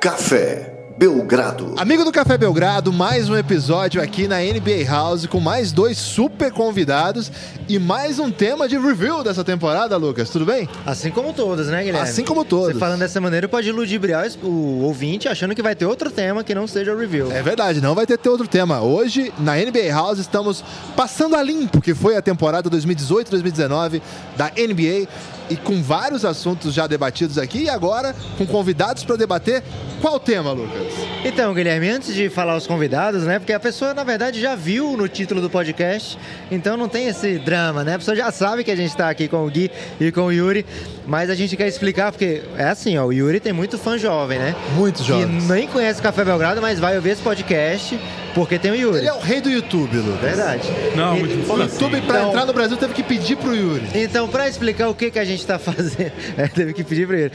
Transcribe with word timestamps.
Café 0.00 0.74
Belgrado. 0.96 1.74
Amigo 1.76 2.04
do 2.04 2.12
Café 2.12 2.38
Belgrado, 2.38 2.92
mais 2.92 3.28
um 3.28 3.36
episódio 3.36 4.00
aqui 4.00 4.28
na 4.28 4.38
NBA 4.38 4.84
House 4.88 5.26
com 5.26 5.40
mais 5.40 5.72
dois 5.72 5.98
super 5.98 6.52
convidados 6.52 7.32
e 7.68 7.80
mais 7.80 8.20
um 8.20 8.30
tema 8.30 8.68
de 8.68 8.78
review 8.78 9.24
dessa 9.24 9.42
temporada, 9.42 9.96
Lucas. 9.96 10.30
Tudo 10.30 10.44
bem? 10.44 10.68
Assim 10.86 11.10
como 11.10 11.32
todos, 11.32 11.66
né, 11.66 11.82
Guilherme? 11.82 12.08
Assim 12.08 12.22
como 12.24 12.44
todos. 12.44 12.74
Você 12.74 12.78
falando 12.78 13.00
dessa 13.00 13.20
maneira 13.20 13.48
pode 13.48 13.72
ludibriar 13.72 14.28
o 14.40 14.84
ouvinte 14.84 15.28
achando 15.28 15.52
que 15.52 15.62
vai 15.62 15.74
ter 15.74 15.84
outro 15.84 16.12
tema 16.12 16.44
que 16.44 16.54
não 16.54 16.68
seja 16.68 16.94
o 16.94 16.96
review. 16.98 17.32
É 17.32 17.42
verdade, 17.42 17.80
não 17.80 17.96
vai 17.96 18.06
ter, 18.06 18.16
ter 18.18 18.28
outro 18.28 18.46
tema. 18.46 18.80
Hoje, 18.80 19.32
na 19.40 19.56
NBA 19.56 19.90
House, 19.90 20.20
estamos 20.20 20.62
passando 20.94 21.34
a 21.34 21.42
limpo, 21.42 21.80
que 21.80 21.92
foi 21.92 22.16
a 22.16 22.22
temporada 22.22 22.70
2018-2019 22.70 24.00
da 24.36 24.46
NBA 24.46 25.08
e 25.50 25.56
com 25.56 25.82
vários 25.82 26.24
assuntos 26.24 26.74
já 26.74 26.86
debatidos 26.86 27.38
aqui 27.38 27.64
e 27.64 27.68
agora 27.68 28.14
com 28.36 28.46
convidados 28.46 29.04
para 29.04 29.16
debater. 29.16 29.62
Qual 30.00 30.20
tema, 30.20 30.52
Lucas? 30.52 30.92
Então, 31.24 31.52
Guilherme, 31.52 31.88
antes 31.88 32.14
de 32.14 32.28
falar 32.28 32.56
os 32.56 32.66
convidados, 32.66 33.24
né? 33.24 33.38
Porque 33.38 33.52
a 33.52 33.60
pessoa, 33.60 33.92
na 33.92 34.04
verdade, 34.04 34.40
já 34.40 34.54
viu 34.54 34.96
no 34.96 35.08
título 35.08 35.40
do 35.40 35.50
podcast, 35.50 36.18
então 36.50 36.76
não 36.76 36.88
tem 36.88 37.08
esse 37.08 37.38
drama, 37.38 37.82
né? 37.82 37.94
A 37.94 37.98
pessoa 37.98 38.16
já 38.16 38.30
sabe 38.30 38.62
que 38.62 38.70
a 38.70 38.76
gente 38.76 38.90
está 38.90 39.10
aqui 39.10 39.26
com 39.26 39.44
o 39.44 39.50
Gui 39.50 39.70
e 40.00 40.12
com 40.12 40.22
o 40.22 40.32
Yuri, 40.32 40.64
mas 41.06 41.30
a 41.30 41.34
gente 41.34 41.56
quer 41.56 41.66
explicar, 41.66 42.12
porque 42.12 42.42
é 42.56 42.68
assim, 42.68 42.96
ó, 42.96 43.06
o 43.06 43.12
Yuri 43.12 43.40
tem 43.40 43.52
muito 43.52 43.76
fã 43.76 43.98
jovem, 43.98 44.38
né? 44.38 44.54
Muitos 44.74 45.04
jovens. 45.04 45.44
Que 45.44 45.52
nem 45.52 45.66
conhece 45.66 46.00
o 46.00 46.02
Café 46.02 46.24
Belgrado, 46.24 46.62
mas 46.62 46.78
vai 46.78 46.94
ouvir 46.96 47.10
esse 47.10 47.22
podcast 47.22 47.98
porque 48.38 48.58
tem 48.58 48.70
o 48.70 48.74
Yuri. 48.76 48.98
Ele 48.98 49.08
é 49.08 49.12
o 49.12 49.18
rei 49.18 49.40
do 49.40 49.50
YouTube, 49.50 49.96
Lucas. 49.96 50.20
Verdade. 50.20 50.68
Não, 50.94 51.16
E- 51.16 51.20
muito 51.20 51.52
O 51.52 51.58
YouTube, 51.60 52.00
para 52.02 52.18
Então- 52.18 52.28
entrar 52.28 52.46
no 52.46 52.52
Brasil, 52.52 52.76
teve 52.76 52.94
que 52.94 53.02
pedir 53.02 53.36
pro 53.36 53.54
Yuri. 53.54 53.88
Então, 53.94 54.28
para 54.28 54.48
explicar 54.48 54.88
o 54.88 54.94
que, 54.94 55.10
que 55.10 55.18
a 55.18 55.24
gente 55.24 55.40
está 55.40 55.58
fazendo, 55.58 56.12
é, 56.38 56.46
teve 56.46 56.72
que 56.72 56.84
pedir 56.84 57.06
para 57.08 57.18
ele. 57.18 57.32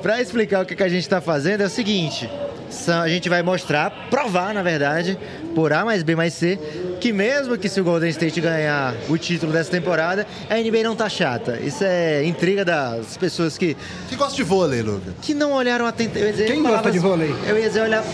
Para 0.00 0.20
explicar 0.22 0.62
o 0.62 0.66
que, 0.66 0.76
que 0.76 0.82
a 0.82 0.88
gente 0.88 1.02
está 1.02 1.20
fazendo 1.20 1.62
é 1.62 1.66
o 1.66 1.70
seguinte: 1.70 2.28
são- 2.70 3.00
a 3.02 3.08
gente 3.08 3.28
vai 3.28 3.42
mostrar, 3.42 3.90
provar, 4.10 4.54
na 4.54 4.62
verdade, 4.62 5.18
por 5.54 5.72
A 5.72 5.84
mais 5.84 6.02
B 6.02 6.14
mais 6.14 6.34
C, 6.34 6.58
que 7.00 7.12
mesmo 7.12 7.56
que 7.58 7.68
se 7.68 7.80
o 7.80 7.84
Golden 7.84 8.10
State 8.10 8.40
ganhar 8.40 8.94
o 9.08 9.16
título 9.18 9.52
dessa 9.52 9.70
temporada, 9.70 10.26
a 10.48 10.54
NBA 10.56 10.82
não 10.84 10.94
tá 10.94 11.08
chata. 11.08 11.58
Isso 11.62 11.82
é 11.84 12.24
intriga 12.24 12.64
das 12.64 13.16
pessoas 13.16 13.56
que, 13.58 13.76
Que 14.08 14.14
gosta 14.16 14.36
de 14.36 14.42
vôlei, 14.44 14.82
Lucas? 14.82 15.14
que 15.22 15.34
não 15.34 15.52
olharam 15.52 15.86
atentamente. 15.86 16.44
Quem 16.44 16.62
gosta 16.62 16.90
de 16.90 16.98
vôlei? 16.98 17.34
Eu 17.48 17.58
ia 17.58 17.66
dizer 17.68 17.80
olhar 17.82 18.04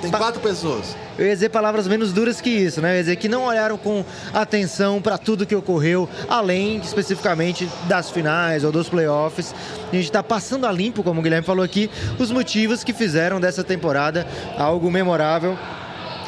Tem 0.00 0.10
Pa- 0.10 0.18
quatro 0.18 0.40
pessoas. 0.40 0.94
eu 1.18 1.26
ia 1.26 1.32
dizer 1.32 1.48
palavras 1.48 1.88
menos 1.88 2.12
duras 2.12 2.40
que 2.40 2.50
isso, 2.50 2.80
né? 2.82 2.92
Eu 2.92 2.96
ia 2.96 3.02
dizer 3.02 3.16
que 3.16 3.28
não 3.28 3.44
olharam 3.44 3.78
com 3.78 4.04
atenção 4.34 5.00
para 5.00 5.16
tudo 5.16 5.46
que 5.46 5.54
ocorreu, 5.54 6.08
além 6.28 6.76
especificamente 6.78 7.68
das 7.88 8.10
finais 8.10 8.62
ou 8.62 8.70
dos 8.70 8.88
playoffs. 8.88 9.54
A 9.90 9.94
gente 9.94 10.04
está 10.04 10.22
passando 10.22 10.66
a 10.66 10.72
limpo, 10.72 11.02
como 11.02 11.20
o 11.20 11.22
Guilherme 11.22 11.46
falou 11.46 11.64
aqui, 11.64 11.90
os 12.18 12.30
motivos 12.30 12.84
que 12.84 12.92
fizeram 12.92 13.40
dessa 13.40 13.64
temporada 13.64 14.26
algo 14.58 14.90
memorável. 14.90 15.56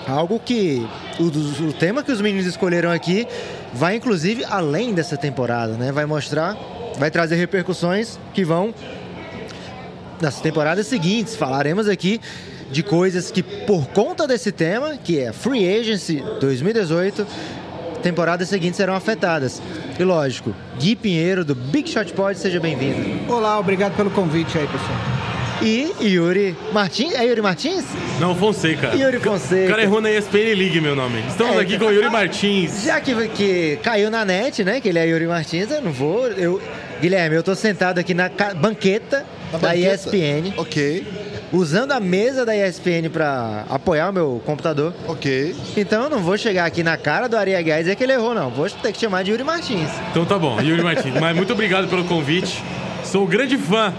Algo 0.07 0.41
que 0.41 0.89
o, 1.21 1.25
o 1.69 1.73
tema 1.75 2.03
que 2.03 2.11
os 2.11 2.23
meninos 2.23 2.47
escolheram 2.47 2.91
aqui 2.91 3.29
vai 3.75 3.95
inclusive 3.97 4.43
além 4.49 4.95
dessa 4.95 5.19
temporada, 5.19 5.75
né? 5.75 5.93
Vai 5.93 6.07
mostrar, 6.07 6.57
vai 6.99 7.11
trazer 7.11 7.37
repercussões 7.37 8.19
que 8.33 8.43
vão 8.43 8.73
nas 10.19 10.41
temporadas 10.41 10.87
seguintes. 10.87 11.37
Falaremos 11.37 11.87
aqui 11.89 12.19
de 12.71 12.83
coisas 12.83 13.31
que, 13.31 13.43
por 13.43 13.87
conta 13.89 14.27
desse 14.27 14.53
tema, 14.53 14.97
que 15.03 15.19
é 15.19 15.33
Free 15.33 15.67
Agency 15.81 16.23
2018, 16.41 17.27
temporadas 18.03 18.49
seguintes 18.49 18.77
serão 18.77 18.95
afetadas. 18.95 19.61
E 19.99 20.05
lógico, 20.05 20.55
Gui 20.79 20.95
Pinheiro, 20.95 21.45
do 21.45 21.55
Big 21.55 21.89
Shot 21.91 22.13
Pod, 22.13 22.39
seja 22.39 22.61
bem-vindo. 22.61 23.33
Olá, 23.33 23.59
obrigado 23.59 23.97
pelo 23.97 24.11
convite 24.11 24.57
aí, 24.59 24.67
pessoal. 24.67 24.99
E 25.61 25.93
Yuri 26.01 26.57
Martins, 26.73 27.15
é 27.15 27.25
Yuri 27.27 27.43
Martins? 27.43 27.85
Não, 28.21 28.33
Fonseca. 28.37 28.95
Yuri 28.95 29.19
Fonseca. 29.19 29.65
O 29.67 29.69
cara 29.71 29.83
errou 29.83 30.01
na 30.01 30.09
ESPN 30.09 30.55
League, 30.55 30.81
meu 30.81 30.95
nome. 30.95 31.21
Estamos 31.29 31.57
É, 31.57 31.61
aqui 31.61 31.77
com 31.77 31.87
o 31.87 31.91
Yuri 31.91 32.09
Martins. 32.09 32.85
Já 32.85 33.01
que, 33.01 33.13
que 33.31 33.77
caiu 33.83 34.09
na 34.09 34.25
net, 34.25 34.63
né, 34.63 34.81
que 34.81 34.89
ele 34.89 35.01
é 35.01 35.07
Yuri 35.09 35.27
Martins, 35.27 35.69
eu 35.73 35.83
não 35.83 35.91
vou... 35.91 36.29
Eu, 36.29 36.63
Guilherme, 37.01 37.35
eu 37.35 37.43
tô 37.43 37.57
sentado 37.57 37.99
aqui 37.99 38.15
na 38.15 38.29
banqueta 38.57 39.25
Na 39.53 39.59
da 39.59 39.69
banqueta? 39.71 39.95
ESPN, 39.95 40.53
Ok, 40.57 41.05
usando 41.53 41.93
a 41.93 42.01
mesa 42.01 42.45
da 42.45 42.57
ESPN 42.57 43.09
para 43.13 43.65
apoiar 43.71 44.11
o 44.11 44.13
meu 44.13 44.43
computador. 44.45 44.93
ok. 45.07 45.55
Então 45.77 46.05
eu 46.05 46.11
não 46.11 46.21
vou 46.21 46.37
chegar 46.37 46.65
aqui 46.67 46.83
na 46.83 46.97
cara 46.97 47.29
do 47.29 47.37
Ari 47.37 47.55
Aguiar 47.55 47.79
e 47.81 47.83
dizer 47.83 47.97
que 47.97 48.03
ele 48.03 48.13
errou, 48.13 48.35
não. 48.35 48.51
Vou 48.51 48.69
ter 48.69 48.93
que 48.93 48.99
chamar 49.01 49.23
de 49.23 49.31
Yuri 49.31 49.45
Martins. 49.45 49.91
Então 50.11 50.25
tá 50.25 50.39
bom, 50.39 50.61
Yuri 50.61 50.83
Martins. 50.83 51.15
Mas 51.21 51.37
muito 51.37 51.53
obrigado 51.53 51.89
pelo 51.89 52.05
convite. 52.05 52.63
Sou 53.05 53.27
grande 53.27 53.57
fã 53.57 53.93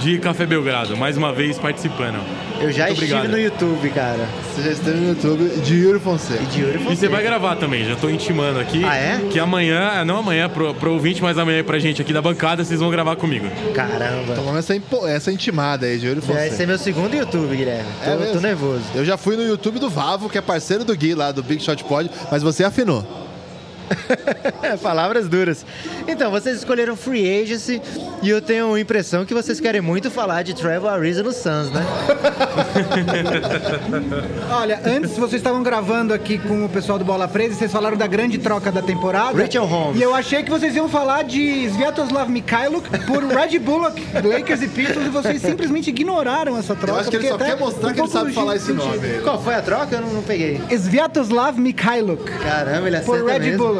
de 0.00 0.18
Café 0.18 0.46
Belgrado, 0.46 0.96
mais 0.96 1.16
uma 1.16 1.32
vez 1.32 1.58
participando. 1.58 2.18
Eu 2.60 2.72
já 2.72 2.86
Muito 2.86 2.94
estive 3.02 3.14
obrigado. 3.14 3.30
no 3.30 3.38
YouTube, 3.38 3.90
cara. 3.90 4.26
Você 4.54 4.62
já 4.62 4.70
esteve 4.72 4.98
no 4.98 5.08
YouTube 5.08 5.60
de 5.60 5.74
Yuri 5.74 6.00
Fonseca. 6.00 6.42
E 6.42 6.46
de 6.46 6.60
Yuri 6.60 6.74
E 6.76 6.78
você 6.78 6.84
Fonseca. 6.88 7.12
vai 7.12 7.22
gravar 7.22 7.56
também, 7.56 7.84
já 7.84 7.96
tô 7.96 8.08
intimando 8.08 8.58
aqui. 8.58 8.82
Ah, 8.84 8.96
é? 8.96 9.20
Que 9.30 9.38
amanhã, 9.38 10.04
não 10.04 10.18
amanhã 10.18 10.48
pro, 10.48 10.72
pro 10.74 10.92
ouvinte, 10.94 11.22
mas 11.22 11.36
amanhã 11.38 11.62
pra 11.62 11.78
gente 11.78 12.00
aqui 12.00 12.12
da 12.12 12.22
bancada, 12.22 12.64
vocês 12.64 12.80
vão 12.80 12.90
gravar 12.90 13.16
comigo. 13.16 13.46
Caramba. 13.74 14.34
Tomando 14.34 14.58
essa, 14.58 14.74
impo- 14.74 15.06
essa 15.06 15.30
intimada 15.30 15.86
aí 15.86 15.98
de 15.98 16.06
Yuri 16.06 16.20
Fonseca. 16.20 16.54
ser 16.54 16.66
meu 16.66 16.78
segundo 16.78 17.14
YouTube, 17.14 17.54
Guilherme. 17.54 17.88
Tô, 18.04 18.10
É 18.10 18.26
tô 18.32 18.40
nervoso. 18.40 18.82
Eu 18.94 19.04
já 19.04 19.16
fui 19.16 19.36
no 19.36 19.42
YouTube 19.46 19.78
do 19.78 19.90
Vavo, 19.90 20.28
que 20.30 20.38
é 20.38 20.40
parceiro 20.40 20.84
do 20.84 20.96
Gui 20.96 21.14
lá 21.14 21.32
do 21.32 21.42
Big 21.42 21.62
Shot 21.62 21.84
Pod, 21.84 22.10
mas 22.30 22.42
você 22.42 22.64
afinou. 22.64 23.25
Palavras 24.82 25.28
duras. 25.28 25.64
Então, 26.06 26.30
vocês 26.30 26.58
escolheram 26.58 26.96
Free 26.96 27.42
Agency 27.42 27.80
e 28.22 28.30
eu 28.30 28.40
tenho 28.40 28.74
a 28.74 28.80
impressão 28.80 29.24
que 29.24 29.34
vocês 29.34 29.60
querem 29.60 29.80
muito 29.80 30.10
falar 30.10 30.42
de 30.42 30.54
Trevor 30.54 30.90
Ariza 30.90 31.22
no 31.22 31.32
Suns, 31.32 31.70
né? 31.70 31.84
Olha, 34.50 34.80
antes 34.84 35.16
vocês 35.16 35.40
estavam 35.40 35.62
gravando 35.62 36.14
aqui 36.14 36.38
com 36.38 36.64
o 36.64 36.68
pessoal 36.68 36.98
do 36.98 37.04
Bola 37.04 37.28
Presa 37.28 37.54
e 37.54 37.56
vocês 37.56 37.72
falaram 37.72 37.96
da 37.96 38.06
grande 38.06 38.38
troca 38.38 38.70
da 38.70 38.82
temporada. 38.82 39.40
Rachel 39.40 39.64
Holmes. 39.64 40.00
E 40.00 40.02
eu 40.02 40.14
achei 40.14 40.42
que 40.42 40.50
vocês 40.50 40.74
iam 40.76 40.88
falar 40.88 41.24
de 41.24 41.64
Sviatoslav 41.66 42.28
Mikhailuk 42.30 42.88
por 43.06 43.24
Red 43.36 43.58
Bullock, 43.58 44.02
Lakers 44.24 44.62
e 44.62 44.68
Pistons, 44.68 45.06
e 45.06 45.10
vocês 45.10 45.40
simplesmente 45.42 45.90
ignoraram 45.90 46.56
essa 46.56 46.74
troca. 46.74 46.92
Eu 46.92 47.00
acho 47.00 47.10
que 47.10 47.16
ele 47.16 47.28
só 47.28 47.34
até 47.34 47.46
quer 47.46 47.58
mostrar 47.58 47.90
um 47.90 47.94
que 47.94 48.00
ele 48.00 48.08
sabe 48.08 48.32
falar 48.32 48.56
esse 48.56 48.66
sentido. 48.66 48.86
nome. 48.86 49.20
Qual 49.22 49.42
foi 49.42 49.54
a 49.54 49.62
troca? 49.62 49.96
Eu 49.96 50.00
não, 50.02 50.12
não 50.14 50.22
peguei. 50.22 50.60
Sviatoslav 50.70 51.58
Mikhailuk 51.58 52.24
Caramba, 52.24 52.88
ele 52.88 53.00
por 53.00 53.16
acerta 53.16 53.32
Red 53.32 53.38
mesmo. 53.38 53.58
Bullock. 53.58 53.75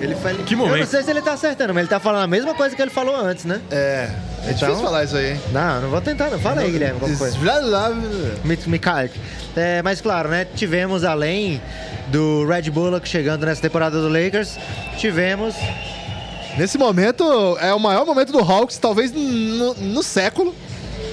Ele 0.00 0.14
fala... 0.16 0.34
Que 0.44 0.54
momento. 0.54 0.74
Eu 0.74 0.80
não 0.80 0.86
sei 0.86 1.02
se 1.02 1.10
ele 1.10 1.22
tá 1.22 1.32
acertando, 1.32 1.72
mas 1.72 1.82
ele 1.82 1.88
tá 1.88 1.98
falando 1.98 2.24
a 2.24 2.26
mesma 2.26 2.54
coisa 2.54 2.76
que 2.76 2.82
ele 2.82 2.90
falou 2.90 3.16
antes, 3.16 3.44
né? 3.46 3.60
É, 3.70 3.76
é 3.76 4.10
Então- 4.50 4.52
difícil 4.68 4.76
falar 4.84 5.04
isso 5.04 5.16
aí, 5.16 5.32
hein? 5.32 5.40
Não, 5.52 5.80
não 5.82 5.88
vou 5.90 6.00
tentar, 6.00 6.28
não. 6.30 6.38
Fala 6.38 6.60
aí, 6.60 6.70
Guilherme? 6.70 7.00
Svladlav- 7.16 7.96
Mit- 8.44 8.68
Mikhail. 8.68 9.10
É, 9.56 9.80
mas 9.82 10.00
claro, 10.02 10.28
né? 10.28 10.46
Tivemos 10.54 11.02
além 11.02 11.60
do 12.08 12.44
Red 12.46 12.70
Bullock 12.70 13.08
chegando 13.08 13.46
nessa 13.46 13.62
temporada 13.62 14.00
do 14.00 14.08
Lakers, 14.08 14.58
tivemos 14.98 15.54
Nesse 16.58 16.78
momento, 16.78 17.22
é 17.60 17.74
o 17.74 17.78
maior 17.78 18.06
momento 18.06 18.32
do 18.32 18.38
Hawks, 18.38 18.78
talvez 18.78 19.12
no, 19.12 19.74
no 19.74 20.02
século. 20.02 20.54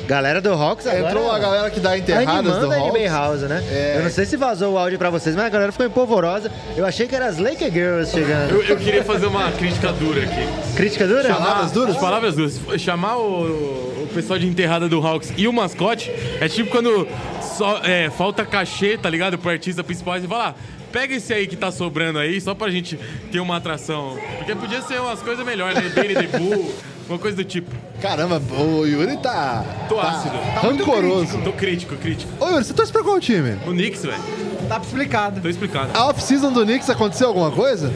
Galera 0.07 0.41
do 0.41 0.51
Hawks 0.51 0.87
agora. 0.87 1.09
Entrou 1.09 1.31
a 1.31 1.39
galera 1.39 1.69
que 1.69 1.79
dá 1.79 1.97
enterradas 1.97 2.57
do. 2.57 2.67
NBA 2.67 3.09
House, 3.09 3.41
né? 3.41 3.63
É. 3.71 3.97
Eu 3.97 4.03
não 4.03 4.09
sei 4.09 4.25
se 4.25 4.37
vazou 4.37 4.73
o 4.73 4.77
áudio 4.77 4.97
pra 4.97 5.09
vocês, 5.09 5.35
mas 5.35 5.45
a 5.45 5.49
galera 5.49 5.71
ficou 5.71 5.85
empolvorosa. 5.85 6.51
Eu 6.75 6.85
achei 6.85 7.07
que 7.07 7.15
eram 7.15 7.27
as 7.27 7.37
Laker 7.37 7.71
Girls 7.71 8.11
chegando. 8.11 8.51
Eu, 8.51 8.63
eu 8.63 8.77
queria 8.77 9.03
fazer 9.03 9.25
uma 9.27 9.51
crítica 9.51 9.91
dura 9.93 10.23
aqui. 10.23 10.75
Crítica 10.75 11.07
dura? 11.07 11.33
Palavras 11.33 11.71
duras? 11.71 11.97
Palavras 11.97 12.35
duras. 12.35 12.59
Chamar 12.77 13.17
o 13.17 13.92
pessoal 14.13 14.37
de 14.39 14.47
enterrada 14.47 14.87
do 14.87 15.05
Hawks 15.05 15.33
e 15.37 15.47
o 15.47 15.53
mascote 15.53 16.11
é 16.39 16.47
tipo 16.47 16.69
quando 16.69 17.07
só, 17.41 17.79
é, 17.83 18.09
falta 18.09 18.45
cachê, 18.45 18.97
tá 18.97 19.09
ligado? 19.09 19.37
Pro 19.37 19.49
artista 19.49 19.83
principal 19.83 20.17
e 20.17 20.21
falar. 20.21 20.49
"Ah, 20.49 20.73
Pega 20.93 21.15
esse 21.15 21.33
aí 21.33 21.47
que 21.47 21.55
tá 21.55 21.71
sobrando 21.71 22.19
aí, 22.19 22.39
só 22.39 22.53
pra 22.53 22.69
gente 22.69 22.99
ter 23.31 23.39
uma 23.39 23.57
atração. 23.57 24.15
Porque 24.37 24.53
podia 24.53 24.79
ser 24.83 25.01
umas 25.01 25.19
coisas 25.23 25.43
melhores, 25.43 25.73
né? 25.75 25.89
Benny 25.89 26.13
the 26.13 26.37
Bull, 26.37 26.71
uma 27.09 27.17
coisa 27.17 27.35
do 27.37 27.43
tipo. 27.43 27.75
Caramba, 27.99 28.39
o 28.59 28.85
Yuri 28.85 29.17
tá. 29.17 29.65
Tô 29.89 29.95
tá 29.95 30.09
ácido. 30.11 30.35
rancoroso. 30.61 31.41
Tô 31.41 31.51
crítico, 31.51 31.95
crítico. 31.95 32.31
Ô 32.39 32.47
Yuri, 32.47 32.63
você 32.63 32.75
torce 32.75 32.91
pra 32.91 33.01
qual 33.03 33.19
time? 33.19 33.57
O 33.65 33.71
Knicks, 33.71 34.03
velho. 34.03 34.21
Tá 34.69 34.77
explicado. 34.77 35.41
Tô 35.41 35.49
explicado. 35.49 35.89
A 35.97 36.09
off-season 36.09 36.51
do 36.53 36.63
Knicks 36.63 36.87
aconteceu 36.91 37.27
alguma 37.29 37.49
coisa? 37.49 37.91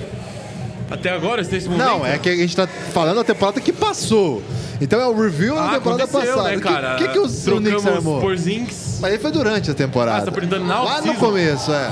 Até 0.90 1.10
agora, 1.12 1.42
nesse 1.44 1.68
momento. 1.68 1.86
Não, 1.86 2.06
é 2.06 2.18
que 2.18 2.30
a 2.30 2.36
gente 2.36 2.56
tá 2.56 2.66
falando 2.94 3.18
da 3.18 3.24
temporada 3.24 3.60
que 3.60 3.74
passou. 3.74 4.42
Então 4.80 5.00
é 5.02 5.08
o 5.08 5.20
review 5.20 5.56
da 5.56 5.66
Ah, 5.66 5.74
temporada 5.74 6.04
aconteceu, 6.04 6.36
passada. 6.36 6.56
né, 6.56 6.62
cara? 6.62 6.94
O 6.94 6.98
que, 6.98 7.08
que, 7.08 7.14
que 7.14 7.20
o, 7.20 7.58
Knicks 7.60 7.86
armou? 7.88 8.22
Porzingis 8.22 9.00
Mas 9.02 9.12
aí 9.14 9.18
foi 9.20 9.32
durante 9.32 9.72
a 9.72 9.74
temporada. 9.74 10.18
Ah, 10.18 10.20
você 10.22 10.26
tá 10.28 10.32
perguntando 10.32 10.66
na 10.66 10.82
Lá 10.82 11.02
no 11.02 11.16
começo, 11.16 11.72
é. 11.74 11.92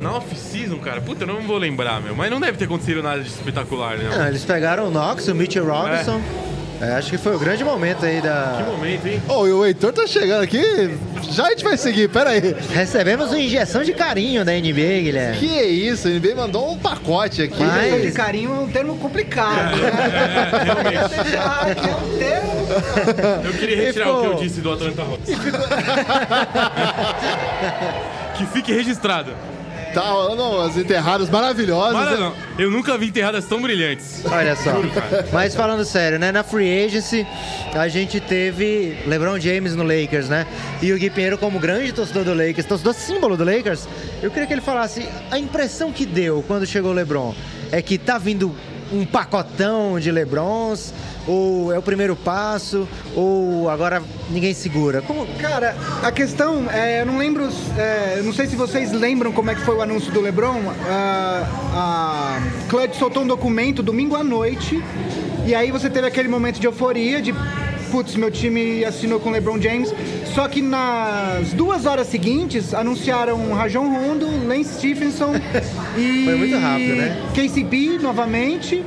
na 0.00 0.12
off-season, 0.16 0.78
cara. 0.78 1.00
Puta, 1.00 1.24
eu 1.24 1.28
não 1.28 1.42
vou 1.42 1.58
lembrar, 1.58 2.00
meu. 2.00 2.16
Mas 2.16 2.30
não 2.30 2.40
deve 2.40 2.56
ter 2.58 2.64
acontecido 2.64 3.02
nada 3.02 3.20
de 3.22 3.28
espetacular, 3.28 3.96
né? 3.98 4.08
Não, 4.16 4.26
eles 4.28 4.44
pegaram 4.44 4.88
o 4.88 4.90
Knox, 4.90 5.28
o 5.28 5.34
Mitchell 5.34 5.64
Robinson. 5.66 6.20
É, 6.46 6.49
acho 6.96 7.10
que 7.10 7.18
foi 7.18 7.36
o 7.36 7.38
grande 7.38 7.62
momento 7.62 8.06
aí 8.06 8.16
Que 8.16 8.22
da. 8.26 8.64
momento, 8.66 9.06
hein? 9.06 9.22
Ô, 9.28 9.46
e 9.46 9.52
o 9.52 9.64
Heitor 9.66 9.92
tá 9.92 10.06
chegando 10.06 10.42
aqui. 10.42 10.96
Já 11.30 11.46
a 11.46 11.50
gente 11.50 11.62
vai 11.64 11.76
seguir, 11.76 12.08
pera 12.08 12.30
aí. 12.30 12.56
Recebemos 12.70 13.28
uma 13.28 13.38
injeção 13.38 13.84
de 13.84 13.92
carinho 13.92 14.42
da 14.44 14.52
NBA, 14.52 15.02
Guilherme. 15.02 15.36
Que 15.38 15.58
é 15.58 15.66
isso? 15.66 16.08
A 16.08 16.10
NBA 16.10 16.34
mandou 16.34 16.72
um 16.72 16.78
pacote 16.78 17.42
aqui. 17.42 17.62
Mas- 17.62 17.86
Injeção 17.86 18.00
de 18.00 18.12
carinho 18.12 18.50
é 18.50 18.54
um 18.60 18.68
termo 18.68 18.96
complicado. 18.96 19.76
né? 19.76 19.90
Ah, 21.42 21.74
que 21.74 21.88
é 21.88 21.94
um 21.94 22.18
termo. 22.18 22.50
Eu 23.44 23.52
queria 23.52 23.76
retirar 23.76 24.06
ficou- 24.06 24.20
o 24.20 24.22
que 24.22 24.26
eu 24.28 24.34
disse 24.36 24.60
do 24.60 24.72
Atlanta 24.72 25.02
Hawks. 25.02 25.30
que 28.36 28.46
fique 28.46 28.72
registrado. 28.72 29.32
Tá 29.92 30.02
rolando 30.02 30.60
as 30.60 30.76
enterradas 30.76 31.28
maravilhosas. 31.28 31.92
Para 31.92 32.10
né? 32.12 32.16
não. 32.18 32.34
Eu 32.58 32.70
nunca 32.70 32.96
vi 32.96 33.06
enterradas 33.06 33.44
tão 33.46 33.60
brilhantes. 33.60 34.22
Olha 34.24 34.54
só. 34.54 34.72
Mas 35.32 35.54
falando 35.54 35.84
sério, 35.84 36.18
né? 36.18 36.30
Na 36.30 36.44
Free 36.44 36.84
Agency, 36.84 37.26
a 37.74 37.88
gente 37.88 38.20
teve 38.20 38.96
LeBron 39.06 39.38
James 39.40 39.74
no 39.74 39.82
Lakers, 39.82 40.28
né? 40.28 40.46
E 40.80 40.92
o 40.92 40.98
Gui 40.98 41.10
Pinheiro, 41.10 41.38
como 41.38 41.58
grande 41.58 41.92
torcedor 41.92 42.24
do 42.24 42.34
Lakers, 42.34 42.66
torcedor 42.66 42.94
símbolo 42.94 43.36
do 43.36 43.44
Lakers, 43.44 43.88
eu 44.22 44.30
queria 44.30 44.46
que 44.46 44.52
ele 44.54 44.60
falasse 44.60 45.08
a 45.30 45.38
impressão 45.38 45.90
que 45.92 46.06
deu 46.06 46.44
quando 46.46 46.66
chegou 46.66 46.92
o 46.92 46.94
LeBron. 46.94 47.34
É 47.72 47.82
que 47.82 47.98
tá 47.98 48.18
vindo 48.18 48.54
um 48.92 49.04
pacotão 49.04 49.98
de 50.00 50.10
LeBrons, 50.10 50.92
ou 51.26 51.72
é 51.72 51.78
o 51.78 51.82
primeiro 51.82 52.16
passo, 52.16 52.88
ou 53.14 53.68
agora 53.68 54.02
ninguém 54.30 54.54
segura. 54.54 55.02
Como... 55.02 55.26
Cara, 55.38 55.76
a 56.02 56.10
questão 56.10 56.70
é, 56.70 57.02
eu 57.02 57.06
não 57.06 57.18
lembro, 57.18 57.48
é, 57.76 58.16
eu 58.18 58.24
não 58.24 58.32
sei 58.32 58.46
se 58.46 58.56
vocês 58.56 58.92
lembram 58.92 59.32
como 59.32 59.50
é 59.50 59.54
que 59.54 59.60
foi 59.62 59.76
o 59.76 59.82
anúncio 59.82 60.12
do 60.12 60.20
LeBron. 60.20 60.60
Ah, 60.88 61.46
a 61.74 62.68
Clutch 62.68 62.96
soltou 62.96 63.22
um 63.22 63.26
documento 63.26 63.82
domingo 63.82 64.16
à 64.16 64.24
noite 64.24 64.82
e 65.46 65.54
aí 65.54 65.70
você 65.70 65.88
teve 65.88 66.06
aquele 66.06 66.28
momento 66.28 66.60
de 66.60 66.66
euforia 66.66 67.20
de 67.20 67.34
putz, 67.90 68.14
meu 68.14 68.30
time 68.30 68.84
assinou 68.84 69.18
com 69.18 69.28
o 69.28 69.32
LeBron 69.32 69.60
James. 69.60 69.92
Só 70.34 70.46
que 70.48 70.62
nas 70.62 71.52
duas 71.52 71.86
horas 71.86 72.06
seguintes 72.06 72.72
anunciaram 72.72 73.52
Rajon 73.52 73.88
Rondo, 73.90 74.26
Lance 74.46 74.74
Stephenson 74.78 75.34
e 75.96 76.24
Foi 76.24 76.34
muito 76.36 76.56
rápido, 76.56 76.96
né? 76.96 77.30
KCP 77.34 77.98
novamente. 78.00 78.84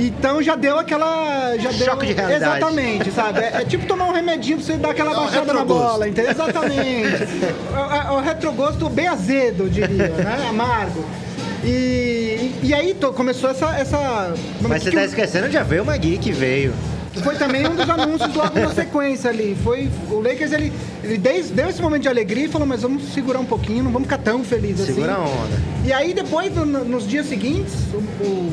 Então 0.00 0.42
já 0.42 0.56
deu 0.56 0.78
aquela. 0.78 1.56
Já 1.58 1.70
deu, 1.70 1.86
Choque 1.86 2.06
de 2.06 2.12
realidade. 2.14 2.56
Exatamente, 2.58 3.10
sabe? 3.10 3.40
É, 3.40 3.60
é 3.60 3.64
tipo 3.64 3.86
tomar 3.86 4.06
um 4.06 4.12
remedinho 4.12 4.56
pra 4.56 4.66
você 4.66 4.72
dar 4.74 4.90
aquela 4.90 5.12
É 5.12 5.18
um 5.18 5.24
baixada 5.24 5.52
na 5.52 5.64
bola, 5.64 6.08
entendeu? 6.08 6.30
Exatamente. 6.30 6.82
é, 6.82 8.06
é 8.08 8.10
o 8.10 8.20
retrogosto 8.20 8.88
bem 8.88 9.08
azedo, 9.08 9.64
eu 9.64 9.68
diria, 9.68 10.08
né? 10.08 10.46
Amargo. 10.48 11.04
E, 11.62 12.52
e 12.62 12.72
aí 12.74 12.94
to- 12.94 13.12
começou 13.12 13.50
essa. 13.50 13.76
essa 13.76 14.34
Mas 14.62 14.82
você 14.82 14.90
tá 14.90 15.04
esquecendo 15.04 15.48
de 15.48 15.58
haver 15.58 15.82
uma 15.82 15.96
Gui 15.96 16.16
que 16.16 16.32
veio. 16.32 16.72
foi 17.22 17.34
também 17.36 17.66
um 17.66 17.74
dos 17.74 17.90
anúncios 17.90 18.34
logo 18.34 18.58
na 18.58 18.70
sequência 18.72 19.28
ali. 19.28 19.54
Foi, 19.62 19.90
o 20.10 20.20
Lakers, 20.22 20.52
ele, 20.52 20.72
ele 21.04 21.18
deu, 21.18 21.44
deu 21.52 21.68
esse 21.68 21.82
momento 21.82 22.02
de 22.02 22.08
alegria 22.08 22.46
e 22.46 22.48
falou, 22.48 22.66
mas 22.66 22.80
vamos 22.82 23.12
segurar 23.12 23.40
um 23.40 23.44
pouquinho, 23.44 23.84
não 23.84 23.90
vamos 23.90 24.06
ficar 24.08 24.18
tão 24.18 24.42
felizes 24.42 24.82
assim. 24.84 24.94
Segura 24.94 25.14
a 25.14 25.20
onda. 25.20 25.60
E 25.84 25.92
aí 25.92 26.14
depois, 26.14 26.54
no- 26.54 26.64
no- 26.64 26.84
nos 26.84 27.06
dias 27.06 27.26
seguintes, 27.26 27.74
o, 27.92 27.98
o- 28.24 28.52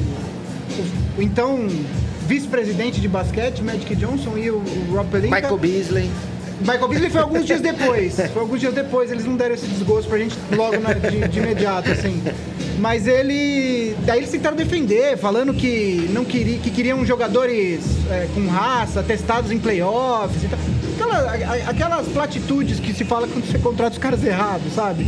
o- 1.17 1.21
então 1.21 1.67
vice-presidente 2.27 2.99
de 2.99 3.07
basquete, 3.07 3.61
Magic 3.63 3.95
Johnson, 3.95 4.37
e 4.37 4.51
o, 4.51 4.55
o 4.57 4.93
Rob 4.95 5.07
Pelinka... 5.09 5.35
Michael 5.35 5.57
Beasley. 5.57 6.09
Michael 6.59 6.87
Beasley 6.87 7.09
foi 7.09 7.21
alguns 7.21 7.45
dias 7.45 7.61
depois. 7.61 8.15
Foi 8.33 8.41
alguns 8.41 8.59
dias 8.59 8.73
depois, 8.73 9.11
eles 9.11 9.23
não 9.25 9.35
deram 9.37 9.53
esse 9.55 9.67
desgosto 9.67 10.09
pra 10.09 10.17
gente 10.17 10.35
logo 10.55 10.79
na- 10.79 10.93
de, 10.93 11.27
de 11.27 11.39
imediato, 11.39 11.91
assim. 11.91 12.21
Mas 12.79 13.07
ele. 13.07 13.95
Daí 14.05 14.19
eles 14.19 14.29
tentaram 14.31 14.55
defender, 14.57 15.17
falando 15.17 15.53
que 15.53 16.09
não 16.11 16.25
queria, 16.25 16.57
que 16.57 16.69
queriam 16.71 17.05
jogadores 17.05 17.81
é, 18.09 18.27
com 18.33 18.47
raça, 18.47 19.01
testados 19.03 19.51
em 19.51 19.59
playoffs 19.59 20.43
e 20.43 20.47
tal. 20.47 20.59
Aquela- 20.95 21.31
a- 21.31 21.69
aquelas 21.69 22.07
platitudes 22.07 22.79
que 22.79 22.91
se 22.93 23.05
fala 23.05 23.27
quando 23.27 23.45
você 23.45 23.59
contrata 23.59 23.91
os 23.93 23.97
caras 23.99 24.23
errados, 24.23 24.73
sabe? 24.73 25.05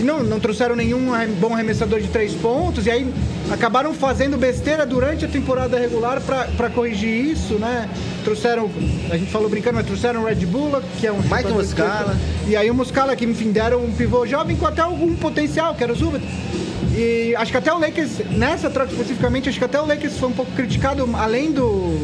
Não, 0.00 0.22
não 0.22 0.40
trouxeram 0.40 0.74
nenhum 0.74 1.06
bom 1.38 1.52
arremessador 1.54 2.00
de 2.00 2.08
três 2.08 2.32
pontos, 2.34 2.86
e 2.86 2.90
aí 2.90 3.06
acabaram 3.50 3.94
fazendo 3.94 4.36
besteira 4.36 4.84
durante 4.84 5.24
a 5.24 5.28
temporada 5.28 5.78
regular 5.78 6.20
pra 6.20 6.44
pra 6.56 6.70
corrigir 6.70 7.32
isso, 7.32 7.54
né? 7.54 7.88
Trouxeram, 8.24 8.70
a 9.10 9.16
gente 9.16 9.30
falou 9.30 9.48
brincando, 9.48 9.76
mas 9.76 9.86
trouxeram 9.86 10.22
o 10.22 10.26
Red 10.26 10.46
Bull, 10.46 10.82
que 11.00 11.06
é 11.06 11.12
um. 11.12 11.18
Mike 11.18 11.52
Muscala. 11.52 12.16
E 12.46 12.56
aí 12.56 12.70
o 12.70 12.74
Muscala, 12.74 13.16
que 13.16 13.24
enfim 13.24 13.50
deram 13.52 13.84
um 13.84 13.92
pivô 13.92 14.26
jovem 14.26 14.56
com 14.56 14.66
até 14.66 14.82
algum 14.82 15.14
potencial, 15.16 15.74
que 15.74 15.82
era 15.82 15.92
o 15.92 15.96
Zubat. 15.96 16.24
E 16.94 17.34
acho 17.36 17.50
que 17.50 17.58
até 17.58 17.72
o 17.72 17.78
Lakers, 17.78 18.18
nessa 18.30 18.68
troca 18.68 18.90
especificamente, 18.90 19.48
acho 19.48 19.58
que 19.58 19.64
até 19.64 19.80
o 19.80 19.86
Lakers 19.86 20.18
foi 20.18 20.28
um 20.28 20.32
pouco 20.32 20.50
criticado, 20.52 21.08
além 21.14 21.52
do. 21.52 21.96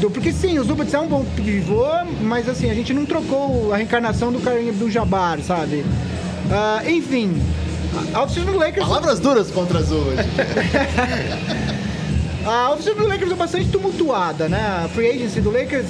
do 0.00 0.10
porque 0.10 0.32
sim, 0.32 0.58
o 0.58 0.64
Zubat 0.64 0.94
é 0.94 0.98
um 0.98 1.08
bom 1.08 1.24
pivô, 1.36 1.86
mas 2.20 2.48
assim, 2.48 2.70
a 2.70 2.74
gente 2.74 2.92
não 2.92 3.06
trocou 3.06 3.72
a 3.72 3.76
reencarnação 3.76 4.32
do 4.32 4.40
Kareem 4.40 4.68
Abdul-Jabbar, 4.70 5.40
sabe? 5.40 5.84
Ah, 6.50 6.82
enfim, 6.86 7.40
a 8.14 8.22
oficina 8.22 8.46
do 8.50 8.58
Lakers. 8.58 8.86
Palavras 8.86 9.20
duras 9.20 9.50
contra 9.50 9.78
as 9.78 9.90
hoje. 9.90 10.16
A 12.44 12.72
oficina 12.72 12.96
do 12.96 13.06
Lakers 13.06 13.30
é 13.30 13.34
bastante 13.36 13.68
tumultuada, 13.68 14.48
né? 14.48 14.82
A 14.84 14.88
free 14.88 15.08
agency 15.10 15.40
do 15.40 15.50
Lakers 15.50 15.86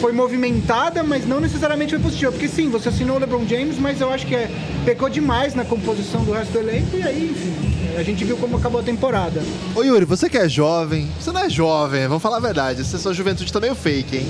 foi 0.00 0.12
movimentada, 0.12 1.02
mas 1.02 1.26
não 1.26 1.40
necessariamente 1.40 1.90
foi 1.90 1.98
positiva. 1.98 2.30
Porque 2.30 2.46
sim, 2.46 2.70
você 2.70 2.90
assinou 2.90 3.16
o 3.16 3.18
LeBron 3.18 3.44
James, 3.44 3.76
mas 3.76 4.00
eu 4.00 4.12
acho 4.12 4.24
que 4.24 4.36
é, 4.36 4.48
pecou 4.84 5.08
demais 5.08 5.54
na 5.56 5.64
composição 5.64 6.22
do 6.22 6.30
resto 6.30 6.52
do 6.52 6.60
elenco. 6.60 6.96
E 6.96 7.02
aí, 7.02 7.30
enfim, 7.32 7.98
a 7.98 8.04
gente 8.04 8.24
viu 8.24 8.36
como 8.36 8.56
acabou 8.56 8.80
a 8.80 8.84
temporada. 8.84 9.42
Ô 9.74 9.82
Yuri, 9.82 10.04
você 10.04 10.30
que 10.30 10.38
é 10.38 10.48
jovem, 10.48 11.08
você 11.18 11.32
não 11.32 11.40
é 11.40 11.50
jovem, 11.50 12.06
vamos 12.06 12.22
falar 12.22 12.36
a 12.36 12.40
verdade. 12.40 12.82
Essa 12.82 12.98
sua 12.98 13.12
juventude 13.12 13.52
tá 13.52 13.58
meio 13.58 13.74
fake, 13.74 14.18
hein? 14.18 14.28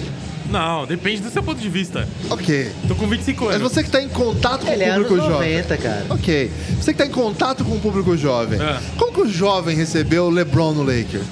Não, 0.50 0.86
depende 0.86 1.22
do 1.22 1.30
seu 1.30 1.42
ponto 1.42 1.60
de 1.60 1.68
vista. 1.68 2.08
Ok. 2.30 2.70
Tô 2.86 2.94
com 2.94 3.06
25 3.06 3.44
Mas 3.46 3.56
anos. 3.56 3.72
você 3.72 3.82
que 3.82 3.90
tá 3.90 4.00
em 4.00 4.08
contato 4.08 4.64
com 4.66 4.72
Ele 4.72 4.84
é 4.84 4.90
o 4.90 4.92
anos 4.94 5.08
público 5.08 5.28
jovem. 5.30 5.50
90, 5.54 5.76
cara. 5.78 6.06
Ok. 6.10 6.50
Você 6.80 6.92
que 6.92 6.98
tá 6.98 7.06
em 7.06 7.10
contato 7.10 7.64
com 7.64 7.72
o 7.76 7.80
público 7.80 8.16
jovem. 8.16 8.60
É. 8.60 8.78
Como 8.96 9.12
que 9.12 9.20
o 9.22 9.28
jovem 9.28 9.76
recebeu 9.76 10.24
o 10.26 10.30
LeBron 10.30 10.72
no 10.72 10.82
Lakers? 10.82 11.24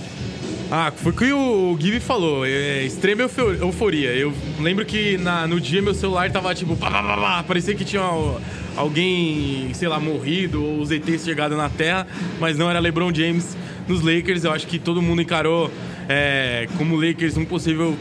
Ah, 0.70 0.90
foi 0.96 1.12
o 1.12 1.14
que 1.14 1.32
o 1.32 1.76
Gibi 1.78 2.00
falou, 2.00 2.44
é 2.44 2.82
extrema 2.84 3.22
eufo- 3.22 3.40
euforia. 3.52 4.10
Eu 4.10 4.32
lembro 4.58 4.84
que 4.84 5.16
na- 5.18 5.46
no 5.46 5.60
dia 5.60 5.80
meu 5.80 5.94
celular 5.94 6.30
tava 6.32 6.52
tipo, 6.54 6.74
pá, 6.74 6.90
pá, 6.90 7.02
pá, 7.02 7.16
pá, 7.16 7.44
parecia 7.46 7.74
que 7.74 7.84
tinha 7.84 8.02
al- 8.02 8.40
alguém, 8.76 9.70
sei 9.74 9.86
lá, 9.88 10.00
morrido 10.00 10.64
ou 10.64 10.80
os 10.80 10.90
ETs 10.90 11.22
chegado 11.24 11.56
na 11.56 11.68
Terra, 11.68 12.06
mas 12.40 12.56
não 12.58 12.68
era 12.68 12.80
LeBron 12.80 13.12
James 13.14 13.56
nos 13.86 14.00
Lakers. 14.02 14.42
Eu 14.42 14.52
acho 14.52 14.66
que 14.66 14.78
todo 14.78 15.00
mundo 15.00 15.22
encarou 15.22 15.70
é, 16.08 16.66
como 16.76 16.96
Lakers 16.96 17.36
um 17.36 17.44
possível 17.44 17.96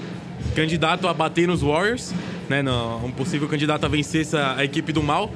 candidato 0.55 1.07
a 1.07 1.13
bater 1.13 1.47
nos 1.47 1.61
Warriors, 1.61 2.13
né? 2.49 2.61
não, 2.61 3.05
um 3.05 3.11
possível 3.11 3.47
candidato 3.47 3.85
a 3.85 3.87
vencer 3.87 4.21
essa, 4.21 4.55
a 4.57 4.63
equipe 4.63 4.91
do 4.91 5.01
mal. 5.01 5.31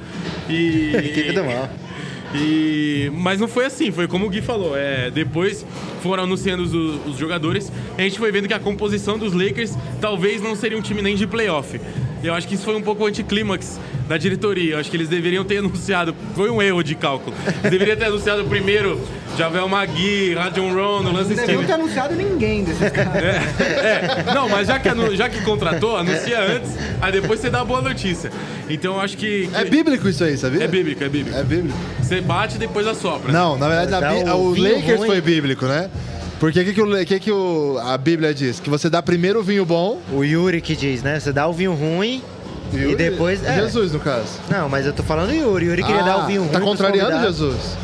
E, 0.48 0.92
Equipe 0.96 1.32
do 1.32 1.44
mal. 1.44 1.70
E... 2.34 3.10
Mas 3.14 3.40
não 3.40 3.48
foi 3.48 3.64
assim, 3.64 3.90
foi 3.90 4.06
como 4.06 4.26
o 4.26 4.28
Gui 4.28 4.42
falou. 4.42 4.76
É, 4.76 5.10
depois 5.10 5.64
foram 6.02 6.24
anunciando 6.24 6.62
os, 6.62 6.72
os 7.06 7.16
jogadores, 7.16 7.72
a 7.96 8.02
gente 8.02 8.18
foi 8.18 8.30
vendo 8.30 8.46
que 8.46 8.54
a 8.54 8.60
composição 8.60 9.18
dos 9.18 9.32
Lakers 9.32 9.74
talvez 10.00 10.42
não 10.42 10.54
seria 10.54 10.76
um 10.76 10.82
time 10.82 11.02
nem 11.02 11.16
de 11.16 11.26
playoff. 11.26 11.80
Eu 12.22 12.34
acho 12.34 12.48
que 12.48 12.54
isso 12.54 12.64
foi 12.64 12.74
um 12.74 12.82
pouco 12.82 13.04
o 13.04 13.06
anticlímax 13.06 13.78
da 14.08 14.16
diretoria. 14.18 14.74
Eu 14.74 14.78
acho 14.80 14.90
que 14.90 14.96
eles 14.96 15.08
deveriam 15.08 15.44
ter 15.44 15.58
anunciado. 15.58 16.14
Foi 16.34 16.50
um 16.50 16.60
erro 16.60 16.82
de 16.82 16.94
cálculo. 16.94 17.36
Eles 17.46 17.70
deveriam 17.70 17.96
ter 17.96 18.06
anunciado 18.06 18.44
primeiro 18.44 19.00
Javel 19.36 19.68
Magui, 19.68 20.34
Rajon 20.34 20.72
Rondo, 20.74 21.12
Lance 21.12 21.34
Não 21.34 21.46
deviam 21.46 21.64
ter 21.64 21.72
anunciado 21.74 22.14
ninguém 22.16 22.64
desses 22.64 22.90
caras. 22.90 23.22
É, 23.22 24.28
é. 24.28 24.34
Não, 24.34 24.48
mas 24.48 24.66
já 24.66 24.78
que, 24.80 24.88
já 25.16 25.28
que 25.28 25.40
contratou, 25.42 25.96
anuncia 25.96 26.40
antes, 26.40 26.72
aí 27.00 27.12
depois 27.12 27.38
você 27.38 27.48
dá 27.50 27.60
a 27.60 27.64
boa 27.64 27.80
notícia. 27.80 28.32
Então 28.68 28.94
eu 28.94 29.00
acho 29.00 29.16
que. 29.16 29.48
É 29.54 29.64
bíblico 29.64 30.08
isso 30.08 30.24
aí, 30.24 30.36
sabia? 30.36 30.64
É 30.64 30.66
bíblico, 30.68 31.04
é 31.04 31.08
bíblico. 31.08 31.38
É 31.38 31.44
bíblico. 31.44 31.78
Você 32.02 32.20
bate 32.20 32.56
e 32.56 32.58
depois 32.58 32.86
assopra. 32.86 33.30
Não, 33.32 33.56
na 33.56 33.68
verdade, 33.68 33.90
na 33.90 34.00
Bí- 34.12 34.30
o 34.30 34.36
o 34.36 34.60
Lakers 34.60 34.98
ruim. 34.98 35.08
foi 35.08 35.20
bíblico, 35.20 35.66
né? 35.66 35.88
Porque 36.40 36.60
o 36.60 36.64
que, 36.64 36.72
que, 36.74 36.80
o, 36.82 37.06
que, 37.06 37.20
que 37.20 37.32
o- 37.32 37.78
a 37.82 37.98
Bíblia 37.98 38.32
diz? 38.32 38.60
Que 38.60 38.70
você 38.70 38.88
dá 38.88 39.02
primeiro 39.02 39.40
o 39.40 39.42
vinho 39.42 39.64
bom 39.64 39.98
O 40.12 40.22
Yuri 40.22 40.60
que 40.60 40.76
diz, 40.76 41.02
né? 41.02 41.18
Você 41.18 41.32
dá 41.32 41.46
o 41.48 41.52
vinho 41.52 41.74
ruim 41.74 42.22
e, 42.72 42.94
depois. 42.94 43.42
é. 43.44 43.54
Jesus, 43.54 43.92
no 43.92 43.98
caso. 44.00 44.28
Não, 44.48 44.68
mas 44.68 44.86
eu 44.86 44.92
tô 44.92 45.02
falando 45.02 45.32
Yuri. 45.32 45.66
Yuri 45.66 45.82
queria 45.82 46.00
Ah, 46.02 46.04
dar 46.04 46.24
o 46.24 46.26
vinho 46.26 46.42
ruim. 46.42 46.50
Tá 46.52 46.60
contrariando. 46.60 47.20
Jesus. 47.20 47.76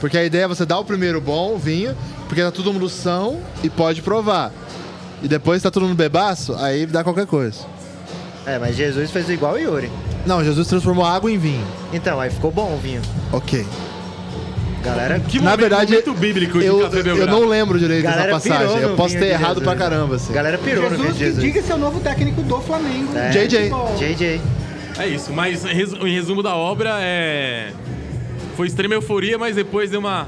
Porque 0.00 0.16
a 0.16 0.24
ideia 0.24 0.44
é 0.44 0.48
você 0.48 0.64
dar 0.64 0.78
o 0.78 0.84
primeiro 0.84 1.20
bom, 1.20 1.54
o 1.54 1.58
vinho, 1.58 1.94
porque 2.28 2.42
tá 2.42 2.50
todo 2.50 2.72
mundo 2.72 2.88
são 2.88 3.40
e 3.62 3.68
pode 3.70 4.00
provar. 4.02 4.50
E 5.22 5.28
depois 5.28 5.62
tá 5.62 5.70
todo 5.70 5.82
mundo 5.86 5.94
bebaço, 5.96 6.54
aí 6.56 6.86
dá 6.86 7.04
qualquer 7.04 7.26
coisa. 7.26 7.58
É, 8.44 8.58
mas 8.58 8.74
Jesus 8.74 9.10
fez 9.10 9.28
igual 9.28 9.54
o 9.54 9.58
Yuri. 9.58 9.90
Não, 10.26 10.42
Jesus 10.42 10.66
transformou 10.66 11.04
água 11.04 11.30
em 11.30 11.38
vinho. 11.38 11.64
Então, 11.92 12.18
aí 12.18 12.30
ficou 12.30 12.50
bom 12.50 12.74
o 12.74 12.78
vinho. 12.78 13.00
Ok. 13.32 13.64
Galera. 14.82 15.20
Que 15.20 15.38
Na 15.38 15.44
momento, 15.44 15.60
verdade, 15.60 15.90
momento 15.92 16.14
bíblico 16.14 16.58
de 16.58 16.64
eu, 16.66 16.80
eu 16.80 17.26
não 17.26 17.46
lembro 17.46 17.78
direito 17.78 18.02
dessa 18.04 18.28
passagem. 18.28 18.66
no 18.66 18.78
Eu 18.82 18.96
posso 18.96 19.16
ter 19.16 19.26
errado 19.26 19.58
Jesus. 19.58 19.64
pra 19.64 19.76
caramba, 19.76 20.16
assim. 20.16 20.32
Galera 20.32 20.58
pirou 20.58 20.90
no 20.90 20.96
vinho 20.96 21.02
Jesus 21.14 21.16
de 21.16 21.18
que 21.18 21.24
Jesus. 21.24 21.44
diga 21.44 21.62
ser 21.62 21.72
o 21.74 21.78
novo 21.78 22.00
técnico 22.00 22.42
do 22.42 22.60
Flamengo. 22.60 23.16
É. 23.16 23.30
JJ. 23.30 23.70
JJ. 23.98 24.40
É 24.98 25.06
isso, 25.06 25.32
mas 25.32 25.64
em 25.64 25.72
resu- 25.74 26.06
em 26.06 26.14
resumo 26.14 26.42
da 26.42 26.54
obra, 26.54 26.96
é... 27.00 27.70
foi 28.56 28.66
extrema 28.66 28.94
euforia, 28.94 29.38
mas 29.38 29.56
depois 29.56 29.88
deu 29.90 30.00
uma, 30.00 30.26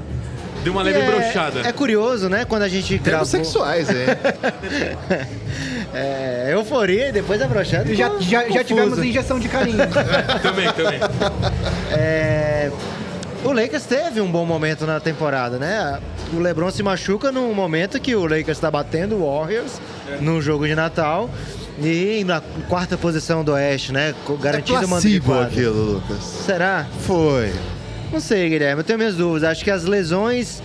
deu 0.63 0.73
uma 0.73 0.81
leve 0.81 0.99
é, 0.99 1.05
brochada. 1.05 1.59
É 1.59 1.71
curioso, 1.71 2.29
né? 2.29 2.45
Quando 2.45 2.63
a 2.63 2.67
gente 2.67 2.97
Termos 2.97 3.03
gravou. 3.03 3.25
sexuais, 3.25 3.89
hein? 3.89 3.95
É, 5.93 6.49
euforia 6.51 7.07
e 7.07 7.11
depois 7.13 7.41
a 7.41 7.47
brochada. 7.47 7.93
Já, 7.95 8.11
já, 8.19 8.49
já 8.49 8.63
tivemos 8.65 8.99
injeção 8.99 9.39
de 9.39 9.47
carinho. 9.47 9.77
Também, 10.43 10.69
também. 10.73 10.99
É, 11.91 12.69
o 13.45 13.53
Lakers 13.53 13.83
teve 13.85 14.19
um 14.21 14.29
bom 14.31 14.45
momento 14.45 14.85
na 14.85 14.99
temporada, 14.99 15.57
né? 15.57 15.99
O 16.33 16.39
LeBron 16.39 16.71
se 16.71 16.81
machuca 16.83 17.31
num 17.31 17.53
momento 17.53 17.99
que 17.99 18.15
o 18.15 18.21
Lakers 18.23 18.57
está 18.57 18.69
batendo 18.71 19.15
o 19.15 19.25
Warriors 19.39 19.79
num 20.19 20.41
jogo 20.41 20.67
de 20.67 20.75
Natal 20.75 21.29
E 21.81 22.23
na 22.25 22.41
quarta 22.69 22.97
posição 22.97 23.43
do 23.43 23.51
Oeste, 23.53 23.91
né? 23.91 24.13
co- 24.25 24.37
É 24.43 24.87
mando 24.87 25.07
de 25.07 25.19
quadra. 25.19 25.45
aquilo, 25.47 25.93
Lucas. 25.93 26.23
Será? 26.45 26.85
Foi. 27.01 27.51
Não 28.11 28.19
sei, 28.19 28.49
Guilherme, 28.49 28.79
eu 28.81 28.83
tenho 28.85 28.97
minhas 28.99 29.15
dúvidas. 29.15 29.49
Acho 29.51 29.63
que 29.63 29.71
as 29.71 29.83
lesões 29.83 30.61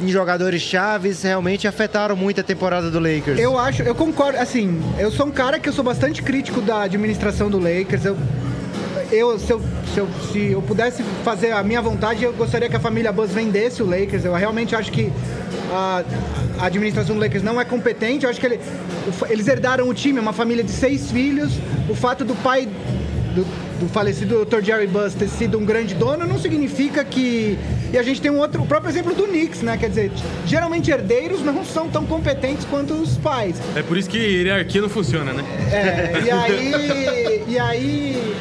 em 0.00 0.08
jogadores 0.08 0.60
chaves 0.62 1.22
realmente 1.22 1.66
afetaram 1.68 2.14
muito 2.16 2.40
a 2.40 2.44
temporada 2.44 2.90
do 2.90 2.98
Lakers. 2.98 3.38
Eu 3.38 3.58
acho, 3.58 3.82
eu 3.82 3.94
concordo, 3.94 4.38
assim, 4.38 4.82
eu 4.98 5.10
sou 5.10 5.26
um 5.26 5.30
cara 5.30 5.58
que 5.58 5.68
eu 5.68 5.72
sou 5.72 5.84
bastante 5.84 6.22
crítico 6.22 6.60
da 6.60 6.82
administração 6.82 7.48
do 7.50 7.58
Lakers. 7.58 8.04
Eu, 8.04 8.16
eu, 9.10 9.38
se, 9.38 9.50
eu, 9.52 9.60
se, 9.92 9.98
eu, 10.00 10.08
se 10.32 10.50
eu 10.52 10.62
pudesse 10.62 11.02
fazer 11.24 11.52
a 11.52 11.62
minha 11.62 11.80
vontade, 11.82 12.22
eu 12.24 12.32
gostaria 12.32 12.68
que 12.68 12.76
a 12.76 12.80
família 12.80 13.12
Buzz 13.12 13.32
vendesse 13.32 13.82
o 13.82 13.86
Lakers. 13.86 14.24
Eu 14.24 14.34
realmente 14.34 14.74
acho 14.74 14.90
que 14.92 15.12
a, 15.72 16.02
a 16.58 16.66
administração 16.66 17.14
do 17.16 17.20
Lakers 17.20 17.42
não 17.42 17.60
é 17.60 17.64
competente. 17.64 18.24
Eu 18.24 18.30
acho 18.30 18.40
que 18.40 18.46
ele- 18.46 18.60
eles 19.28 19.46
herdaram 19.48 19.88
o 19.88 19.94
time, 19.94 20.18
uma 20.20 20.32
família 20.32 20.62
de 20.64 20.70
seis 20.70 21.10
filhos. 21.10 21.52
O 21.88 21.94
fato 21.94 22.24
do 22.24 22.34
pai 22.36 22.68
do, 23.34 23.44
do 23.80 23.88
falecido 23.88 24.44
Dr. 24.44 24.60
Jerry 24.62 24.86
Buzz 24.86 25.14
ter 25.14 25.28
sido 25.28 25.56
um 25.58 25.64
grande 25.64 25.94
dono 25.94 26.26
não 26.26 26.38
significa 26.38 27.04
que. 27.04 27.58
E 27.92 27.98
a 27.98 28.02
gente 28.02 28.20
tem 28.20 28.30
um 28.30 28.38
outro, 28.38 28.62
o 28.62 28.66
próprio 28.66 28.90
exemplo 28.90 29.14
do 29.14 29.24
Knicks, 29.24 29.62
né? 29.62 29.76
Quer 29.76 29.88
dizer, 29.88 30.12
geralmente 30.46 30.90
herdeiros 30.90 31.40
não 31.42 31.64
são 31.64 31.88
tão 31.88 32.04
competentes 32.06 32.64
quanto 32.70 32.94
os 32.94 33.16
pais. 33.16 33.56
É 33.74 33.82
por 33.82 33.96
isso 33.96 34.08
que 34.08 34.18
hierarquia 34.18 34.80
não 34.80 34.88
funciona, 34.88 35.32
né? 35.32 35.44
É, 35.72 36.22
e 36.26 36.30
aí. 36.30 37.44
E 37.48 37.58
aí. 37.58 38.34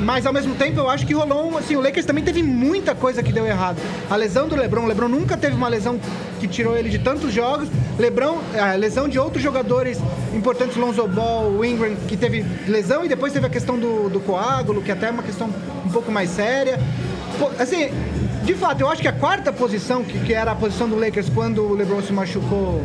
Mas 0.00 0.26
ao 0.26 0.32
mesmo 0.32 0.54
tempo 0.54 0.80
eu 0.80 0.88
acho 0.88 1.06
que 1.06 1.14
rolou 1.14 1.50
um. 1.50 1.58
Assim, 1.58 1.76
o 1.76 1.80
Lakers 1.80 2.06
também 2.06 2.24
teve 2.24 2.42
muita 2.42 2.94
coisa 2.94 3.22
que 3.22 3.32
deu 3.32 3.46
errado. 3.46 3.80
A 4.10 4.16
lesão 4.16 4.48
do 4.48 4.56
Lebron. 4.56 4.84
O 4.84 4.86
Lebron 4.86 5.08
nunca 5.08 5.36
teve 5.36 5.54
uma 5.54 5.68
lesão 5.68 5.98
que 6.40 6.48
tirou 6.48 6.76
ele 6.76 6.88
de 6.88 6.98
tantos 6.98 7.32
jogos. 7.32 7.68
Lebron, 7.98 8.38
a 8.58 8.74
lesão 8.74 9.08
de 9.08 9.18
outros 9.18 9.42
jogadores 9.42 9.98
importantes, 10.34 10.76
Lonzo 10.76 11.06
Ball, 11.06 11.64
Ingram, 11.64 11.94
que 12.08 12.16
teve 12.16 12.44
lesão 12.66 13.04
e 13.04 13.08
depois 13.08 13.32
teve 13.32 13.46
a 13.46 13.50
questão 13.50 13.78
do, 13.78 14.08
do 14.08 14.20
coágulo, 14.20 14.82
que 14.82 14.90
até 14.90 15.08
é 15.08 15.10
uma 15.10 15.22
questão 15.22 15.48
um 15.84 15.90
pouco 15.90 16.10
mais 16.10 16.30
séria. 16.30 16.80
Pô, 17.38 17.50
assim, 17.58 17.90
de 18.44 18.54
fato, 18.54 18.80
eu 18.80 18.88
acho 18.88 19.00
que 19.02 19.08
a 19.08 19.12
quarta 19.12 19.52
posição, 19.52 20.02
que, 20.04 20.18
que 20.20 20.32
era 20.34 20.52
a 20.52 20.54
posição 20.54 20.88
do 20.88 20.96
Lakers 20.98 21.28
quando 21.28 21.62
o 21.62 21.74
LeBron 21.74 22.02
se 22.02 22.12
machucou, 22.12 22.82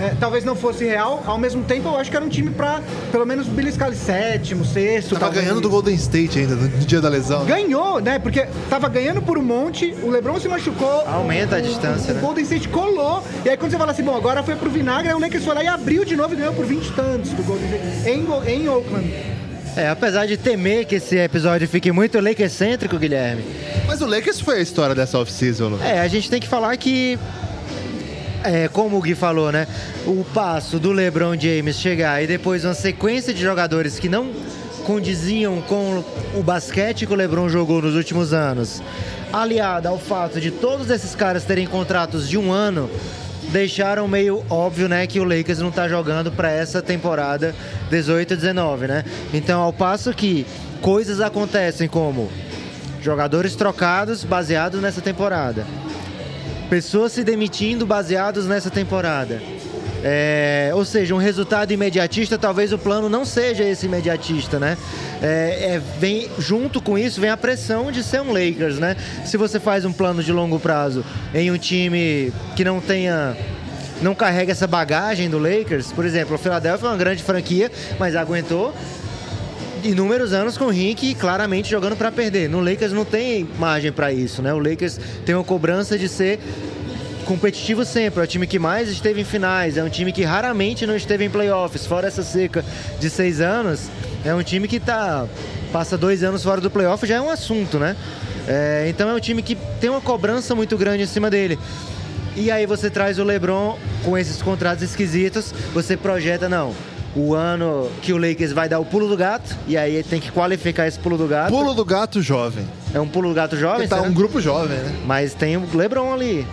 é, 0.00 0.14
talvez 0.20 0.44
não 0.44 0.54
fosse 0.54 0.84
real. 0.84 1.22
Ao 1.26 1.38
mesmo 1.38 1.62
tempo, 1.64 1.88
eu 1.88 1.96
acho 1.96 2.10
que 2.10 2.16
era 2.16 2.24
um 2.24 2.28
time 2.28 2.50
pra, 2.50 2.80
pelo 3.10 3.24
menos, 3.26 3.46
beliscar 3.46 3.88
ali 3.88 3.96
sétimo, 3.96 4.64
sexto. 4.64 5.10
Tava 5.10 5.20
talvez. 5.26 5.42
ganhando 5.44 5.60
do 5.60 5.70
Golden 5.70 5.94
State 5.94 6.38
ainda, 6.38 6.54
no 6.54 6.68
dia 6.68 7.00
da 7.00 7.08
lesão. 7.08 7.44
Ganhou, 7.46 8.00
né? 8.00 8.18
Porque 8.18 8.46
tava 8.68 8.88
ganhando 8.88 9.22
por 9.22 9.38
um 9.38 9.42
monte, 9.42 9.94
o 10.02 10.10
LeBron 10.10 10.38
se 10.38 10.48
machucou. 10.48 11.02
Aumenta 11.06 11.56
a 11.56 11.58
o- 11.58 11.62
distância, 11.62 12.12
O, 12.12 12.14
né? 12.16 12.20
Golden 12.20 12.44
State 12.44 12.68
colou. 12.68 13.22
E 13.44 13.48
aí 13.50 13.56
quando 13.56 13.70
você 13.70 13.78
fala 13.78 13.92
assim, 13.92 14.02
bom, 14.02 14.14
agora 14.16 14.42
foi 14.42 14.56
pro 14.56 14.68
vinagre, 14.70 15.08
aí 15.08 15.14
o 15.14 15.18
Lakers 15.20 15.44
foi 15.44 15.54
lá 15.54 15.64
e 15.64 15.68
abriu 15.68 16.04
de 16.04 16.14
novo 16.16 16.34
e 16.34 16.36
ganhou 16.36 16.52
por 16.54 16.64
20 16.66 16.86
e 16.86 16.92
tantos 16.92 17.30
do 17.32 17.42
Golden 17.42 17.66
State 17.66 18.10
em, 18.10 18.62
em 18.62 18.68
Oakland. 18.68 19.35
É, 19.76 19.88
apesar 19.90 20.26
de 20.26 20.38
temer 20.38 20.86
que 20.86 20.94
esse 20.94 21.18
episódio 21.18 21.68
fique 21.68 21.92
muito 21.92 22.18
Lakers-cêntrico, 22.18 22.98
Guilherme, 22.98 23.44
Mas 23.86 24.00
o 24.00 24.06
Lakers 24.06 24.40
foi 24.40 24.58
a 24.58 24.62
história 24.62 24.94
dessa 24.94 25.18
off-season, 25.18 25.68
Lucas. 25.68 25.86
é, 25.86 26.00
a 26.00 26.08
gente 26.08 26.30
tem 26.30 26.40
que 26.40 26.48
falar 26.48 26.74
que, 26.78 27.18
é, 28.42 28.68
como 28.68 28.96
o 28.96 29.02
Gui 29.02 29.14
falou, 29.14 29.52
né? 29.52 29.66
O 30.06 30.24
passo 30.32 30.78
do 30.78 30.92
LeBron 30.92 31.38
James 31.38 31.76
chegar 31.76 32.22
e 32.22 32.26
depois 32.26 32.64
uma 32.64 32.72
sequência 32.72 33.34
de 33.34 33.42
jogadores 33.42 33.98
que 33.98 34.08
não 34.08 34.32
condiziam 34.86 35.60
com 35.60 36.02
o 36.34 36.42
basquete 36.42 37.06
que 37.06 37.12
o 37.12 37.16
LeBron 37.16 37.48
jogou 37.48 37.82
nos 37.82 37.94
últimos 37.94 38.32
anos, 38.32 38.80
aliado 39.32 39.88
ao 39.88 39.98
fato 39.98 40.40
de 40.40 40.50
todos 40.50 40.88
esses 40.88 41.14
caras 41.14 41.44
terem 41.44 41.66
contratos 41.66 42.26
de 42.28 42.38
um 42.38 42.50
ano, 42.50 42.88
deixaram 43.50 44.08
meio 44.08 44.44
óbvio, 44.50 44.88
né, 44.88 45.06
que 45.06 45.20
o 45.20 45.24
Lakers 45.24 45.58
não 45.58 45.70
tá 45.70 45.88
jogando 45.88 46.30
para 46.32 46.50
essa 46.50 46.82
temporada 46.82 47.54
18-19, 47.90 48.88
né? 48.88 49.04
Então, 49.32 49.60
ao 49.60 49.72
passo 49.72 50.12
que 50.12 50.46
coisas 50.80 51.20
acontecem 51.20 51.88
como 51.88 52.30
jogadores 53.00 53.54
trocados 53.54 54.24
baseados 54.24 54.80
nessa 54.80 55.00
temporada, 55.00 55.64
pessoas 56.68 57.12
se 57.12 57.22
demitindo 57.22 57.86
baseados 57.86 58.46
nessa 58.46 58.70
temporada. 58.70 59.40
É, 60.04 60.70
ou 60.74 60.84
seja, 60.84 61.14
um 61.14 61.18
resultado 61.18 61.72
imediatista, 61.72 62.38
talvez 62.38 62.72
o 62.72 62.78
plano 62.78 63.08
não 63.08 63.24
seja 63.24 63.64
esse 63.64 63.86
imediatista, 63.86 64.58
né? 64.58 64.76
É, 65.22 65.74
é, 65.74 65.82
vem, 65.98 66.28
junto 66.38 66.80
com 66.80 66.98
isso 66.98 67.20
vem 67.20 67.30
a 67.30 67.36
pressão 67.36 67.90
de 67.90 68.02
ser 68.02 68.20
um 68.20 68.32
Lakers, 68.32 68.78
né? 68.78 68.96
Se 69.24 69.36
você 69.36 69.58
faz 69.58 69.84
um 69.84 69.92
plano 69.92 70.22
de 70.22 70.32
longo 70.32 70.60
prazo 70.60 71.04
em 71.34 71.50
um 71.50 71.58
time 71.58 72.32
que 72.54 72.64
não 72.64 72.80
tenha 72.80 73.36
não 74.02 74.14
carrega 74.14 74.52
essa 74.52 74.66
bagagem 74.66 75.30
do 75.30 75.38
Lakers, 75.38 75.90
por 75.90 76.04
exemplo, 76.04 76.34
o 76.34 76.38
Philadelphia 76.38 76.86
é 76.86 76.90
uma 76.90 76.98
grande 76.98 77.22
franquia, 77.22 77.72
mas 77.98 78.14
aguentou 78.14 78.74
inúmeros 79.82 80.32
anos 80.32 80.58
com 80.58 80.66
o 80.66 80.70
Rink 80.70 81.14
claramente 81.14 81.70
jogando 81.70 81.96
para 81.96 82.10
perder. 82.10 82.48
No 82.48 82.60
Lakers 82.60 82.92
não 82.92 83.04
tem 83.04 83.48
margem 83.58 83.92
para 83.92 84.12
isso, 84.12 84.42
né? 84.42 84.52
O 84.52 84.58
Lakers 84.58 84.98
tem 85.24 85.34
uma 85.34 85.44
cobrança 85.44 85.98
de 85.98 86.08
ser 86.08 86.40
competitivo 87.26 87.84
sempre. 87.84 88.20
É 88.20 88.24
o 88.24 88.26
time 88.26 88.46
que 88.46 88.58
mais 88.58 88.88
esteve 88.88 89.20
em 89.20 89.24
finais. 89.24 89.76
É 89.76 89.84
um 89.84 89.88
time 89.90 90.12
que 90.12 90.22
raramente 90.22 90.86
não 90.86 90.96
esteve 90.96 91.24
em 91.24 91.30
playoffs. 91.30 91.84
Fora 91.84 92.06
essa 92.06 92.22
seca 92.22 92.64
de 92.98 93.10
seis 93.10 93.40
anos, 93.40 93.90
é 94.24 94.34
um 94.34 94.42
time 94.42 94.66
que 94.66 94.80
tá 94.80 95.26
passa 95.72 95.98
dois 95.98 96.22
anos 96.22 96.42
fora 96.42 96.60
do 96.60 96.70
playoff 96.70 97.04
já 97.06 97.16
é 97.16 97.20
um 97.20 97.28
assunto, 97.28 97.78
né? 97.78 97.94
É, 98.48 98.86
então 98.88 99.10
é 99.10 99.14
um 99.14 99.20
time 99.20 99.42
que 99.42 99.56
tem 99.80 99.90
uma 99.90 100.00
cobrança 100.00 100.54
muito 100.54 100.76
grande 100.78 101.02
em 101.02 101.06
cima 101.06 101.28
dele. 101.28 101.58
E 102.36 102.50
aí 102.50 102.64
você 102.66 102.88
traz 102.88 103.18
o 103.18 103.24
LeBron 103.24 103.78
com 104.04 104.16
esses 104.16 104.40
contratos 104.40 104.82
esquisitos, 104.82 105.52
você 105.74 105.96
projeta 105.96 106.48
não. 106.48 106.74
O 107.14 107.34
ano 107.34 107.90
que 108.02 108.12
o 108.12 108.18
Lakers 108.18 108.52
vai 108.52 108.68
dar 108.68 108.78
o 108.78 108.84
pulo 108.84 109.08
do 109.08 109.16
gato, 109.16 109.56
e 109.66 109.76
aí 109.76 110.02
tem 110.02 110.20
que 110.20 110.30
qualificar 110.30 110.86
esse 110.86 110.98
pulo 110.98 111.16
do 111.16 111.26
gato. 111.26 111.50
Pulo 111.50 111.72
do 111.72 111.84
gato 111.84 112.20
jovem. 112.20 112.66
É 112.92 113.00
um 113.00 113.08
pulo 113.08 113.30
do 113.30 113.34
gato 113.34 113.56
jovem, 113.56 113.88
tá 113.88 113.96
será? 113.96 114.08
um 114.08 114.12
grupo 114.12 114.40
jovem, 114.40 114.76
né? 114.76 114.94
mas 115.06 115.32
tem 115.32 115.56
o 115.56 115.66
LeBron 115.74 116.12
ali, 116.12 116.46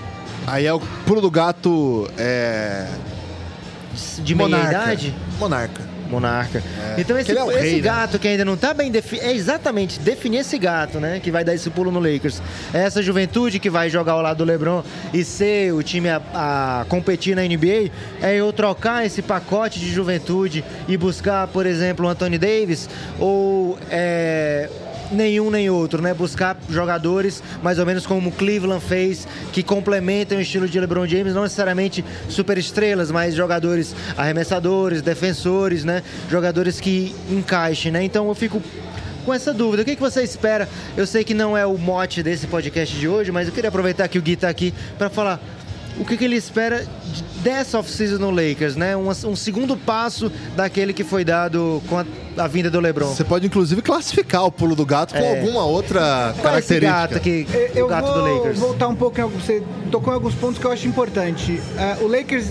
Aí 0.45 0.65
é 0.65 0.73
o 0.73 0.79
pulo 1.05 1.21
do 1.21 1.31
gato 1.31 2.09
é... 2.17 2.87
de 4.19 4.35
meia 4.35 4.49
monarca. 4.49 4.71
idade. 4.71 5.15
Monarca. 5.39 5.93
Monarca. 6.09 6.63
então 6.97 7.17
esse, 7.17 7.31
é 7.31 7.41
esse 7.41 7.59
rei, 7.59 7.75
né? 7.75 7.81
gato 7.81 8.19
que 8.19 8.27
ainda 8.27 8.45
não 8.45 8.55
tá 8.55 8.71
bem 8.71 8.91
definido. 8.91 9.27
É 9.27 9.33
exatamente 9.33 9.99
definir 9.99 10.39
esse 10.39 10.57
gato, 10.59 10.99
né? 10.99 11.19
Que 11.19 11.31
vai 11.31 11.43
dar 11.43 11.55
esse 11.55 11.69
pulo 11.71 11.91
no 11.91 11.99
Lakers. 11.99 12.41
É 12.71 12.83
essa 12.83 13.01
juventude 13.01 13.57
que 13.57 13.69
vai 13.69 13.89
jogar 13.89 14.13
ao 14.13 14.21
lado 14.21 14.37
do 14.37 14.43
LeBron 14.43 14.83
e 15.11 15.23
ser 15.23 15.73
o 15.73 15.81
time 15.81 16.09
a, 16.09 16.21
a 16.33 16.85
competir 16.87 17.35
na 17.35 17.41
NBA. 17.41 17.89
É 18.21 18.35
eu 18.35 18.53
trocar 18.53 19.05
esse 19.05 19.23
pacote 19.23 19.79
de 19.79 19.91
juventude 19.91 20.63
e 20.87 20.95
buscar, 20.97 21.47
por 21.47 21.65
exemplo, 21.65 22.05
o 22.05 22.09
Anthony 22.09 22.37
Davis 22.37 22.87
ou 23.19 23.77
é, 23.89 24.69
nenhum 25.11 25.49
nem 25.49 25.69
outro, 25.69 26.01
né? 26.01 26.13
Buscar 26.13 26.57
jogadores 26.69 27.43
mais 27.61 27.79
ou 27.79 27.85
menos 27.85 28.05
como 28.05 28.29
o 28.29 28.31
Cleveland 28.31 28.83
fez, 28.83 29.27
que 29.51 29.63
complementem 29.63 30.37
o 30.37 30.41
estilo 30.41 30.67
de 30.67 30.79
LeBron 30.79 31.07
James, 31.07 31.33
não 31.33 31.43
necessariamente 31.43 32.03
super 32.29 32.57
estrelas, 32.57 33.11
mas 33.11 33.35
jogadores 33.35 33.95
arremessadores, 34.17 35.01
defensores, 35.01 35.83
né? 35.83 36.03
Jogadores 36.29 36.79
que 36.79 37.15
encaixem, 37.29 37.91
né? 37.91 38.03
Então 38.03 38.27
eu 38.27 38.35
fico 38.35 38.61
com 39.25 39.33
essa 39.33 39.53
dúvida. 39.53 39.83
O 39.83 39.85
que, 39.85 39.95
que 39.95 40.01
você 40.01 40.21
espera? 40.23 40.67
Eu 40.95 41.07
sei 41.07 41.23
que 41.23 41.33
não 41.33 41.57
é 41.57 41.65
o 41.65 41.77
mote 41.77 42.21
desse 42.21 42.47
podcast 42.47 42.95
de 42.95 43.07
hoje, 43.07 43.31
mas 43.31 43.47
eu 43.47 43.53
queria 43.53 43.69
aproveitar 43.69 44.07
que 44.07 44.19
o 44.19 44.21
Gui 44.21 44.35
tá 44.35 44.49
aqui 44.49 44.73
para 44.97 45.09
falar 45.09 45.39
o 45.99 46.05
que, 46.05 46.17
que 46.17 46.23
ele 46.25 46.35
espera 46.35 46.79
de- 46.83 47.23
dessa 47.43 47.77
off-season 47.79 48.17
no 48.17 48.31
Lakers, 48.31 48.75
né? 48.75 48.95
Um, 48.95 49.09
um 49.09 49.35
segundo 49.35 49.75
passo 49.77 50.31
daquele 50.55 50.93
que 50.93 51.03
foi 51.03 51.23
dado 51.25 51.81
com 51.89 51.97
a, 51.99 52.05
a 52.37 52.47
vinda 52.47 52.69
do 52.69 52.79
LeBron. 52.79 53.07
Você 53.13 53.23
pode, 53.23 53.45
inclusive, 53.47 53.81
classificar 53.81 54.45
o 54.45 54.51
pulo 54.51 54.75
do 54.75 54.85
gato 54.85 55.13
com 55.13 55.19
É. 55.19 55.39
alguma 55.39 55.65
outra 55.65 56.33
é 56.37 56.41
característica. 56.41 56.91
gato 57.07 57.19
que 57.19 57.45
Eu 57.75 57.85
o 57.85 57.89
gato 57.89 58.05
vou 58.05 58.13
do 58.13 58.35
Lakers? 58.37 58.59
voltar 58.59 58.87
um 58.87 58.95
pouco, 58.95 59.21
você 59.27 59.61
tocou 59.91 60.11
em 60.13 60.15
alguns 60.15 60.33
pontos 60.35 60.57
que 60.57 60.65
eu 60.65 60.71
acho 60.71 60.87
importante. 60.87 61.61
É, 61.77 62.03
o 62.03 62.07
Lakers, 62.07 62.45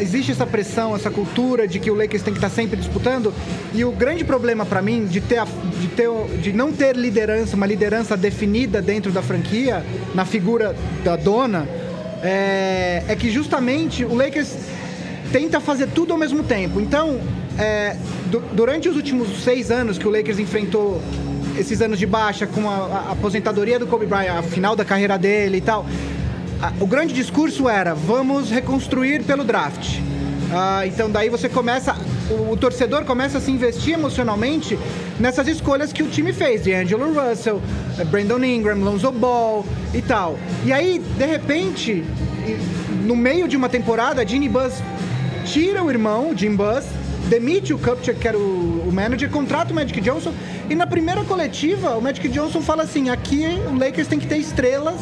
existe 0.00 0.32
essa 0.32 0.46
pressão, 0.46 0.94
essa 0.96 1.10
cultura 1.10 1.68
de 1.68 1.78
que 1.78 1.90
o 1.90 1.94
Lakers 1.94 2.22
tem 2.22 2.32
que 2.32 2.38
estar 2.38 2.50
sempre 2.50 2.76
disputando, 2.76 3.32
e 3.74 3.84
o 3.84 3.92
grande 3.92 4.24
problema 4.24 4.64
para 4.64 4.80
mim 4.80 5.04
de, 5.06 5.20
ter 5.20 5.38
a- 5.38 5.46
de, 5.80 5.88
ter, 5.88 6.08
de 6.40 6.52
não 6.52 6.72
ter 6.72 6.96
liderança, 6.96 7.54
uma 7.54 7.66
liderança 7.66 8.16
definida 8.16 8.80
dentro 8.80 9.12
da 9.12 9.20
franquia, 9.22 9.84
na 10.14 10.24
figura 10.24 10.74
da 11.04 11.16
dona, 11.16 11.68
é, 12.22 13.02
é 13.08 13.16
que 13.16 13.30
justamente 13.30 14.04
o 14.04 14.14
Lakers 14.14 14.54
tenta 15.32 15.60
fazer 15.60 15.88
tudo 15.88 16.12
ao 16.12 16.18
mesmo 16.18 16.42
tempo. 16.42 16.80
Então, 16.80 17.20
é, 17.58 17.96
du- 18.26 18.42
durante 18.52 18.88
os 18.88 18.96
últimos 18.96 19.42
seis 19.42 19.70
anos 19.70 19.98
que 19.98 20.06
o 20.06 20.10
Lakers 20.10 20.38
enfrentou 20.38 21.00
esses 21.58 21.80
anos 21.82 21.98
de 21.98 22.06
baixa, 22.06 22.46
com 22.46 22.68
a, 22.70 22.74
a 23.08 23.12
aposentadoria 23.12 23.78
do 23.78 23.86
Kobe 23.86 24.06
Bryant, 24.06 24.38
a 24.38 24.42
final 24.42 24.76
da 24.76 24.84
carreira 24.84 25.18
dele 25.18 25.58
e 25.58 25.60
tal, 25.60 25.84
a- 26.62 26.72
o 26.80 26.86
grande 26.86 27.12
discurso 27.12 27.68
era: 27.68 27.94
vamos 27.94 28.50
reconstruir 28.50 29.22
pelo 29.24 29.44
draft. 29.44 29.98
Ah, 30.52 30.86
então 30.86 31.10
daí 31.10 31.28
você 31.28 31.48
começa, 31.48 31.94
o, 32.30 32.56
torcedor 32.56 33.04
começa 33.04 33.38
a 33.38 33.40
se 33.40 33.50
investir 33.50 33.94
emocionalmente 33.94 34.78
nessas 35.18 35.48
escolhas 35.48 35.92
que 35.92 36.02
o 36.02 36.08
time 36.08 36.32
fez, 36.32 36.64
de 36.64 36.74
Angelo 36.74 37.12
Russell, 37.12 37.60
Brandon 38.10 38.42
Ingram, 38.44 38.78
Lonzo 38.78 39.10
Ball 39.10 39.64
e 39.94 40.02
tal. 40.02 40.38
E 40.64 40.72
aí, 40.72 40.98
de 40.98 41.26
repente, 41.26 42.04
no 43.04 43.16
meio 43.16 43.48
de 43.48 43.56
uma 43.56 43.68
temporada, 43.68 44.26
Ginny 44.26 44.48
Buzz 44.48 44.82
tira 45.44 45.82
o 45.82 45.90
irmão, 45.90 46.36
Jim 46.36 46.54
Buzz, 46.54 46.84
demite 47.28 47.72
o 47.72 47.78
Kupchak, 47.78 48.18
que 48.18 48.28
era 48.28 48.36
o, 48.36 48.88
o 48.88 48.92
manager, 48.92 49.30
contrata 49.30 49.72
o 49.72 49.74
Magic 49.74 50.00
Johnson. 50.00 50.32
E 50.68 50.74
na 50.74 50.86
primeira 50.86 51.24
coletiva, 51.24 51.96
o 51.96 52.02
Magic 52.02 52.28
Johnson 52.28 52.60
fala 52.60 52.82
assim: 52.82 53.08
aqui 53.08 53.44
o 53.70 53.78
Lakers 53.78 54.08
tem 54.08 54.18
que 54.18 54.26
ter 54.26 54.38
estrelas. 54.38 55.00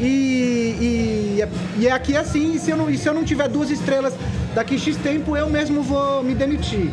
E, 0.00 0.76
e, 0.80 1.44
e 1.78 1.86
é 1.86 1.92
aqui 1.92 2.16
assim, 2.16 2.54
e 2.54 2.58
se, 2.58 2.70
eu 2.70 2.76
não, 2.76 2.94
se 2.96 3.06
eu 3.06 3.12
não 3.12 3.22
tiver 3.22 3.48
duas 3.48 3.70
estrelas 3.70 4.14
daqui 4.54 4.78
X 4.78 4.96
tempo, 4.96 5.36
eu 5.36 5.48
mesmo 5.50 5.82
vou 5.82 6.22
me 6.22 6.34
demitir. 6.34 6.90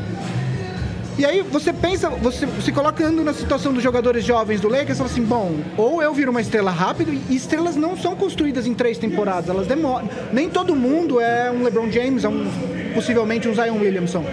E 1.18 1.26
aí 1.26 1.42
você 1.42 1.74
pensa, 1.74 2.10
você 2.10 2.48
se 2.62 2.72
colocando 2.72 3.24
na 3.24 3.34
situação 3.34 3.74
dos 3.74 3.82
jogadores 3.82 4.24
jovens 4.24 4.62
do 4.62 4.68
Lakers, 4.68 4.98
fala 4.98 5.10
assim, 5.10 5.24
bom, 5.24 5.56
ou 5.76 6.04
eu 6.04 6.14
viro 6.14 6.30
uma 6.30 6.42
estrela 6.42 6.70
rápido, 6.70 7.12
e 7.12 7.36
estrelas 7.36 7.76
não 7.76 7.98
são 7.98 8.16
construídas 8.16 8.68
em 8.68 8.74
três 8.74 9.00
temporadas, 9.00 9.50
elas 9.50 9.66
demoram. 9.66 10.08
Nem 10.32 10.48
todo 10.50 10.76
mundo 10.76 11.20
é 11.20 11.50
um 11.50 11.64
LeBron 11.64 11.90
James, 11.90 12.24
é 12.24 12.30
um, 12.30 12.46
possivelmente 12.94 13.48
um 13.48 13.56
Zion 13.56 13.80
Williamson. 13.80 14.24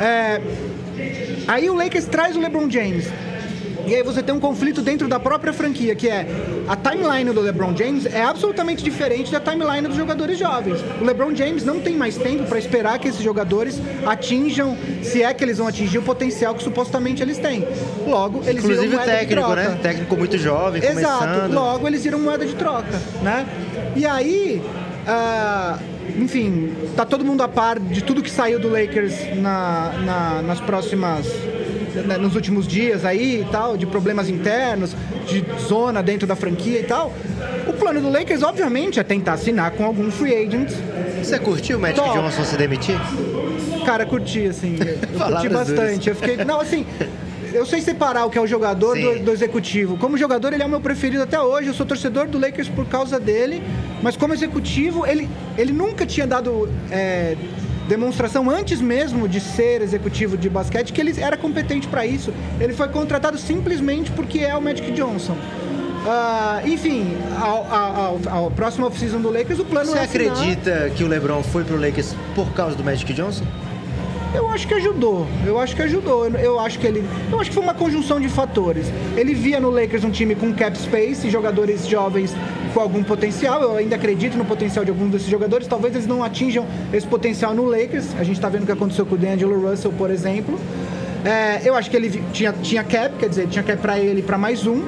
É, 0.00 0.40
aí 1.48 1.68
o 1.68 1.74
Lakers 1.74 2.04
traz 2.04 2.36
o 2.36 2.40
LeBron 2.40 2.70
James. 2.70 3.08
E 3.86 3.94
aí 3.94 4.02
você 4.02 4.22
tem 4.22 4.34
um 4.34 4.40
conflito 4.40 4.80
dentro 4.80 5.08
da 5.08 5.18
própria 5.18 5.52
franquia, 5.52 5.94
que 5.94 6.08
é 6.08 6.26
a 6.68 6.76
timeline 6.76 7.30
do 7.32 7.40
LeBron 7.40 7.76
James 7.76 8.06
é 8.06 8.22
absolutamente 8.22 8.82
diferente 8.82 9.30
da 9.32 9.40
timeline 9.40 9.88
dos 9.88 9.96
jogadores 9.96 10.38
jovens. 10.38 10.78
O 11.00 11.04
LeBron 11.04 11.34
James 11.34 11.64
não 11.64 11.80
tem 11.80 11.96
mais 11.96 12.16
tempo 12.16 12.44
para 12.44 12.58
esperar 12.58 12.98
que 12.98 13.08
esses 13.08 13.22
jogadores 13.22 13.80
atinjam, 14.06 14.76
se 15.02 15.22
é 15.22 15.34
que 15.34 15.42
eles 15.44 15.58
vão 15.58 15.66
atingir 15.66 15.98
o 15.98 16.02
potencial 16.02 16.54
que 16.54 16.62
supostamente 16.62 17.22
eles 17.22 17.38
têm. 17.38 17.66
Logo, 18.06 18.40
eles 18.46 18.62
Inclusive 18.62 18.88
viram 18.88 18.96
moeda 18.98 19.12
de 19.12 19.18
técnico, 19.18 19.46
troca. 19.46 19.68
né? 19.68 19.78
Técnico 19.82 20.16
muito 20.16 20.38
jovem, 20.38 20.82
Exato. 20.84 21.18
começando. 21.24 21.52
Logo, 21.54 21.86
eles 21.88 22.04
viram 22.04 22.18
moeda 22.20 22.46
de 22.46 22.54
troca, 22.54 23.00
né? 23.22 23.46
E 23.96 24.06
aí, 24.06 24.62
ah, 25.06 25.78
enfim, 26.16 26.72
tá 26.96 27.04
todo 27.04 27.24
mundo 27.24 27.42
a 27.42 27.48
par 27.48 27.78
de 27.78 28.02
tudo 28.02 28.22
que 28.22 28.30
saiu 28.30 28.58
do 28.58 28.68
Lakers 28.68 29.14
na, 29.36 29.92
na- 30.04 30.42
nas 30.42 30.60
próximas 30.60 31.26
né, 31.26 31.51
nos 32.20 32.34
últimos 32.34 32.66
dias 32.66 33.04
aí 33.04 33.40
e 33.40 33.44
tal, 33.44 33.76
de 33.76 33.86
problemas 33.86 34.28
internos, 34.28 34.94
de 35.26 35.44
zona 35.60 36.02
dentro 36.02 36.26
da 36.26 36.36
franquia 36.36 36.80
e 36.80 36.84
tal. 36.84 37.12
O 37.66 37.72
plano 37.72 38.00
do 38.00 38.10
Lakers, 38.10 38.42
obviamente, 38.42 38.98
é 38.98 39.02
tentar 39.02 39.34
assinar 39.34 39.70
com 39.72 39.84
algum 39.84 40.10
free 40.10 40.34
agent. 40.34 40.70
Você 41.22 41.38
curtiu 41.38 41.78
o 41.78 41.80
Magic 41.80 42.00
Top. 42.00 42.18
Johnson 42.18 42.44
se 42.44 42.56
demitir? 42.56 42.96
Cara, 43.84 44.06
curti, 44.06 44.46
assim. 44.46 44.78
Eu 44.78 45.18
curti 45.32 45.48
bastante. 45.48 46.08
Eu 46.08 46.16
fiquei. 46.16 46.36
Não, 46.44 46.60
assim. 46.60 46.86
Eu 47.52 47.66
sei 47.66 47.82
separar 47.82 48.24
o 48.24 48.30
que 48.30 48.38
é 48.38 48.40
o 48.40 48.46
jogador 48.46 48.96
do, 48.96 49.24
do 49.24 49.30
executivo. 49.30 49.98
Como 49.98 50.16
jogador, 50.16 50.54
ele 50.54 50.62
é 50.62 50.66
o 50.66 50.68
meu 50.68 50.80
preferido 50.80 51.22
até 51.22 51.38
hoje. 51.38 51.68
Eu 51.68 51.74
sou 51.74 51.84
torcedor 51.84 52.26
do 52.26 52.38
Lakers 52.38 52.68
por 52.68 52.86
causa 52.86 53.20
dele. 53.20 53.62
Mas 54.02 54.16
como 54.16 54.32
executivo, 54.32 55.06
ele, 55.06 55.28
ele 55.58 55.72
nunca 55.72 56.06
tinha 56.06 56.26
dado 56.26 56.68
é, 56.90 57.36
demonstração 57.96 58.48
antes 58.48 58.80
mesmo 58.80 59.28
de 59.28 59.38
ser 59.38 59.82
executivo 59.82 60.36
de 60.38 60.48
basquete 60.48 60.92
que 60.94 61.00
ele 61.00 61.12
era 61.20 61.36
competente 61.36 61.86
para 61.86 62.06
isso. 62.06 62.32
Ele 62.58 62.72
foi 62.72 62.88
contratado 62.88 63.36
simplesmente 63.36 64.10
porque 64.12 64.38
é 64.38 64.56
o 64.56 64.62
Magic 64.62 64.90
Johnson. 64.92 65.36
Ah, 66.06 66.62
enfim, 66.64 67.14
ao, 67.40 67.66
ao, 67.70 67.94
ao, 67.94 68.20
ao 68.44 68.50
próximo 68.50 68.86
off-season 68.86 69.20
do 69.20 69.30
Lakers, 69.30 69.58
o 69.60 69.64
plano 69.64 69.90
Você 69.90 69.98
é 69.98 70.02
assinar- 70.04 70.32
acredita 70.36 70.90
que 70.96 71.04
o 71.04 71.06
LeBron 71.06 71.42
foi 71.42 71.64
pro 71.64 71.76
Lakers 71.76 72.16
por 72.34 72.50
causa 72.54 72.74
do 72.74 72.82
Magic 72.82 73.12
Johnson? 73.12 73.44
Eu 74.34 74.48
acho 74.48 74.66
que 74.66 74.74
ajudou. 74.74 75.26
Eu 75.46 75.58
acho 75.58 75.76
que 75.76 75.82
ajudou. 75.82 76.26
Eu- 76.26 76.58
acho 76.58 76.78
que 76.78 76.86
ele. 76.86 77.04
Eu 77.30 77.38
acho 77.40 77.50
que 77.50 77.54
foi 77.54 77.62
uma 77.62 77.74
conjunção 77.74 78.18
de 78.20 78.28
fatores. 78.28 78.86
Ele 79.16 79.34
via 79.34 79.60
no 79.60 79.68
Lakers 79.70 80.04
um 80.04 80.10
time 80.10 80.34
com 80.34 80.52
cap 80.54 80.76
space, 80.78 81.28
jogadores 81.28 81.86
jovens 81.86 82.34
com 82.72 82.80
algum 82.80 83.02
potencial. 83.02 83.60
Eu 83.62 83.76
ainda 83.76 83.96
acredito 83.96 84.36
no 84.38 84.44
potencial 84.44 84.84
de 84.84 84.90
alguns 84.90 85.10
desses 85.10 85.28
jogadores. 85.28 85.66
Talvez 85.66 85.94
eles 85.94 86.06
não 86.06 86.22
atinjam 86.24 86.66
esse 86.92 87.06
potencial 87.06 87.52
no 87.54 87.64
Lakers. 87.64 88.14
A 88.18 88.24
gente 88.24 88.36
está 88.36 88.48
vendo 88.48 88.62
o 88.62 88.66
que 88.66 88.72
aconteceu 88.72 89.04
com 89.04 89.14
o 89.16 89.18
D'Angelo 89.18 89.68
Russell, 89.68 89.92
por 89.92 90.10
exemplo. 90.10 90.58
É, 91.24 91.60
eu 91.68 91.74
acho 91.74 91.90
que 91.90 91.96
ele 91.96 92.22
tinha, 92.32 92.52
tinha 92.52 92.82
cap, 92.82 93.14
quer 93.18 93.28
dizer, 93.28 93.46
tinha 93.48 93.62
cap 93.62 93.80
para 93.80 93.98
ele 93.98 94.22
para 94.22 94.38
mais 94.38 94.66
um. 94.66 94.82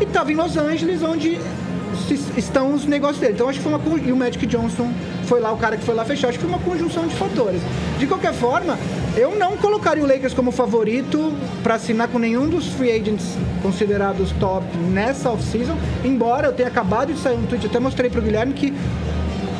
E 0.00 0.04
estava 0.04 0.30
em 0.32 0.34
Los 0.34 0.56
Angeles, 0.56 1.02
onde 1.02 1.38
estão 2.36 2.74
os 2.74 2.84
negócios 2.86 3.18
dele. 3.18 3.34
Então 3.34 3.48
acho 3.48 3.58
que 3.58 3.64
foi 3.64 3.72
uma 3.72 3.98
e 3.98 4.12
o 4.12 4.16
Magic 4.16 4.44
Johnson 4.46 4.92
foi 5.26 5.40
lá 5.40 5.52
o 5.52 5.56
cara 5.56 5.76
que 5.76 5.84
foi 5.84 5.94
lá 5.94 6.04
fechar. 6.04 6.28
Acho 6.28 6.38
que 6.38 6.44
foi 6.44 6.54
uma 6.54 6.62
conjunção 6.62 7.06
de 7.06 7.14
fatores. 7.14 7.60
De 7.98 8.06
qualquer 8.06 8.32
forma, 8.32 8.78
eu 9.16 9.36
não 9.36 9.56
colocaria 9.56 10.02
o 10.02 10.06
Lakers 10.06 10.34
como 10.34 10.50
favorito 10.50 11.32
para 11.62 11.74
assinar 11.74 12.08
com 12.08 12.18
nenhum 12.18 12.48
dos 12.48 12.68
free 12.68 12.90
agents 12.90 13.36
considerados 13.62 14.32
top 14.32 14.66
nessa 14.92 15.30
off-season. 15.30 15.76
Embora 16.04 16.48
eu 16.48 16.52
tenha 16.52 16.68
acabado 16.68 17.12
de 17.12 17.20
sair 17.20 17.36
um 17.36 17.46
tweet, 17.46 17.66
até 17.66 17.78
mostrei 17.78 18.10
pro 18.10 18.22
Guilherme 18.22 18.52
que 18.52 18.72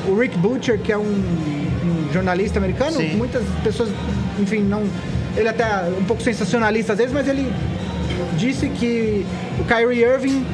o 0.08 0.18
Rick 0.18 0.36
Butcher, 0.38 0.78
que 0.78 0.90
é 0.90 0.98
um, 0.98 1.02
um 1.02 2.12
jornalista 2.12 2.58
americano, 2.58 2.96
Sim. 2.96 3.16
muitas 3.16 3.42
pessoas, 3.62 3.90
enfim, 4.38 4.60
não. 4.60 4.82
Ele 5.36 5.48
até 5.48 5.64
é 5.64 5.94
um 5.98 6.04
pouco 6.04 6.22
sensacionalista 6.22 6.92
às 6.92 6.98
vezes, 6.98 7.12
mas 7.12 7.26
ele 7.28 7.50
disse 8.36 8.68
que 8.68 9.24
o 9.58 9.64
Kyrie 9.64 10.02
Irving 10.02 10.44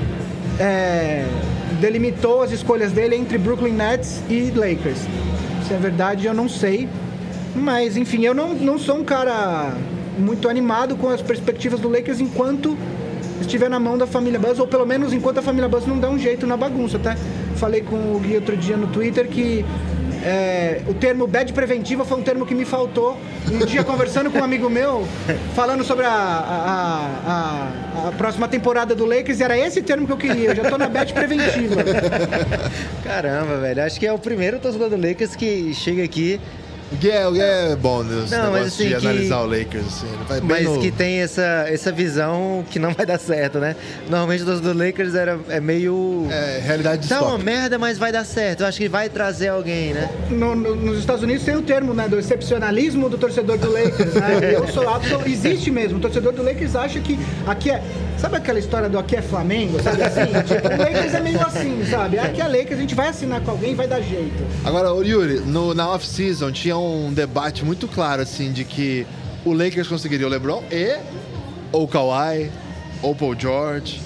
é, 0.60 1.24
delimitou 1.80 2.42
as 2.42 2.50
escolhas 2.50 2.92
dele 2.92 3.16
entre 3.16 3.38
Brooklyn 3.38 3.72
Nets 3.72 4.22
e 4.28 4.50
Lakers. 4.50 4.98
Se 5.66 5.74
é 5.74 5.76
verdade, 5.76 6.26
eu 6.26 6.34
não 6.34 6.48
sei. 6.48 6.88
Mas, 7.54 7.96
enfim, 7.96 8.24
eu 8.24 8.34
não, 8.34 8.54
não 8.54 8.78
sou 8.78 8.96
um 8.96 9.04
cara 9.04 9.72
muito 10.18 10.48
animado 10.48 10.96
com 10.96 11.08
as 11.08 11.22
perspectivas 11.22 11.80
do 11.80 11.88
Lakers 11.88 12.20
enquanto 12.20 12.76
estiver 13.40 13.70
na 13.70 13.78
mão 13.78 13.96
da 13.96 14.06
família 14.06 14.38
Buzz, 14.38 14.58
ou 14.58 14.66
pelo 14.66 14.84
menos 14.84 15.12
enquanto 15.12 15.38
a 15.38 15.42
família 15.42 15.68
Buzz 15.68 15.86
não 15.86 15.98
dá 15.98 16.10
um 16.10 16.18
jeito 16.18 16.46
na 16.46 16.56
bagunça. 16.56 16.96
Até 16.96 17.16
falei 17.56 17.82
com 17.82 17.96
o 17.96 18.20
Gui 18.20 18.34
outro 18.34 18.56
dia 18.56 18.76
no 18.76 18.88
Twitter 18.88 19.28
que 19.28 19.64
é, 20.28 20.82
o 20.86 20.92
termo 20.92 21.26
bad 21.26 21.50
preventiva 21.54 22.04
foi 22.04 22.18
um 22.18 22.22
termo 22.22 22.44
que 22.44 22.54
me 22.54 22.66
faltou. 22.66 23.16
Um 23.50 23.64
dia 23.64 23.82
conversando 23.82 24.30
com 24.30 24.38
um 24.38 24.44
amigo 24.44 24.68
meu, 24.68 25.08
falando 25.54 25.82
sobre 25.82 26.04
a, 26.04 26.10
a, 26.10 27.70
a, 28.04 28.08
a 28.08 28.12
próxima 28.12 28.46
temporada 28.46 28.94
do 28.94 29.06
Lakers, 29.06 29.40
era 29.40 29.58
esse 29.58 29.80
termo 29.80 30.06
que 30.06 30.12
eu 30.12 30.18
queria. 30.18 30.50
Eu 30.50 30.56
já 30.56 30.68
tô 30.68 30.76
na 30.76 30.86
bad 30.86 31.14
preventiva. 31.14 31.76
Caramba, 33.02 33.56
velho. 33.56 33.82
Acho 33.82 33.98
que 33.98 34.06
é 34.06 34.12
o 34.12 34.18
primeiro 34.18 34.58
torcedor 34.58 34.90
do 34.90 34.96
Lakers 34.96 35.34
que 35.34 35.72
chega 35.72 36.04
aqui, 36.04 36.38
O 36.90 36.96
Gui 36.96 37.10
é, 37.10 37.72
é 37.72 37.76
bom 37.76 38.02
nesse 38.02 38.30
Não, 38.34 38.44
mas 38.50 38.52
negócio 38.54 38.66
assim, 38.66 38.84
de 38.84 38.96
que- 38.96 39.06
analisar 39.06 39.40
o 39.42 39.46
Lakers. 39.46 39.86
Assim. 39.86 40.40
Mas 40.42 40.64
no- 40.64 40.80
que 40.80 40.90
tem 40.90 41.18
essa, 41.20 41.66
essa 41.68 41.92
visão 41.92 42.64
que 42.70 42.78
não 42.78 42.92
vai 42.94 43.04
dar 43.04 43.18
certo, 43.18 43.58
né? 43.58 43.76
Normalmente 44.08 44.42
o 44.42 44.46
torcedor 44.46 44.72
do 44.72 44.78
Lakers 44.84 45.14
era, 45.14 45.38
é 45.50 45.60
meio. 45.60 46.26
É, 46.30 46.60
realidade 46.64 47.06
Tá 47.06 47.20
uma 47.22 47.36
merda, 47.36 47.78
mas 47.78 47.98
vai 47.98 48.10
dar 48.10 48.24
certo. 48.24 48.60
Eu 48.62 48.66
acho 48.66 48.78
que 48.78 48.88
vai 48.88 49.10
trazer 49.10 49.48
alguém, 49.48 49.92
né? 49.92 50.08
No- 50.30 50.54
no- 50.54 50.74
nos 50.74 50.98
Estados 50.98 51.22
Unidos 51.22 51.44
tem 51.44 51.56
o 51.56 51.62
termo 51.62 51.92
né, 51.92 52.08
do 52.08 52.18
excepcionalismo 52.18 53.10
do 53.10 53.18
torcedor 53.18 53.58
do 53.58 53.70
Lakers. 53.70 54.14
Né? 54.14 54.54
Eu 54.56 54.66
sou 54.68 54.88
absoluto. 54.88 55.28
Existe 55.28 55.70
mesmo. 55.70 55.98
O 55.98 56.00
torcedor 56.00 56.32
do 56.32 56.42
Lakers 56.42 56.74
acha 56.74 57.00
que 57.00 57.18
aqui 57.46 57.70
é. 57.70 57.82
Sabe 58.18 58.36
aquela 58.36 58.58
história 58.58 58.88
do 58.88 58.98
aqui 58.98 59.14
é 59.14 59.22
Flamengo? 59.22 59.80
Sabe 59.80 60.02
assim? 60.02 60.26
tipo, 60.42 60.66
o 60.66 60.76
Lakers 60.76 61.14
é 61.14 61.20
meio 61.20 61.40
assim, 61.40 61.84
sabe? 61.88 62.18
Aqui 62.18 62.40
é 62.40 62.48
Lakers, 62.48 62.72
a 62.72 62.80
gente 62.80 62.94
vai 62.94 63.08
assinar 63.08 63.40
com 63.40 63.52
alguém 63.52 63.72
e 63.72 63.74
vai 63.74 63.86
dar 63.86 64.00
jeito. 64.00 64.44
Agora, 64.64 64.88
Yuri, 65.06 65.40
no, 65.40 65.72
na 65.72 65.88
off-season 65.90 66.50
tinha 66.50 66.76
um 66.76 67.12
debate 67.12 67.64
muito 67.64 67.86
claro, 67.86 68.22
assim, 68.22 68.52
de 68.52 68.64
que 68.64 69.06
o 69.44 69.52
Lakers 69.52 69.86
conseguiria 69.86 70.26
o 70.26 70.30
LeBron 70.30 70.64
e 70.70 70.98
ou 71.70 71.84
o 71.84 71.88
Kawhi, 71.88 72.50
ou 73.02 73.12
o 73.12 73.14
Paul 73.14 73.38
George. 73.38 74.00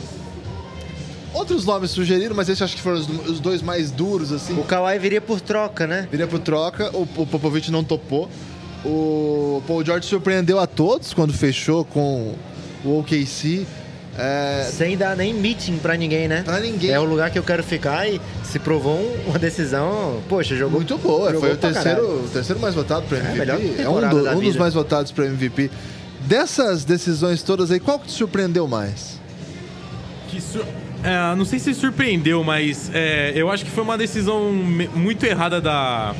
Outros 1.33 1.64
nomes 1.64 1.90
sugeriram, 1.90 2.37
mas 2.37 2.51
esses 2.51 2.61
acho 2.61 2.77
que 2.77 2.83
foram 2.83 2.98
os, 2.98 3.09
os 3.27 3.40
dois 3.40 3.62
mais 3.62 3.90
duros, 3.90 4.31
assim. 4.31 4.59
O 4.59 4.64
Kawhi 4.64 4.98
viria 4.98 5.20
por 5.22 5.40
troca, 5.40 5.87
né? 5.87 6.07
Viria 6.11 6.27
pro 6.27 6.38
troca, 6.38 6.90
o, 6.94 7.09
o 7.16 7.27
Popovich 7.27 7.70
não 7.70 7.83
topou. 7.83 8.29
O 8.85 9.62
Paul 9.66 9.83
George 9.83 10.07
surpreendeu 10.07 10.59
a 10.59 10.66
todos 10.66 11.14
quando 11.14 11.33
fechou 11.33 11.85
com 11.85 12.35
o 12.85 12.98
OKC. 12.98 13.66
É, 14.18 14.68
Sem 14.70 14.96
dar 14.96 15.16
nem 15.16 15.33
meeting 15.33 15.79
pra 15.79 15.96
ninguém, 15.96 16.29
né? 16.29 16.42
Pra 16.44 16.61
ninguém. 16.61 16.90
É 16.90 17.01
o 17.01 17.05
lugar 17.05 17.31
que 17.31 17.38
eu 17.38 17.42
quero 17.42 17.62
ficar 17.62 18.07
e 18.09 18.20
se 18.44 18.59
provou 18.59 18.94
um- 18.98 19.31
uma 19.31 19.38
decisão. 19.38 20.20
Poxa, 20.29 20.55
jogou. 20.55 20.79
muito 20.81 20.98
boa, 20.98 21.29
jogou 21.33 21.40
foi 21.40 21.53
o 21.55 21.57
pra 21.57 21.72
terceiro, 21.72 22.03
o 22.25 22.29
terceiro 22.31 22.61
mais 22.61 22.75
votado 22.75 23.07
para 23.09 23.18
MVP. 23.18 23.38
melhor 23.38 23.61
É, 23.79 23.88
um, 23.88 24.09
do- 24.11 24.29
um 24.38 24.40
dos 24.40 24.57
mais 24.57 24.75
votados 24.75 25.11
para 25.12 25.25
MVP. 25.27 25.70
Dessas 26.20 26.85
decisões 26.85 27.42
todas 27.42 27.70
aí, 27.70 27.81
qual 27.81 27.98
que 27.98 28.07
te 28.07 28.12
surpreendeu 28.12 28.68
mais? 28.68 29.18
Que 30.29 30.40
sur- 30.40 30.64
é, 31.03 31.35
não 31.35 31.44
sei 31.44 31.59
se 31.59 31.72
surpreendeu, 31.75 32.44
mas 32.44 32.90
é, 32.94 33.33
eu 33.35 33.51
acho 33.51 33.64
que 33.64 33.70
foi 33.70 33.83
uma 33.83 33.96
decisão 33.98 34.53
muito 34.53 35.25
errada 35.25 35.61
da, 35.61 36.14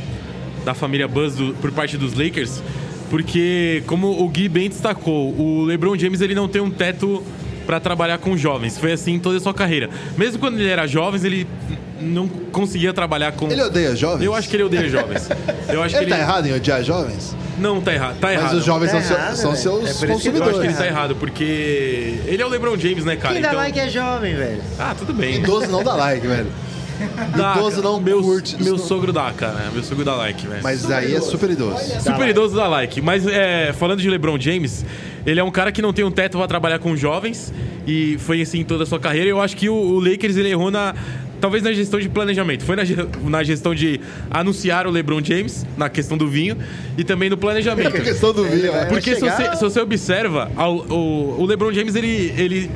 da 0.64 0.72
família 0.74 1.07
Buzz 1.07 1.35
do- 1.35 1.55
por 1.61 1.70
parte 1.72 1.96
dos 1.98 2.14
Lakers, 2.14 2.62
porque 3.11 3.83
como 3.87 4.09
o 4.22 4.28
Gui 4.28 4.48
bem 4.48 4.68
destacou, 4.70 5.35
o 5.38 5.62
LeBron 5.64 5.96
James 5.98 6.20
ele 6.22 6.35
não 6.35 6.48
tem 6.48 6.61
um 6.62 6.70
teto 6.70 7.22
pra 7.66 7.81
trabalhar 7.81 8.18
com 8.18 8.37
jovens. 8.37 8.77
Foi 8.79 8.92
assim 8.92 9.18
toda 9.18 9.37
a 9.38 9.40
sua 9.40 9.55
carreira. 9.55 9.88
Mesmo 10.16 10.38
quando 10.38 10.59
ele 10.59 10.68
era 10.68 10.87
jovem, 10.87 11.20
ele 11.25 11.46
não 12.01 12.27
conseguia 12.27 12.92
trabalhar 12.92 13.33
com. 13.33 13.51
Ele 13.51 13.62
odeia 13.62 13.94
jovens? 13.94 14.25
Eu 14.25 14.35
acho 14.35 14.48
que 14.48 14.57
ele 14.57 14.64
odeia 14.64 14.88
jovens. 14.88 15.29
Eu 15.68 15.83
acho 15.83 15.94
Ele 15.96 16.05
que 16.05 16.11
tá 16.11 16.16
ele 16.16 16.25
errado 16.25 16.46
em 16.46 16.53
odiar 16.55 16.83
jovens? 16.83 17.37
não 17.59 17.81
tá 17.81 17.92
errado. 17.94 18.14
Tá 18.18 18.27
Mas 18.29 18.38
errado. 18.40 18.55
os 18.55 18.64
jovens 18.64 18.90
Tá 18.90 19.01
são, 19.01 19.07
seu- 19.09 19.16
errado, 19.16 19.37
são 19.37 19.51
velho. 19.53 19.62
seus 19.62 19.75
É 19.77 19.79
que 19.81 19.87
Eu 19.87 19.90
acho 19.92 20.01
que 20.01 20.07
consumidores. 20.31 20.64
ele 20.64 20.75
tá 20.75 20.87
errado, 20.87 21.14
porque 21.16 22.18
ele 22.27 22.42
é 22.42 22.46
o 22.46 22.48
LeBron 22.48 22.77
James, 22.77 23.05
né, 23.05 23.14
cara? 23.14 23.35
Quem 23.35 23.42
dá 23.42 23.48
Então- 23.51 23.61
like 23.61 23.79
é 23.79 23.88
jovem, 23.88 24.35
velho. 24.35 24.62
Ah, 24.79 24.94
tudo 24.98 25.12
bem. 25.12 25.37
Idoso 25.37 25.68
não 25.68 25.85
dá 25.85 25.94
like, 25.94 26.27
velho. 26.27 26.46
Dá, 27.37 27.55
Idoso 27.57 27.83
não 27.83 28.00
meu, 28.00 28.20
curte. 28.22 28.62
Meu 28.62 28.78
sogro 28.78 29.12
dá, 29.12 29.33
cara. 29.33 29.70
Meu 29.72 29.83
sogro 29.83 30.05
dá 30.05 30.14
like, 30.16 30.46
velho. 30.46 30.62
Mas 30.62 30.90
aí 30.90 31.14
é 31.14 31.20
super 31.20 31.50
idoso. 31.50 31.78
Super 32.00 32.28
idoso 32.28 32.55
dá 32.57 32.68
like. 32.68 33.00
Mas 33.00 33.26
é, 33.26 33.72
falando 33.72 34.00
de 34.00 34.09
LeBron 34.09 34.38
James, 34.38 34.85
ele 35.26 35.40
é 35.40 35.44
um 35.44 35.50
cara 35.50 35.72
que 35.72 35.83
não 35.83 35.92
tem 35.92 36.05
um 36.05 36.11
teto 36.11 36.38
pra 36.38 36.46
trabalhar 36.46 36.78
com 36.78 36.96
jovens 36.96 37.52
e 37.87 38.16
foi 38.18 38.40
assim 38.42 38.64
toda 38.64 38.85
a 38.85 38.87
sua 38.87 39.00
carreira. 39.00 39.28
Eu 39.28 39.40
acho 39.40 39.57
que 39.57 39.68
o, 39.68 39.74
o 39.74 40.00
Lakers 40.00 40.37
ele 40.37 40.50
errou 40.50 40.70
na. 40.70 40.94
Talvez 41.40 41.61
na 41.64 41.72
gestão 41.72 41.98
de 41.98 42.09
planejamento. 42.09 42.64
Foi 42.64 42.76
na, 42.76 42.83
na 43.24 43.42
gestão 43.42 43.74
de 43.74 44.00
anunciar 44.31 44.87
o 44.87 44.90
LeBron 44.92 45.20
James, 45.24 45.66
na 45.76 45.88
questão 45.88 46.16
do 46.16 46.28
vinho, 46.28 46.57
e 46.96 47.02
também 47.02 47.28
no 47.28 47.37
planejamento. 47.37 47.88
A 47.96 48.00
questão 48.00 48.33
do 48.33 48.44
vinho, 48.44 48.70
né? 48.70 48.85
Porque 48.85 49.12
se 49.16 49.20
chegar- 49.22 49.37
você, 49.50 49.57
se 49.57 49.62
você 49.64 49.81
observa, 49.81 50.52
ao- 50.55 50.87
o, 50.88 51.40
o 51.40 51.44
LeBron 51.44 51.72
James, 51.72 51.96
ele, 51.96 52.33
ele. 52.38 52.70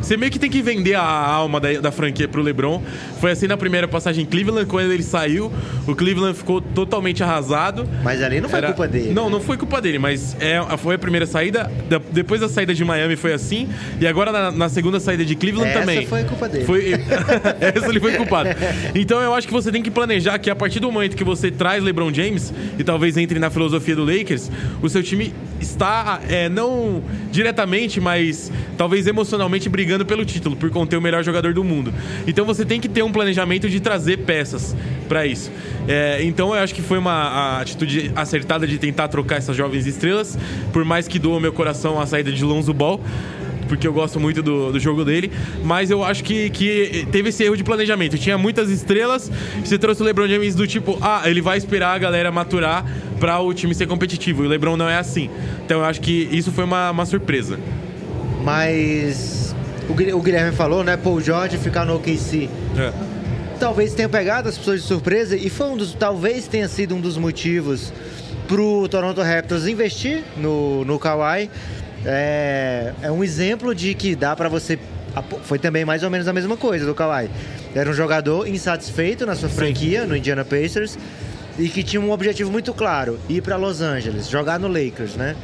Você 0.00 0.16
meio 0.16 0.30
que 0.32 0.38
tem 0.38 0.50
que 0.50 0.62
vender 0.62 0.94
a 0.94 1.02
alma 1.02 1.60
da, 1.60 1.72
da 1.80 1.92
franquia 1.92 2.26
pro 2.28 2.40
LeBron. 2.42 2.82
Foi 3.20 3.30
assim 3.32 3.46
na 3.46 3.56
primeira 3.56 3.86
passagem 3.88 4.22
em 4.24 4.26
Cleveland, 4.26 4.66
quando 4.66 4.90
ele 4.92 5.02
saiu, 5.02 5.52
o 5.86 5.94
Cleveland 5.94 6.36
ficou 6.38 6.60
totalmente 6.60 7.22
arrasado. 7.22 7.86
Mas 8.02 8.22
ali 8.22 8.40
não 8.40 8.48
foi 8.48 8.58
Era- 8.58 8.68
culpa 8.68 8.88
dele. 8.88 9.12
Não, 9.12 9.28
não 9.28 9.40
foi 9.40 9.56
culpa 9.56 9.80
dele, 9.82 9.98
mas 9.98 10.36
é, 10.40 10.60
foi 10.78 10.94
a 10.94 10.98
primeira 10.98 11.26
saída. 11.26 11.70
Da- 11.88 12.00
depois 12.12 12.40
da 12.40 12.48
saída 12.48 12.72
de 12.74 12.84
Miami 12.84 13.16
foi 13.16 13.32
assim. 13.32 13.68
E 14.00 14.06
agora 14.06 14.30
na, 14.32 14.50
na 14.50 14.68
segunda 14.68 14.98
saída 15.00 15.24
de 15.24 15.34
Cleveland 15.34 15.70
Essa 15.70 15.80
também. 15.80 16.06
foi 16.06 16.24
culpa 16.24 16.48
dele. 16.48 16.64
Foi, 16.64 16.92
essa 17.60 17.88
ele 17.88 18.00
foi 18.00 18.12
culpado. 18.14 18.50
Então 18.94 19.20
eu 19.20 19.34
acho 19.34 19.46
que 19.46 19.52
você 19.52 19.70
tem 19.72 19.82
que 19.82 19.90
planejar 19.90 20.38
que 20.38 20.48
a 20.48 20.56
partir 20.56 20.80
do 20.80 20.90
momento 20.90 21.16
que 21.16 21.24
você 21.24 21.50
traz 21.50 21.82
LeBron 21.82 22.12
James, 22.14 22.52
e 22.78 22.84
talvez 22.84 23.16
entre 23.16 23.38
na 23.38 23.50
filosofia 23.50 23.96
do 23.96 24.04
Lakers, 24.04 24.50
o 24.80 24.88
seu 24.88 25.02
time 25.02 25.34
está, 25.60 26.20
é, 26.28 26.48
não 26.48 27.02
diretamente, 27.32 28.00
mas 28.00 28.50
talvez 28.76 29.06
emocionalmente 29.06 29.68
brigando 29.68 29.97
pelo 30.04 30.24
título, 30.24 30.56
por 30.56 30.70
conter 30.70 30.96
o 30.96 31.02
melhor 31.02 31.22
jogador 31.22 31.52
do 31.54 31.64
mundo. 31.64 31.92
Então 32.26 32.44
você 32.44 32.64
tem 32.64 32.80
que 32.80 32.88
ter 32.88 33.02
um 33.02 33.12
planejamento 33.12 33.68
de 33.68 33.80
trazer 33.80 34.18
peças 34.18 34.76
para 35.08 35.26
isso. 35.26 35.50
É, 35.86 36.22
então 36.22 36.54
eu 36.54 36.60
acho 36.62 36.74
que 36.74 36.82
foi 36.82 36.98
uma 36.98 37.60
atitude 37.60 38.12
acertada 38.14 38.66
de 38.66 38.78
tentar 38.78 39.08
trocar 39.08 39.36
essas 39.36 39.56
jovens 39.56 39.86
estrelas, 39.86 40.38
por 40.72 40.84
mais 40.84 41.08
que 41.08 41.18
doa 41.18 41.40
meu 41.40 41.52
coração 41.52 42.00
a 42.00 42.06
saída 42.06 42.30
de 42.30 42.44
Lonzo 42.44 42.72
Ball 42.72 43.00
porque 43.68 43.86
eu 43.86 43.92
gosto 43.92 44.18
muito 44.18 44.42
do, 44.42 44.72
do 44.72 44.80
jogo 44.80 45.04
dele, 45.04 45.30
mas 45.62 45.90
eu 45.90 46.02
acho 46.02 46.24
que, 46.24 46.50
que 46.50 47.06
teve 47.12 47.28
esse 47.28 47.44
erro 47.44 47.56
de 47.56 47.62
planejamento. 47.62 48.18
Tinha 48.18 48.36
muitas 48.36 48.70
estrelas, 48.70 49.30
você 49.62 49.78
trouxe 49.78 50.02
o 50.02 50.04
LeBron 50.04 50.26
James 50.26 50.54
do 50.54 50.66
tipo, 50.66 50.98
ah, 51.00 51.22
ele 51.26 51.40
vai 51.40 51.58
esperar 51.58 51.94
a 51.94 51.98
galera 51.98 52.32
maturar 52.32 52.84
para 53.20 53.38
o 53.38 53.52
time 53.52 53.74
ser 53.74 53.86
competitivo. 53.86 54.42
E 54.42 54.46
o 54.46 54.48
LeBron 54.48 54.76
não 54.76 54.88
é 54.88 54.96
assim. 54.96 55.30
Então 55.64 55.80
eu 55.80 55.84
acho 55.84 56.00
que 56.00 56.28
isso 56.32 56.50
foi 56.50 56.64
uma, 56.64 56.90
uma 56.90 57.06
surpresa. 57.06 57.60
Mas 58.42 59.37
o 59.88 59.94
Guilher- 59.94 60.16
o 60.16 60.20
Guilherme 60.22 60.52
falou, 60.54 60.84
né? 60.84 60.96
Paul 60.96 61.20
George 61.20 61.56
ficar 61.58 61.84
no 61.84 61.96
OKC. 61.96 62.48
Talvez 63.58 63.92
tenha 63.94 64.08
pegado 64.08 64.48
as 64.48 64.56
pessoas 64.56 64.82
de 64.82 64.86
surpresa 64.86 65.36
e 65.36 65.50
foi 65.50 65.66
um 65.68 65.76
dos. 65.76 65.92
Talvez 65.94 66.46
tenha 66.46 66.68
sido 66.68 66.94
um 66.94 67.00
dos 67.00 67.16
motivos 67.16 67.92
pro 68.46 68.88
Toronto 68.88 69.20
Raptors 69.20 69.66
investir 69.66 70.22
no, 70.36 70.84
no 70.84 70.98
Kawhi. 70.98 71.50
É, 72.06 72.92
é 73.02 73.10
um 73.10 73.24
exemplo 73.24 73.74
de 73.74 73.94
que 73.94 74.14
dá 74.14 74.36
pra 74.36 74.48
você. 74.48 74.78
Foi 75.42 75.58
também 75.58 75.84
mais 75.84 76.04
ou 76.04 76.10
menos 76.10 76.28
a 76.28 76.32
mesma 76.32 76.56
coisa 76.56 76.86
do 76.86 76.94
Kawhi. 76.94 77.28
Era 77.74 77.90
um 77.90 77.92
jogador 77.92 78.46
insatisfeito 78.46 79.26
na 79.26 79.34
sua 79.34 79.48
franquia, 79.48 80.06
no 80.06 80.16
Indiana 80.16 80.44
Pacers, 80.44 80.96
e 81.58 81.68
que 81.68 81.82
tinha 81.82 82.00
um 82.00 82.12
objetivo 82.12 82.52
muito 82.52 82.72
claro: 82.72 83.18
ir 83.28 83.42
pra 83.42 83.56
Los 83.56 83.80
Angeles, 83.80 84.28
jogar 84.28 84.60
no 84.60 84.68
Lakers, 84.68 85.16
né? 85.16 85.34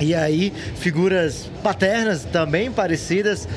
E 0.00 0.14
aí, 0.14 0.52
figuras 0.76 1.48
paternas 1.62 2.24
também 2.24 2.70
parecidas, 2.70 3.48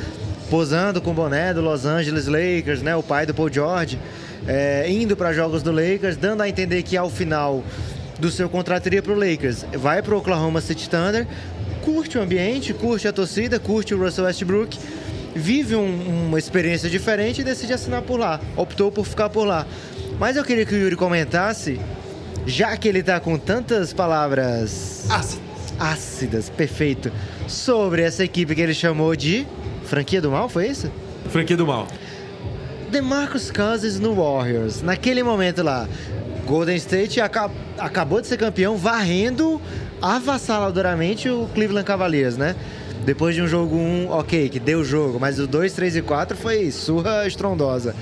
posando 0.50 1.02
com 1.02 1.12
o 1.12 1.14
boné 1.14 1.54
do 1.54 1.62
Los 1.62 1.86
Angeles 1.86 2.28
Lakers, 2.28 2.82
né? 2.82 2.96
O 2.96 3.04
pai 3.04 3.26
do 3.26 3.34
Paul 3.34 3.52
George, 3.52 4.00
é, 4.48 4.90
indo 4.90 5.16
para 5.18 5.34
jogos 5.34 5.64
do 5.64 5.72
Lakers, 5.72 6.16
dando 6.16 6.42
a 6.44 6.50
entender 6.50 6.84
que 6.84 6.96
ao 6.96 7.10
final 7.10 7.64
do 8.20 8.32
seu 8.32 8.48
contrato 8.50 8.86
iria 8.88 9.02
para 9.02 9.14
o 9.14 9.16
Lakers. 9.20 9.66
Vai 9.74 10.02
para 10.02 10.14
o 10.16 10.20
Oklahoma 10.20 10.62
City 10.62 10.90
Thunder, 10.90 11.28
curte 11.84 12.18
o 12.18 12.22
ambiente, 12.22 12.74
curte 12.74 13.08
a 13.08 13.14
torcida, 13.14 13.60
curte 13.60 13.94
o 13.94 14.00
Russell 14.00 14.26
Westbrook, 14.26 14.78
vive 15.36 15.76
um- 15.76 16.28
uma 16.28 16.40
experiência 16.40 16.90
diferente 16.90 17.42
e 17.42 17.44
decide 17.44 17.74
assinar 17.74 18.02
por 18.04 18.20
lá. 18.20 18.40
Optou 18.56 18.92
por 18.92 19.06
ficar 19.06 19.30
por 19.30 19.46
lá. 19.46 19.66
Mas 20.20 20.36
eu 20.36 20.44
queria 20.44 20.66
que 20.66 20.74
o 20.74 20.78
Yuri 20.78 20.96
comentasse, 20.96 21.80
já 22.46 22.76
que 22.78 22.88
ele 22.88 23.04
tá 23.04 23.20
com 23.20 23.38
tantas 23.38 23.92
palavras 23.94 25.06
ácidas, 25.10 25.47
perfeito, 26.56 27.12
sobre 27.48 28.02
essa 28.02 28.24
equipe 28.24 28.54
que 28.56 28.62
ele 28.62 28.74
chamou 28.74 29.16
de 29.16 29.46
franquia 29.86 30.22
do 30.22 30.32
mal, 30.32 30.50
foi 30.50 30.68
isso? 30.68 30.92
Franquia 31.30 31.56
do 31.58 31.66
mal. 31.68 31.88
DeMarcus 32.92 33.52
Cousins 33.52 34.00
no 34.00 34.16
Warriors. 34.16 34.82
Naquele 34.82 35.22
momento 35.24 35.62
lá, 35.62 35.88
Golden 36.46 36.76
State 36.78 37.20
aca- 37.20 37.52
acabou 37.78 38.22
de 38.22 38.28
ser 38.28 38.38
campeão, 38.38 38.78
varrendo 38.78 39.62
avassaladoramente 40.02 41.28
o 41.30 41.48
Cleveland 41.54 41.86
Cavaliers, 41.86 42.38
né? 42.38 42.56
Depois 43.06 43.36
de 43.36 43.42
um 43.42 43.48
jogo 43.48 43.76
1, 43.76 44.10
ok, 44.10 44.50
que 44.50 44.60
deu 44.60 44.84
jogo, 44.84 45.20
mas 45.20 45.40
o 45.40 45.48
2, 45.48 45.72
3 45.74 45.96
e 45.98 46.02
4 46.02 46.36
foi 46.38 46.72
surra 46.72 47.26
estrondosa. 47.28 47.96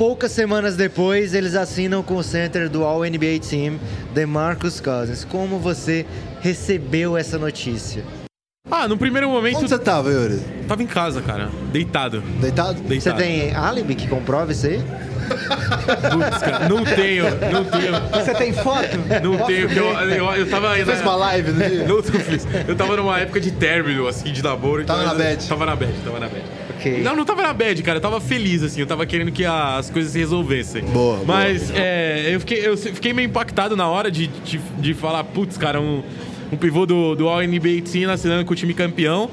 Poucas 0.00 0.32
semanas 0.32 0.76
depois, 0.76 1.34
eles 1.34 1.54
assinam 1.54 2.02
com 2.02 2.16
o 2.16 2.22
center 2.22 2.70
do 2.70 2.84
All-NBA 2.84 3.38
Team, 3.46 3.78
DeMarcus 4.14 4.80
Cousins. 4.80 5.26
Como 5.26 5.58
você 5.58 6.06
recebeu 6.40 7.18
essa 7.18 7.36
notícia? 7.36 8.02
Ah, 8.70 8.88
no 8.88 8.96
primeiro 8.96 9.28
momento, 9.28 9.58
Onde 9.58 9.68
você 9.68 9.78
tava, 9.78 10.10
Yuri? 10.10 10.40
tava 10.66 10.82
em 10.82 10.86
casa, 10.86 11.20
cara. 11.20 11.50
Deitado. 11.70 12.22
Deitado? 12.40 12.78
Você 12.78 12.88
Deitado. 12.88 13.18
tem 13.18 13.54
álibi 13.54 13.94
que 13.94 14.08
comprova 14.08 14.52
isso 14.52 14.68
aí? 14.68 14.78
Putz, 14.78 16.38
cara, 16.38 16.66
não 16.66 16.82
tenho, 16.82 17.24
não 17.52 17.64
tenho. 17.66 17.92
Você 18.10 18.34
tem 18.36 18.54
foto? 18.54 18.96
Não 19.22 19.36
tenho, 19.46 19.66
porque 19.66 19.80
eu, 19.80 19.84
eu, 19.84 20.32
eu 20.32 20.48
tava. 20.48 20.76
Fez 20.76 21.02
uma 21.02 21.16
live 21.16 21.52
no 21.52 21.58
dia? 21.62 21.86
Não, 21.86 21.96
não 21.96 22.02
fiz. 22.02 22.46
Eu 22.66 22.74
tava 22.74 22.96
numa 22.96 23.20
época 23.20 23.38
de 23.38 23.50
término, 23.50 24.08
assim, 24.08 24.32
de 24.32 24.42
namoro. 24.42 24.82
Tava 24.82 25.02
então 25.02 25.14
na 25.14 25.22
eu- 25.24 25.28
bad. 25.30 25.46
Tava 25.46 25.66
na 25.66 25.76
bad, 25.76 25.92
tava 26.02 26.20
na 26.20 26.26
bad. 26.26 26.59
Ok. 26.80 27.02
Não, 27.02 27.14
não 27.14 27.24
tava 27.24 27.42
na 27.42 27.52
bad, 27.52 27.82
cara. 27.82 27.98
Eu 27.98 28.02
tava 28.02 28.20
feliz, 28.20 28.62
assim. 28.62 28.80
Eu 28.80 28.86
tava 28.86 29.04
querendo 29.06 29.30
que 29.30 29.44
a- 29.44 29.76
as 29.76 29.90
coisas 29.90 30.12
se 30.12 30.18
resolvessem. 30.18 30.82
Boa, 30.84 31.16
boa. 31.16 31.24
Mas 31.26 31.70
é, 31.74 32.30
eu, 32.34 32.40
fiquei, 32.40 32.66
eu 32.66 32.76
fiquei 32.76 33.12
meio 33.12 33.26
impactado 33.26 33.76
na 33.76 33.86
hora 33.86 34.10
de, 34.10 34.26
de, 34.26 34.58
de 34.78 34.94
falar, 34.94 35.22
putz, 35.24 35.56
cara, 35.58 35.80
um, 35.80 36.02
um 36.50 36.56
pivô 36.56 36.86
do, 36.86 37.14
do 37.14 37.28
All-NBA 37.28 37.82
Team 37.90 38.10
assinando 38.10 38.44
com 38.44 38.52
o 38.52 38.56
time 38.56 38.72
campeão. 38.74 39.30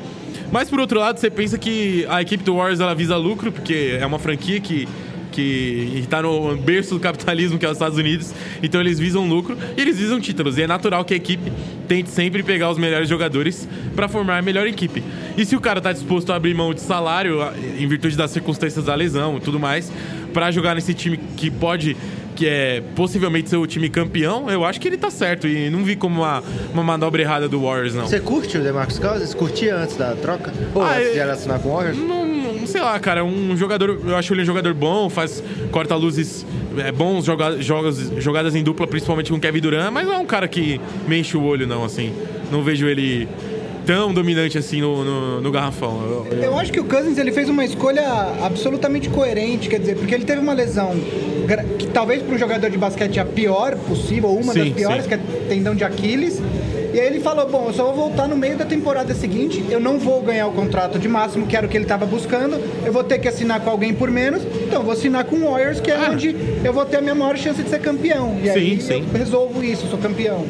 Mas 0.52 0.70
por 0.70 0.80
outro 0.80 1.00
lado, 1.00 1.20
você 1.20 1.30
pensa 1.30 1.58
que 1.58 2.06
a 2.10 2.22
equipe 2.22 2.44
do 2.44 2.56
Warriors 2.56 2.80
ela 2.80 2.94
visa 2.96 3.16
lucro, 3.18 3.52
porque 3.52 3.98
é 4.00 4.06
uma 4.06 4.20
franquia 4.20 4.60
que 4.60 4.88
que 5.30 6.00
está 6.00 6.20
no 6.20 6.56
berço 6.58 6.96
do 6.96 7.00
capitalismo 7.00 7.60
que 7.60 7.66
é 7.66 7.70
os 7.70 7.74
Estados 7.76 7.96
Unidos, 7.96 8.34
então 8.64 8.82
eles 8.82 8.98
visam 8.98 9.28
lucro 9.30 9.56
e 9.78 9.82
eles 9.82 10.00
visam 10.00 10.20
títulos. 10.20 10.58
E 10.58 10.64
é 10.64 10.68
natural 10.68 11.06
que 11.06 11.14
a 11.14 11.18
equipe 11.18 11.52
tente 11.88 12.10
sempre 12.10 12.42
pegar 12.42 12.72
os 12.72 12.78
melhores 12.80 13.08
jogadores 13.08 13.68
para 13.96 14.08
formar 14.08 14.40
a 14.40 14.42
melhor 14.42 14.66
equipe. 14.66 15.04
E 15.38 15.46
se 15.46 15.56
o 15.56 15.62
cara 15.62 15.80
tá 15.80 15.94
disposto 15.94 16.34
a 16.34 16.36
abrir 16.36 16.56
mão 16.56 16.74
de 16.74 16.82
salário 16.82 17.40
em 17.80 17.88
virtude 17.88 18.18
das 18.18 18.32
circunstâncias 18.32 18.84
da 18.84 18.96
lesão 18.96 19.38
e 19.38 19.40
tudo 19.40 19.60
mais, 19.60 19.92
para 20.34 20.50
jogar 20.50 20.74
nesse 20.76 20.94
time 20.94 21.18
que 21.38 21.52
pode 21.52 21.96
que 22.36 22.48
é 22.48 22.84
possivelmente 22.96 23.50
ser 23.50 23.58
o 23.58 23.66
time 23.66 23.90
campeão, 23.90 24.48
eu 24.48 24.64
acho 24.64 24.80
que 24.80 24.88
ele 24.88 24.98
tá 24.98 25.10
certo 25.10 25.48
e 25.48 25.72
não 25.72 25.84
vi 25.84 25.96
como 25.96 26.22
uma, 26.22 26.44
uma 26.72 26.84
manobra 26.84 27.20
errada 27.20 27.50
do 27.50 27.62
Warriors 27.62 27.96
não. 27.96 28.06
Você 28.06 28.20
curte 28.20 28.60
o 28.60 28.62
DeMarcus 28.62 29.00
Cousins? 29.00 29.34
Curtia 29.34 29.76
antes 29.76 29.98
da 29.98 30.14
troca? 30.16 30.54
Ou 30.76 30.84
Ah, 30.84 30.98
antes 30.98 31.14
de 31.14 31.20
ele 31.20 31.32
assinar 31.32 31.60
com 31.60 31.70
o 31.70 31.74
Warriors? 31.74 31.98
Não, 31.98 32.28
não 32.28 32.68
sei 32.68 32.82
lá, 32.82 33.00
cara, 33.00 33.24
um 33.26 33.58
jogador, 33.58 34.00
eu 34.06 34.16
acho 34.16 34.34
ele 34.36 34.44
um 34.44 34.46
jogador 34.46 34.72
bom, 34.76 35.10
faz 35.10 35.44
corta-luzes 35.72 36.46
é, 36.78 36.92
bons, 36.92 37.26
joga, 37.26 37.60
jogas, 37.60 37.98
jogadas 38.18 38.54
em 38.54 38.64
dupla, 38.64 38.86
principalmente 38.86 39.32
com 39.32 39.38
o 39.38 39.40
Kevin 39.40 39.60
Durant, 39.60 39.92
mas 39.92 40.06
não 40.06 40.14
é 40.14 40.18
um 40.18 40.26
cara 40.26 40.48
que 40.48 40.80
me 41.08 41.20
enche 41.20 41.36
o 41.36 41.44
olho, 41.44 41.66
não, 41.66 41.84
assim. 41.84 42.14
Não 42.52 42.62
vejo 42.62 42.88
ele 42.88 43.28
tão 43.88 44.14
dominante 44.14 44.58
assim 44.58 44.82
no, 44.82 45.04
no, 45.04 45.42
no 45.42 45.52
garrafão. 45.52 46.02
Eu- 46.04 46.28
eu- 46.38 46.44
Eu 46.44 46.58
acho 46.60 46.72
que 46.72 46.80
o 46.80 46.84
Cousins 46.84 47.18
ele 47.18 47.32
fez 47.32 47.48
uma 47.50 47.64
escolha 47.66 48.04
absolutamente 48.44 49.10
coerente, 49.10 49.68
quer 49.70 49.80
dizer, 49.80 49.96
porque 49.96 50.14
ele 50.14 50.26
teve 50.26 50.40
uma 50.40 50.54
lesão 50.54 50.94
que 51.80 51.88
talvez 51.88 52.22
para 52.22 52.36
um 52.36 52.38
jogador 52.38 52.70
de 52.70 52.78
basquete 52.78 53.18
é 53.18 53.22
a 53.22 53.26
pior 53.26 53.76
possível, 53.88 54.30
uma 54.32 54.52
Sim, 54.54 54.66
das 54.66 54.70
piores, 54.74 55.04
sim. 55.04 55.08
que 55.10 55.14
é 55.16 55.20
tendão 55.48 55.74
de 55.74 55.84
Aquiles. 55.84 56.42
E 56.94 57.00
aí 57.00 57.08
ele 57.08 57.20
falou: 57.20 57.48
Bom, 57.48 57.66
eu 57.68 57.74
só 57.74 57.86
vou 57.86 57.96
voltar 57.96 58.28
no 58.28 58.36
meio 58.36 58.58
da 58.58 58.66
temporada 58.66 59.14
seguinte, 59.14 59.64
eu 59.70 59.80
não 59.80 59.98
vou 60.00 60.22
ganhar 60.22 60.48
o 60.48 60.52
contrato 60.52 60.98
de 61.00 61.08
máximo, 61.08 61.46
que 61.48 61.56
era 61.56 61.66
o 61.66 61.70
que 61.70 61.78
ele 61.78 61.86
estava 61.86 62.06
buscando, 62.06 62.60
eu 62.86 62.92
vou 62.92 63.04
ter 63.04 63.20
que 63.20 63.28
assinar 63.28 63.62
com 63.62 63.70
alguém 63.70 63.94
por 63.94 64.10
menos, 64.12 64.42
então 64.44 64.80
eu 64.80 64.84
vou 64.84 64.94
assinar 64.94 65.24
com 65.26 65.36
o 65.38 65.52
Warriors, 65.52 65.80
que 65.80 65.92
é 65.92 65.96
Ah. 65.96 66.10
onde 66.12 66.36
eu 66.64 66.74
vou 66.74 66.86
ter 66.86 66.98
a 66.98 67.02
minha 67.02 67.16
maior 67.16 67.38
chance 67.38 67.62
de 67.62 67.70
ser 67.70 67.80
campeão. 67.80 68.38
E 68.44 68.50
aí 68.50 68.82
Sim, 68.82 68.82
sim. 68.82 69.06
eu 69.14 69.18
resolvo 69.20 69.64
isso, 69.64 69.88
sou 69.90 70.00
campeão. 70.00 70.46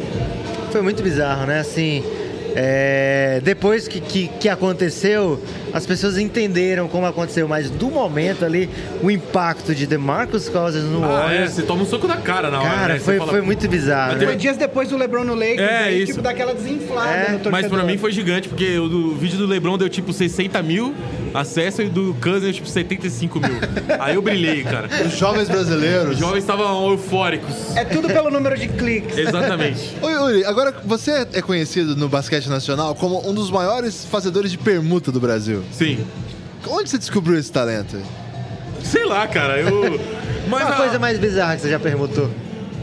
Foi 0.72 0.82
muito 0.82 1.04
bizarro, 1.04 1.46
né? 1.48 1.60
Assim, 1.60 2.04
é, 2.56 3.42
depois 3.44 3.88
que, 3.88 4.00
que, 4.00 4.28
que 4.28 4.50
aconteceu, 4.50 5.42
as 5.74 5.86
pessoas 5.86 6.18
entenderam 6.18 6.88
como 6.88 7.06
aconteceu, 7.06 7.48
mas 7.48 7.70
do 7.70 7.88
momento 7.90 8.46
ali, 8.46 8.70
o 9.02 9.10
impacto 9.12 9.74
de 9.76 9.86
DeMarcus 9.88 10.50
Cousins 10.50 10.84
no 10.84 11.04
Ah, 11.04 11.08
é, 11.08 11.10
Warriors, 11.24 11.52
você 11.52 11.62
toma 11.64 11.84
um 11.84 11.86
soco 11.86 12.08
na 12.08 12.18
cara 12.18 12.50
na 12.50 12.60
hora, 12.62 12.70
cara, 12.70 12.94
né? 12.96 13.00
Foi, 13.00 13.18
fala, 13.18 13.32
foi 13.32 13.42
muito 13.42 13.68
bizarro, 13.68 14.12
Mas 14.14 14.22
né? 14.22 14.28
Foi 14.28 14.36
dias 14.36 14.58
depois 14.58 14.90
do 14.90 14.98
LeBron 14.98 15.24
no 15.24 15.34
Lakers, 15.36 15.60
É, 15.60 15.78
aí, 15.86 15.98
isso. 16.04 16.12
tipo, 16.14 16.22
daquela 16.22 16.54
desinflada 16.54 17.10
É, 17.10 17.32
no 17.32 17.40
torcedor. 17.40 17.52
Mas 17.52 17.68
pra 17.68 17.84
mim 17.84 17.98
foi 17.98 18.12
gigante, 18.12 18.48
porque 18.50 18.78
o 18.78 18.88
do 18.88 19.16
vídeo 19.16 19.38
do 19.38 19.46
LeBron 19.46 19.78
deu 19.78 19.90
tipo 19.90 20.12
60 20.14 20.62
mil, 20.64 20.94
a 21.34 21.44
Cessa 21.44 21.84
e 21.84 21.90
do 21.90 22.16
Cousins, 22.22 22.56
tipo, 22.56 22.68
75 22.68 23.40
mil. 23.40 23.50
Aí 24.00 24.16
eu 24.16 24.22
brilhei, 24.22 24.64
cara. 24.64 24.88
Os 25.06 25.18
jovens 25.18 25.48
brasileiros. 25.50 26.12
Os 26.14 26.18
jovens 26.20 26.40
estavam 26.40 26.90
eufóricos. 26.92 27.76
É 27.76 27.84
tudo 27.86 28.08
pelo 28.08 28.30
número 28.30 28.58
de 28.58 28.68
cliques. 28.68 29.16
Exatamente. 29.18 29.96
Oi, 30.02 30.14
Yuri, 30.14 30.46
agora 30.46 30.74
você 30.84 31.28
é 31.34 31.42
conhecido 31.42 31.96
no 31.96 32.08
basquete 32.10 32.48
nacional 32.50 32.96
como 32.96 33.28
um 33.30 33.34
dos 33.34 33.52
maiores 33.52 34.06
fazedores 34.06 34.52
de 34.52 34.58
permuta 34.58 35.12
do 35.12 35.20
Brasil. 35.20 35.57
Sim. 35.72 36.06
Onde 36.68 36.90
você 36.90 36.98
descobriu 36.98 37.38
esse 37.40 37.52
talento? 37.52 37.98
Sei 38.84 39.06
lá, 39.06 39.28
cara, 39.28 39.60
eu. 39.60 40.00
Mas 40.50 40.64
Uma 40.66 40.74
a- 40.74 40.78
coisa 40.78 41.00
mais 41.00 41.18
bizarra 41.20 41.56
que 41.56 41.62
você 41.62 41.70
já 41.70 41.80
perguntou. 41.80 42.30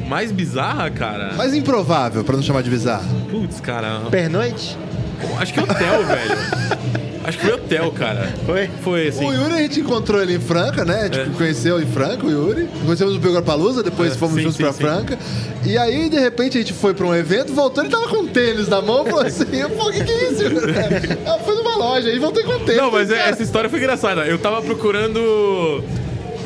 mais 0.08 0.30
bizarra, 0.30 0.90
cara. 0.90 1.32
Mais 1.34 1.54
improvável, 1.54 2.22
pra 2.24 2.36
não 2.36 2.42
chamar 2.42 2.62
de 2.62 2.68
bizarro. 2.70 3.04
Putz, 3.30 3.58
cara. 3.60 4.00
Pernoite? 4.10 4.76
Acho 5.40 5.54
que 5.54 5.60
é 5.60 5.62
hotel, 5.62 6.04
velho. 6.06 7.03
Acho 7.24 7.38
que 7.38 7.46
foi 7.46 7.54
hotel, 7.54 7.90
cara. 7.92 8.32
Foi? 8.44 8.70
Foi 8.82 9.08
assim. 9.08 9.24
O 9.24 9.32
Yuri 9.32 9.54
a 9.54 9.58
gente 9.58 9.80
encontrou 9.80 10.20
ele 10.22 10.34
em 10.36 10.40
Franca, 10.40 10.84
né? 10.84 11.08
Tipo, 11.08 11.30
conheceu 11.30 11.80
em 11.80 11.86
Franca 11.86 12.26
o 12.26 12.30
Yuri. 12.30 12.68
Conhecemos 12.84 13.16
o 13.16 13.18
Belgar 13.18 13.42
Palusa, 13.42 13.82
depois 13.82 14.12
É, 14.12 14.14
fomos 14.16 14.36
sim, 14.36 14.42
juntos 14.42 14.56
sim, 14.56 14.62
pra 14.62 14.72
sim. 14.72 14.78
Franca. 14.80 15.18
E 15.64 15.78
aí, 15.78 16.08
de 16.10 16.18
repente, 16.18 16.58
a 16.58 16.60
gente 16.60 16.74
foi 16.74 16.92
pra 16.92 17.06
um 17.06 17.14
evento, 17.14 17.52
voltou, 17.54 17.82
ele 17.82 17.90
tava 17.90 18.06
com 18.08 18.18
um 18.18 18.26
tênis 18.26 18.68
na 18.68 18.82
mão, 18.82 19.04
falou 19.06 19.20
assim: 19.20 19.44
pô, 19.76 19.88
o 19.88 19.92
que, 19.92 20.04
que 20.04 20.12
é 20.12 20.30
isso? 20.30 20.42
ah, 21.26 21.38
foi 21.38 21.54
numa 21.54 21.76
loja 21.76 22.08
aí, 22.08 22.18
voltei 22.18 22.44
com 22.44 22.52
o 22.52 22.60
tênis. 22.60 22.76
Não, 22.82 22.90
mas 22.90 23.08
Cara, 23.08 23.30
essa 23.30 23.42
história 23.42 23.70
foi 23.70 23.78
engraçada. 23.78 24.26
Eu 24.26 24.38
tava 24.38 24.60
procurando. 24.62 25.82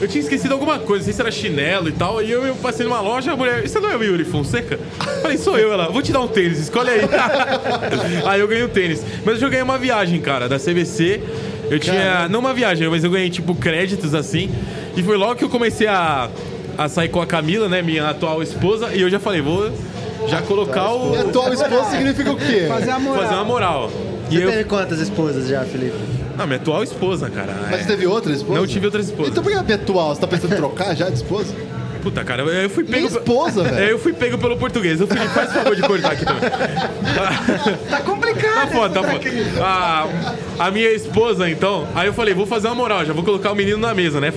Eu 0.01 0.07
tinha 0.07 0.23
esquecido 0.23 0.53
alguma 0.53 0.79
coisa, 0.79 0.99
não 0.99 1.05
sei 1.05 1.13
se 1.13 1.21
era 1.21 1.31
chinelo 1.31 1.89
e 1.89 1.93
tal. 1.93 2.23
E 2.23 2.31
eu, 2.31 2.47
eu 2.47 2.55
passei 2.57 2.85
numa 2.85 3.01
loja, 3.01 3.33
a 3.33 3.37
mulher, 3.37 3.65
isso 3.65 3.81
não 3.81 3.91
é 3.91 3.97
o 3.97 4.03
Yuri 4.03 4.25
Fonseca? 4.25 4.79
Falei, 5.23 5.37
sou 5.37 5.59
eu, 5.59 5.73
ela, 5.73 5.91
vou 5.91 6.01
te 6.03 6.13
dar 6.13 6.21
um 6.21 6.29
tênis, 6.29 6.59
escolhe 6.59 6.91
aí. 6.91 7.01
aí 8.25 8.41
eu 8.41 8.47
ganhei 8.47 8.65
o 8.65 8.69
tênis. 8.69 9.03
Mas 9.25 9.43
eu 9.43 9.49
ganhei 9.49 9.63
uma 9.63 9.79
viagem, 9.79 10.21
cara, 10.21 10.49
da 10.49 10.59
CVC. 10.59 11.21
Eu 11.71 11.79
tinha. 11.79 12.29
Não 12.29 12.41
uma 12.41 12.55
viagem, 12.55 12.89
mas 12.89 13.05
eu 13.05 13.11
ganhei, 13.11 13.29
tipo, 13.29 13.55
créditos 13.55 14.15
assim. 14.15 14.51
E 14.97 15.03
foi 15.03 15.17
logo 15.17 15.37
que 15.37 15.45
eu 15.45 15.51
comecei 15.51 15.87
a, 15.87 16.31
a 16.77 16.89
sair 16.89 17.09
com 17.09 17.21
a 17.21 17.27
Camila, 17.27 17.69
né, 17.69 17.83
minha 17.83 18.09
atual 18.09 18.43
esposa. 18.43 18.95
E 18.95 19.01
eu 19.01 19.11
já 19.11 19.19
falei, 19.19 19.41
vou 19.41 19.71
já 20.29 20.41
colocar 20.43 20.93
o. 20.93 21.15
E 21.15 21.19
atual 21.19 21.53
esposa 21.53 21.91
significa 21.91 22.33
o 22.33 22.37
quê? 22.37 22.67
Fazer 22.69 22.91
a 22.91 22.99
moral. 22.99 23.23
Fazer 23.23 23.35
uma 23.35 23.45
moral. 23.45 23.91
E 24.31 24.37
Você 24.37 24.45
eu. 24.45 24.51
teve 24.51 24.65
quantas 24.65 25.01
esposas 25.01 25.49
já, 25.49 25.65
Felipe? 25.65 26.18
Não, 26.39 26.47
minha 26.47 26.57
atual 26.57 26.83
esposa, 26.85 27.29
cara. 27.29 27.53
Mas 27.71 27.81
é. 27.81 27.85
teve 27.85 28.07
outra 28.07 28.33
esposa? 28.33 28.61
Não 28.61 28.67
tive 28.67 28.87
outras 28.87 29.07
esposas. 29.07 29.33
Então 29.33 29.43
por 29.43 29.53
que 29.65 29.73
é 29.73 29.75
atual? 29.75 30.15
Você 30.15 30.21
tá 30.21 30.27
pensando 30.29 30.55
em 30.55 30.57
trocar 30.57 30.95
já 30.95 31.09
de 31.09 31.17
esposa? 31.17 31.53
Puta, 32.01 32.23
cara, 32.25 32.43
eu 32.43 32.49
eu 32.49 32.71
fui 32.71 32.85
pego. 32.85 33.09
esposa, 33.09 33.63
É, 33.63 33.65
velho. 33.75 33.91
eu 33.91 33.99
fui 33.99 34.13
pego 34.13 34.39
pelo 34.39 34.57
português. 34.57 35.01
O 35.01 35.07
Felipe, 35.09 35.27
faz 35.29 35.53
favor 35.53 35.75
de 35.75 35.83
cortar 35.83 36.13
aqui 36.13 36.25
também. 36.25 36.41
Tá 37.91 38.01
complicado. 38.03 38.55
Tá 38.55 38.67
foda, 38.69 39.03
tá 39.03 39.09
foda. 39.09 39.29
A, 39.61 40.07
a 40.61 40.71
minha 40.71 40.91
esposa, 40.93 41.51
então, 41.51 41.89
aí 41.95 42.07
eu 42.07 42.13
falei, 42.15 42.35
vou 42.35 42.47
fazer 42.47 42.69
uma 42.69 42.77
moral, 42.77 43.05
já 43.05 43.13
vou 43.13 43.25
colocar 43.25 43.51
o 43.51 43.55
menino 43.57 43.79
na 43.79 43.93
mesa, 43.95 44.21
né? 44.21 44.33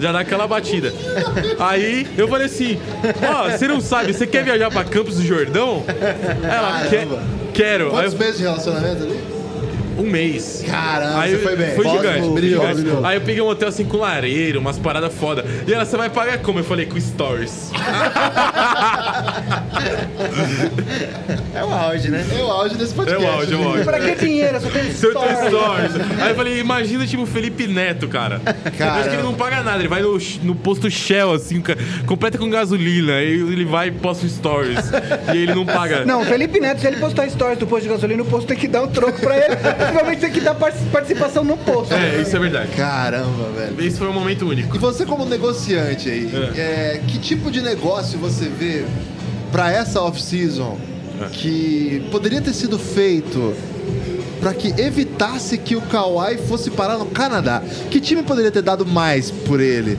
Já 0.00 0.10
dá 0.10 0.20
aquela 0.20 0.46
batida. 0.48 0.92
Aí 1.60 2.06
eu 2.16 2.26
falei 2.28 2.46
assim: 2.46 2.78
Ó, 3.30 3.50
você 3.50 3.68
não 3.68 3.80
sabe, 3.80 4.12
você 4.12 4.26
quer 4.26 4.42
viajar 4.42 4.70
pra 4.70 4.82
Campos 4.84 5.16
do 5.16 5.22
Jordão? 5.24 5.84
Ela, 6.42 6.86
quer, 6.88 7.06
quero. 7.52 7.90
Quantos 7.90 8.14
eu, 8.14 8.18
meses 8.18 8.36
de 8.38 8.42
relacionamento 8.42 9.02
ali? 9.04 9.20
Um 9.98 10.02
mês. 10.02 10.64
Caramba, 10.66 11.20
Aí 11.20 11.38
foi 11.38 11.56
bem. 11.56 11.74
Foi 11.74 11.88
gigante. 11.88 12.28
brilhou, 12.30 12.62
gigante. 12.62 12.80
brilhou. 12.82 13.04
Aí 13.04 13.16
eu 13.16 13.20
peguei 13.20 13.42
um 13.42 13.46
hotel 13.48 13.68
assim 13.68 13.84
com 13.84 13.98
lareiro, 13.98 14.60
umas 14.60 14.78
paradas 14.78 15.12
foda. 15.14 15.44
E 15.66 15.72
ela, 15.72 15.84
você 15.84 15.96
vai 15.96 16.10
pagar 16.10 16.38
como? 16.38 16.58
Eu 16.60 16.64
falei, 16.64 16.86
com 16.86 16.98
stories. 17.00 17.70
É 21.54 21.64
o 21.64 21.72
auge, 21.72 22.08
né? 22.10 22.24
É 22.38 22.42
o 22.42 22.50
auge 22.50 22.74
desse 22.76 22.94
podcast. 22.94 23.22
É 23.24 23.28
o 23.28 23.32
áudio, 23.32 23.54
é 23.54 23.60
o 23.60 23.68
áudio. 23.68 23.84
Pra 23.84 24.00
que 24.00 24.14
dinheiro? 24.14 24.60
Só 24.60 24.68
tem 24.70 24.88
história. 24.88 25.48
stories. 25.48 26.20
Aí 26.20 26.30
eu 26.30 26.34
falei, 26.34 26.58
imagina 26.60 27.06
tipo 27.06 27.22
o 27.22 27.26
Felipe 27.26 27.66
Neto, 27.66 28.08
cara. 28.08 28.40
Eu 28.78 28.90
acho 28.90 29.08
que 29.10 29.14
ele 29.16 29.22
não 29.22 29.34
paga 29.34 29.62
nada, 29.62 29.78
ele 29.78 29.88
vai 29.88 30.02
no, 30.02 30.18
no 30.42 30.54
posto 30.54 30.90
Shell, 30.90 31.32
assim, 31.32 31.62
completa 32.06 32.38
com 32.38 32.48
gasolina. 32.48 33.14
Aí 33.14 33.32
ele 33.32 33.64
vai 33.64 33.88
e 33.88 33.90
posta 33.92 34.26
stories. 34.28 34.78
e 35.34 35.36
ele 35.38 35.54
não 35.54 35.64
paga. 35.66 36.04
Não, 36.04 36.22
o 36.22 36.24
Felipe 36.24 36.58
Neto, 36.60 36.80
se 36.80 36.86
ele 36.86 36.96
postar 36.96 37.28
stories 37.30 37.58
do 37.58 37.66
posto 37.66 37.82
de 37.84 37.88
gasolina, 37.90 38.22
o 38.22 38.26
posto 38.26 38.46
tem 38.46 38.56
que 38.56 38.68
dar 38.68 38.82
um 38.82 38.88
troco 38.88 39.20
pra 39.20 39.36
ele. 39.36 39.56
Provavelmente 39.56 40.20
tem 40.20 40.30
que 40.30 40.40
dar 40.40 40.54
par- 40.54 40.72
participação 40.90 41.44
no 41.44 41.56
posto. 41.58 41.94
É, 41.94 42.20
isso 42.20 42.36
é 42.36 42.38
verdade. 42.38 42.68
Caramba, 42.76 43.50
velho. 43.56 43.80
Esse 43.86 43.98
foi 43.98 44.08
um 44.08 44.12
momento 44.12 44.48
único. 44.48 44.74
E 44.76 44.78
você 44.78 45.04
como 45.04 45.24
negociante 45.24 46.10
aí, 46.10 46.30
é, 46.56 47.00
que 47.06 47.18
tipo 47.18 47.50
de 47.50 47.60
negócio 47.60 48.18
você 48.18 48.46
vê 48.48 48.84
pra 49.52 49.70
essa 49.70 50.00
off-season 50.00 50.76
É. 51.20 51.26
que 51.28 52.02
poderia 52.10 52.40
ter 52.40 52.52
sido 52.54 52.78
feito 52.78 53.54
pra 54.40 54.52
que 54.52 54.68
evitasse 54.80 55.56
que 55.58 55.76
o 55.76 55.80
Kawhi 55.82 56.38
fosse 56.48 56.70
parar 56.70 56.98
no 56.98 57.06
Canadá? 57.06 57.62
Que 57.90 58.00
time 58.00 58.22
poderia 58.24 58.50
ter 58.50 58.62
dado 58.62 58.84
mais 58.84 59.30
por 59.30 59.60
ele? 59.60 59.96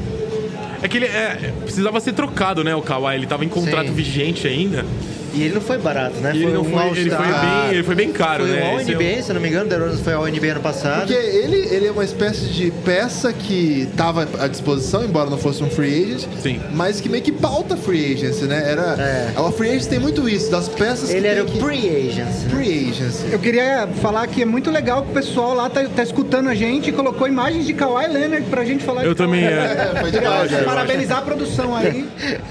É 0.81 0.87
que 0.89 0.97
ele 0.97 1.05
é, 1.05 1.53
precisava 1.63 1.97
ser 2.01 2.11
trocado, 2.11 2.61
né, 2.61 2.75
o 2.75 2.81
Kawhi. 2.81 3.15
Ele 3.15 3.25
tava 3.27 3.45
em 3.45 3.49
contrato 3.49 3.87
Sim. 3.87 3.93
vigente 3.93 4.45
ainda. 4.45 4.85
E 5.33 5.43
ele 5.43 5.53
não 5.55 5.61
foi 5.61 5.77
barato, 5.77 6.15
né? 6.17 6.31
Ele 6.35 6.51
não 6.51 6.61
um 6.61 6.65
foi. 6.65 6.99
Ele 6.99 7.09
foi, 7.09 7.25
bem, 7.25 7.69
ele 7.71 7.83
foi 7.83 7.95
bem 7.95 8.11
caro, 8.11 8.45
Foi 8.45 8.55
né? 8.55 8.73
um 8.73 8.79
Esse 8.79 8.91
é 8.91 8.95
o- 8.95 8.97
All-NBA, 8.99 9.23
se 9.23 9.29
eu 9.29 9.33
não 9.35 9.41
me 9.41 9.47
engano. 9.49 9.69
DeRozan 9.69 9.97
foi 10.03 10.13
All-NBA 10.13 10.51
ano 10.51 10.59
passado. 10.61 11.07
Porque 11.07 11.13
ele, 11.13 11.57
ele 11.71 11.87
é 11.87 11.91
uma 11.91 12.03
espécie 12.03 12.45
de 12.45 12.71
peça 12.85 13.33
que 13.33 13.87
estava 13.91 14.27
à 14.39 14.47
disposição, 14.47 15.03
embora 15.03 15.29
não 15.29 15.37
fosse 15.37 15.63
um 15.63 15.69
free 15.69 16.03
agent, 16.13 16.27
Sim. 16.41 16.61
mas 16.73 17.01
que 17.01 17.09
meio 17.09 17.23
que 17.23 17.31
pauta 17.31 17.75
free 17.75 18.13
agency, 18.13 18.45
né? 18.45 18.63
Era, 18.71 18.95
É. 18.99 19.33
A 19.35 19.51
free 19.51 19.69
agency 19.69 19.89
tem 19.89 19.99
muito 19.99 20.27
isso, 20.29 20.51
das 20.51 20.67
peças 20.69 21.09
que 21.09 21.15
Ele 21.15 21.27
era 21.27 21.43
o 21.43 21.45
que... 21.45 21.57
pre-agents. 21.59 22.43
né? 22.43 22.49
Free 22.49 22.89
agency. 22.89 23.23
Eu 23.31 23.39
queria 23.39 23.87
falar 24.01 24.27
que 24.27 24.41
é 24.41 24.45
muito 24.45 24.69
legal 24.69 25.03
que 25.03 25.11
o 25.11 25.13
pessoal 25.13 25.53
lá 25.55 25.69
tá, 25.69 25.83
tá 25.85 26.03
escutando 26.03 26.49
a 26.49 26.55
gente 26.55 26.89
e 26.89 26.91
colocou 26.93 27.27
imagens 27.27 27.65
de 27.65 27.73
Kawhi 27.73 28.07
Leonard 28.07 28.45
pra 28.49 28.63
gente 28.65 28.83
falar 28.83 29.03
Eu 29.05 29.15
também, 29.15 29.43
é. 29.45 29.93
Foi 29.99 30.11
demais, 30.11 30.51
né? 30.51 30.61
Parabenizar 30.63 31.19
a 31.19 31.21
produção 31.21 31.75
aí. 31.75 32.05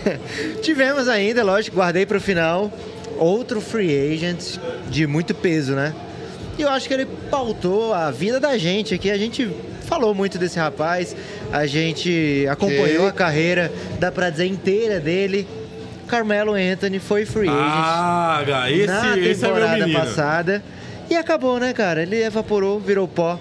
Tivemos 0.63 1.09
ainda, 1.09 1.43
lógico, 1.45 1.77
guardei 1.77 2.07
pro 2.07 2.21
final, 2.21 2.72
outro 3.19 3.61
free 3.61 4.13
agent 4.13 4.59
de 4.91 5.07
muito 5.07 5.35
peso, 5.35 5.75
né? 5.75 5.95
E 6.59 6.63
eu 6.63 6.69
acho 6.69 6.87
que 6.87 6.95
ele 6.95 7.07
pautou 7.31 7.95
a 7.95 8.11
vida 8.11 8.39
da 8.39 8.59
gente 8.59 8.95
aqui. 8.95 9.11
A 9.11 9.17
gente 9.17 9.51
falou 9.87 10.15
muito 10.15 10.39
desse 10.39 10.59
rapaz, 10.59 11.15
a 11.53 11.67
gente 11.67 12.47
acompanhou 12.51 13.03
Que? 13.05 13.09
a 13.09 13.13
carreira, 13.13 13.73
dá 13.99 14.13
pra 14.13 14.31
dizer, 14.31 14.47
inteira 14.47 15.01
dele. 15.01 15.47
Carmelo 16.07 16.53
Anthony 16.53 16.99
foi 16.99 17.25
free 17.25 17.49
agent 17.49 17.59
Ah, 17.59 18.45
Gá, 18.47 18.61
na 18.61 18.71
esse, 18.71 19.21
esse 19.21 19.45
é 19.45 19.49
temporada 19.49 19.89
passada. 19.89 20.63
E 21.09 21.17
acabou, 21.17 21.59
né, 21.59 21.73
cara? 21.73 22.03
Ele 22.03 22.23
evaporou, 22.23 22.79
virou 22.79 23.09
pó. 23.09 23.39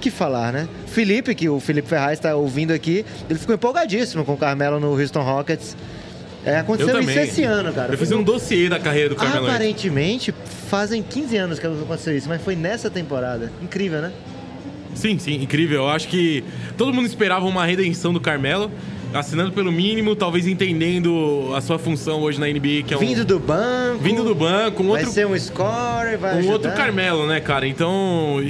que 0.00 0.10
falar, 0.10 0.52
né? 0.52 0.68
Felipe, 0.86 1.34
que 1.34 1.48
o 1.48 1.58
Felipe 1.58 1.88
Ferraz 1.88 2.18
está 2.18 2.36
ouvindo 2.36 2.72
aqui, 2.72 3.06
ele 3.28 3.38
ficou 3.38 3.54
empolgadíssimo 3.54 4.22
com 4.22 4.34
o 4.34 4.36
Carmelo 4.36 4.78
no 4.78 4.92
Houston 5.00 5.22
Rockets. 5.22 5.74
É, 6.44 6.56
Eu 6.56 6.60
aconteceu 6.60 7.00
isso 7.00 7.18
esse 7.18 7.42
ano, 7.44 7.72
cara. 7.72 7.92
Eu 7.92 7.98
fiz 7.98 8.12
um 8.12 8.22
dossiê 8.22 8.68
da 8.68 8.78
carreira 8.78 9.08
do 9.10 9.16
Carmelo. 9.16 9.46
Aparentemente, 9.46 10.34
fazem 10.68 11.02
15 11.02 11.36
anos 11.36 11.58
que 11.58 11.66
aconteceu 11.66 12.16
isso, 12.16 12.28
mas 12.28 12.42
foi 12.42 12.54
nessa 12.54 12.90
temporada. 12.90 13.50
Incrível, 13.62 14.00
né? 14.02 14.12
Sim, 14.94 15.18
sim, 15.18 15.42
incrível. 15.42 15.82
Eu 15.82 15.88
acho 15.88 16.08
que 16.08 16.44
todo 16.76 16.92
mundo 16.92 17.06
esperava 17.06 17.44
uma 17.46 17.64
redenção 17.64 18.12
do 18.12 18.20
Carmelo, 18.20 18.70
assinando 19.12 19.52
pelo 19.52 19.72
mínimo, 19.72 20.14
talvez 20.14 20.46
entendendo 20.46 21.52
a 21.56 21.60
sua 21.60 21.78
função 21.78 22.20
hoje 22.20 22.38
na 22.38 22.46
NBA, 22.46 22.82
que 22.86 22.94
é 22.94 22.96
um. 22.96 23.00
Vindo 23.00 23.24
do 23.24 23.38
banco. 23.40 23.98
vindo 24.02 24.22
do 24.22 24.34
banco, 24.34 24.82
um 24.82 24.90
Vai 24.90 24.98
outro, 25.00 25.12
ser 25.12 25.26
um 25.26 25.36
scorer, 25.38 26.18
vai 26.18 26.34
um 26.34 26.38
ajudar. 26.38 26.52
outro 26.52 26.72
Carmelo, 26.72 27.26
né, 27.26 27.40
cara? 27.40 27.66
Então. 27.66 28.40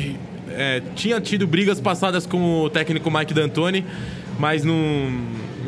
é, 0.51 0.83
tinha 0.95 1.21
tido 1.21 1.47
brigas 1.47 1.81
passadas 1.81 2.27
com 2.27 2.63
o 2.63 2.71
técnico 2.71 3.11
Mike 3.11 3.33
D'Antoni, 3.35 3.85
mas 4.39 4.65
não, 4.65 4.75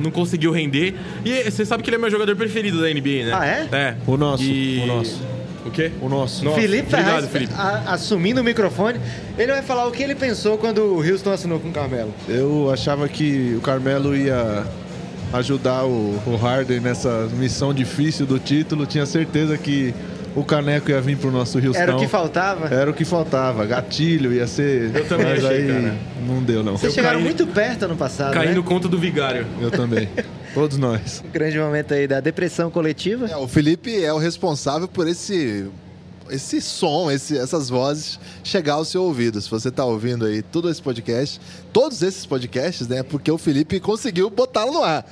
não 0.01 0.11
conseguiu 0.11 0.53
render. 0.53 0.95
E 1.25 1.51
você 1.51 1.65
sabe 1.65 1.83
que 1.83 1.91
ele 1.91 1.97
é 1.97 1.99
meu 1.99 2.11
jogador 2.11 2.35
preferido 2.37 2.81
da 2.81 2.89
NBA, 2.89 3.25
né? 3.27 3.33
Ah, 3.35 3.47
é? 3.47 3.69
É. 3.73 3.95
O 4.07 4.17
nosso, 4.17 4.43
E- 4.45 4.81
o 4.83 4.87
nosso. 4.87 5.23
O 5.65 5.71
quê? 5.71 5.91
O 6.01 6.09
nosso. 6.09 6.45
Nossa, 6.45 6.61
Felipe 6.61 6.83
obrigado, 6.95 7.05
Ferraz, 7.07 7.27
Felipe. 7.29 7.53
a- 7.57 7.83
assumindo 7.95 8.41
o 8.41 8.45
microfone, 8.45 9.01
ele 9.37 9.51
vai 9.51 9.63
falar 9.63 9.87
o 9.87 9.91
que 9.91 10.01
ele 10.03 10.15
pensou 10.15 10.57
quando 10.57 10.79
o 10.79 10.99
Houston 11.05 11.33
assinou 11.33 11.59
com 11.59 11.69
o 11.69 11.73
Carmelo. 11.73 12.15
Eu 12.29 12.71
achava 12.73 13.09
que 13.09 13.55
o 13.59 13.61
Carmelo 13.61 14.17
ia 14.17 14.65
ajudar 15.33 15.85
o, 15.85 16.21
o 16.25 16.37
Harden 16.37 16.79
nessa 16.81 17.29
missão 17.37 17.75
difícil 17.75 18.27
do 18.27 18.39
título. 18.39 18.87
Tinha 18.87 19.05
certeza 19.07 19.59
que 19.59 19.93
o 20.37 20.45
Caneco 20.45 20.91
ia 20.91 21.01
vir 21.01 21.17
pro 21.17 21.31
nosso 21.33 21.59
Houston. 21.59 21.77
Era 21.83 21.97
o 21.97 21.99
que 21.99 22.07
faltava. 22.07 22.69
Era 22.73 22.91
o 22.91 22.95
que 22.95 23.05
faltava. 23.05 23.65
Gatilho 23.67 24.33
ia 24.33 24.47
ser. 24.47 24.95
Eu 24.95 25.05
também 25.09 25.27
Mas 25.27 25.45
achei, 25.45 25.63
aí 25.63 25.67
cara. 25.69 25.95
não 26.27 26.43
deu, 26.43 26.63
não. 26.63 26.73
Vocês 26.77 26.93
Eu 26.93 26.95
chegaram 26.95 27.17
caí- 27.19 27.25
muito 27.25 27.47
perto 27.49 27.85
ano 27.87 27.97
passado, 27.97 28.35
Caí 28.35 28.49
né? 28.49 28.55
no 28.55 28.63
conto 28.63 28.89
do 28.89 28.99
vigário. 28.99 29.47
Eu 29.61 29.71
também. 29.71 30.09
Todos 30.55 30.79
nós. 30.79 31.23
Um 31.27 31.31
grande 31.31 31.59
momento 31.59 31.93
aí 31.95 32.07
da 32.07 32.21
depressão 32.21 32.71
coletiva. 32.71 33.27
É, 33.27 33.37
o 33.37 33.49
Felipe 33.49 34.05
é 34.05 34.13
o 34.13 34.19
responsável 34.19 34.87
por 34.87 35.09
esse 35.09 35.67
esse 36.29 36.61
som, 36.61 37.09
esse- 37.09 37.39
essas 37.39 37.69
vozes 37.69 38.19
chegar 38.43 38.75
ao 38.75 38.85
seu 38.85 39.05
ouvido. 39.05 39.41
Se 39.41 39.49
você 39.49 39.69
está 39.69 39.85
ouvindo 39.85 40.25
aí 40.27 40.43
todo 40.43 40.69
esse 40.69 40.83
podcast, 40.83 41.41
todos 41.73 42.03
esses 42.03 42.27
podcasts, 42.27 42.89
né? 42.89 43.05
Porque 43.05 43.31
o 43.31 43.39
Felipe 43.39 43.79
conseguiu 43.79 44.29
botá-lo 44.29 44.73
no 44.73 44.83
ar. 44.83 45.07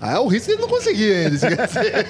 Ah, 0.00 0.18
o 0.20 0.28
risco 0.28 0.50
ele 0.50 0.60
não 0.62 0.68
conseguia 0.68 1.14
ainda. 1.18 1.34
isso 1.36 1.46
quer 1.46 1.66
dizer. 1.66 2.06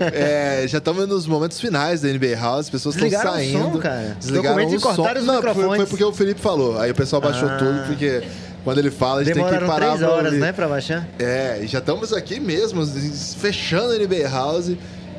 É, 0.14 0.64
já 0.66 0.78
estamos 0.78 1.06
nos 1.06 1.26
momentos 1.26 1.60
finais 1.60 2.00
da 2.00 2.08
NBA 2.08 2.34
House, 2.40 2.60
as 2.60 2.70
pessoas 2.70 2.94
estão 2.94 3.08
Desligaram 3.08 3.32
o 3.32 3.34
saindo. 3.34 3.72
som, 3.74 3.78
cara. 3.78 4.16
Desligaram 4.18 4.66
o 4.66 4.80
som. 4.80 5.02
Não, 5.22 5.42
foi, 5.54 5.76
foi 5.76 5.86
porque 5.86 6.04
o 6.04 6.12
Felipe 6.12 6.40
falou. 6.40 6.78
Aí 6.80 6.90
o 6.90 6.94
pessoal 6.94 7.20
baixou 7.20 7.48
Ah. 7.48 7.56
tudo, 7.58 7.86
porque 7.86 8.22
quando 8.64 8.78
ele 8.78 8.90
fala, 8.90 9.20
a 9.20 9.24
gente 9.24 9.34
tem 9.34 9.44
que 9.44 9.50
Demoraram 9.50 9.66
parar 9.72 9.96
três 9.96 10.02
horas, 10.10 10.26
ouvir. 10.26 10.40
né, 10.40 10.52
pra 10.52 10.66
baixar? 10.66 11.06
É, 11.18 11.60
e 11.62 11.66
já 11.66 11.78
estamos 11.78 12.12
aqui 12.12 12.40
mesmo, 12.40 12.86
fechando 13.38 13.92
a 13.92 13.96
NBA 13.98 14.28
House 14.28 14.72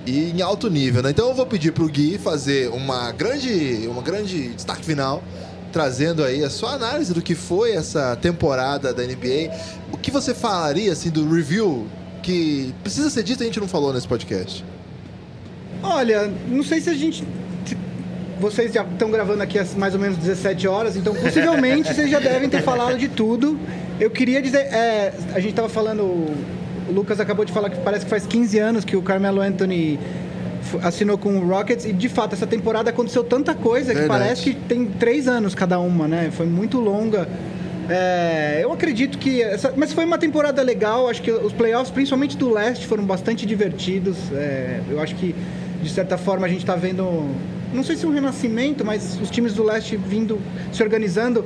e 0.08 0.32
em 0.32 0.42
alto 0.42 0.70
nível, 0.70 1.04
né? 1.04 1.12
Então 1.12 1.30
eu 1.30 1.36
vou 1.36 1.46
pedir 1.46 1.72
pro 1.72 1.88
Gui 1.88 2.18
fazer 2.18 2.70
uma 2.70 3.12
grande, 3.12 3.88
uma 3.88 4.02
grande 4.02 4.50
destaque 4.50 4.84
final, 4.84 5.24
trazendo 5.76 6.24
aí 6.24 6.42
a 6.42 6.50
sua 6.50 6.72
análise 6.72 7.14
do 7.14 7.22
que 7.22 7.36
foi 7.36 7.74
essa 7.74 8.16
temporada 8.16 8.94
da 8.94 9.04
NBA. 9.04 9.54
O 9.92 9.98
que 9.98 10.10
você 10.10 10.34
falaria, 10.34 10.94
assim, 10.94 11.10
do 11.10 11.30
review 11.30 11.86
que 12.24 12.74
precisa 12.82 13.10
ser 13.10 13.24
dito 13.24 13.42
e 13.42 13.44
a 13.44 13.48
gente 13.48 13.60
não 13.60 13.68
falou 13.68 13.92
nesse 13.92 14.08
podcast? 14.08 14.64
Olha, 15.84 16.32
não 16.48 16.64
sei 16.64 16.80
se 16.80 16.90
a 16.90 16.94
gente. 16.94 17.28
Vocês 18.40 18.72
já 18.72 18.86
estão 18.86 19.12
gravando 19.12 19.44
aqui 19.44 19.60
às 19.60 19.76
mais 19.76 19.94
ou 19.94 20.00
menos 20.00 20.18
17 20.18 20.66
horas, 20.66 20.96
então 20.96 21.14
possivelmente 21.14 21.94
vocês 21.94 22.10
já 22.10 22.22
devem 22.22 22.48
ter 22.48 22.62
falado 22.62 22.98
de 22.98 23.10
tudo. 23.10 23.60
Eu 24.00 24.10
queria 24.10 24.42
dizer, 24.42 24.60
é, 24.74 25.14
a 25.34 25.42
gente 25.42 25.50
estava 25.50 25.68
falando, 25.68 26.04
o 26.04 26.92
Lucas 26.94 27.20
acabou 27.20 27.44
de 27.44 27.52
falar 27.52 27.70
que 27.70 27.82
parece 27.82 28.06
que 28.06 28.10
faz 28.10 28.26
15 28.26 28.60
anos 28.60 28.86
que 28.86 28.96
o 28.96 29.02
Carmelo 29.02 29.42
Anthony 29.42 30.00
assinou 30.82 31.18
com 31.18 31.38
o 31.38 31.48
Rockets 31.48 31.86
e 31.86 31.94
de 31.94 32.10
fato 32.10 32.34
essa 32.34 32.48
temporada 32.48 32.90
aconteceu 32.90 33.24
tanta 33.24 33.54
coisa 33.54 33.94
que 33.94 34.00
Verdade. 34.00 34.20
parece 34.24 34.44
que 34.44 34.56
tem 34.56 34.86
três 34.86 35.28
anos 35.28 35.56
cada 35.56 35.80
uma, 35.80 36.08
né? 36.08 36.30
Foi 36.32 36.46
muito 36.46 36.80
longa. 36.80 37.28
É, 37.90 38.60
eu 38.64 38.72
acredito 38.72 39.18
que. 39.18 39.42
Essa, 39.42 39.74
mas 39.76 39.94
foi 39.94 40.06
uma 40.06 40.18
temporada 40.18 40.62
legal. 40.62 41.08
Acho 41.08 41.22
que 41.22 41.32
os 41.32 41.54
playoffs, 41.54 41.92
principalmente 41.92 42.38
do 42.38 42.52
leste, 42.52 42.88
foram 42.88 43.06
bastante 43.06 43.46
divertidos. 43.46 44.18
É, 44.32 44.82
eu 44.90 45.00
acho 45.00 45.16
que, 45.16 45.36
de 45.82 45.90
certa 45.90 46.18
forma, 46.18 46.46
a 46.46 46.50
gente 46.50 46.62
está 46.62 46.76
vendo. 46.76 47.30
Não 47.74 47.84
sei 47.84 47.96
se 47.96 48.06
um 48.06 48.12
renascimento, 48.12 48.86
mas 48.86 49.20
os 49.22 49.30
times 49.30 49.54
do 49.54 49.64
leste 49.64 49.98
vindo, 49.98 50.40
se 50.72 50.82
organizando. 50.82 51.46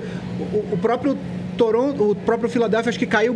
O, 0.54 0.74
o 0.74 0.78
próprio 0.78 1.18
Toronto, 1.58 2.12
o 2.12 2.16
próprio 2.16 2.50
Philadelphia, 2.50 2.90
acho 2.90 3.00
que 3.00 3.08
caiu. 3.08 3.36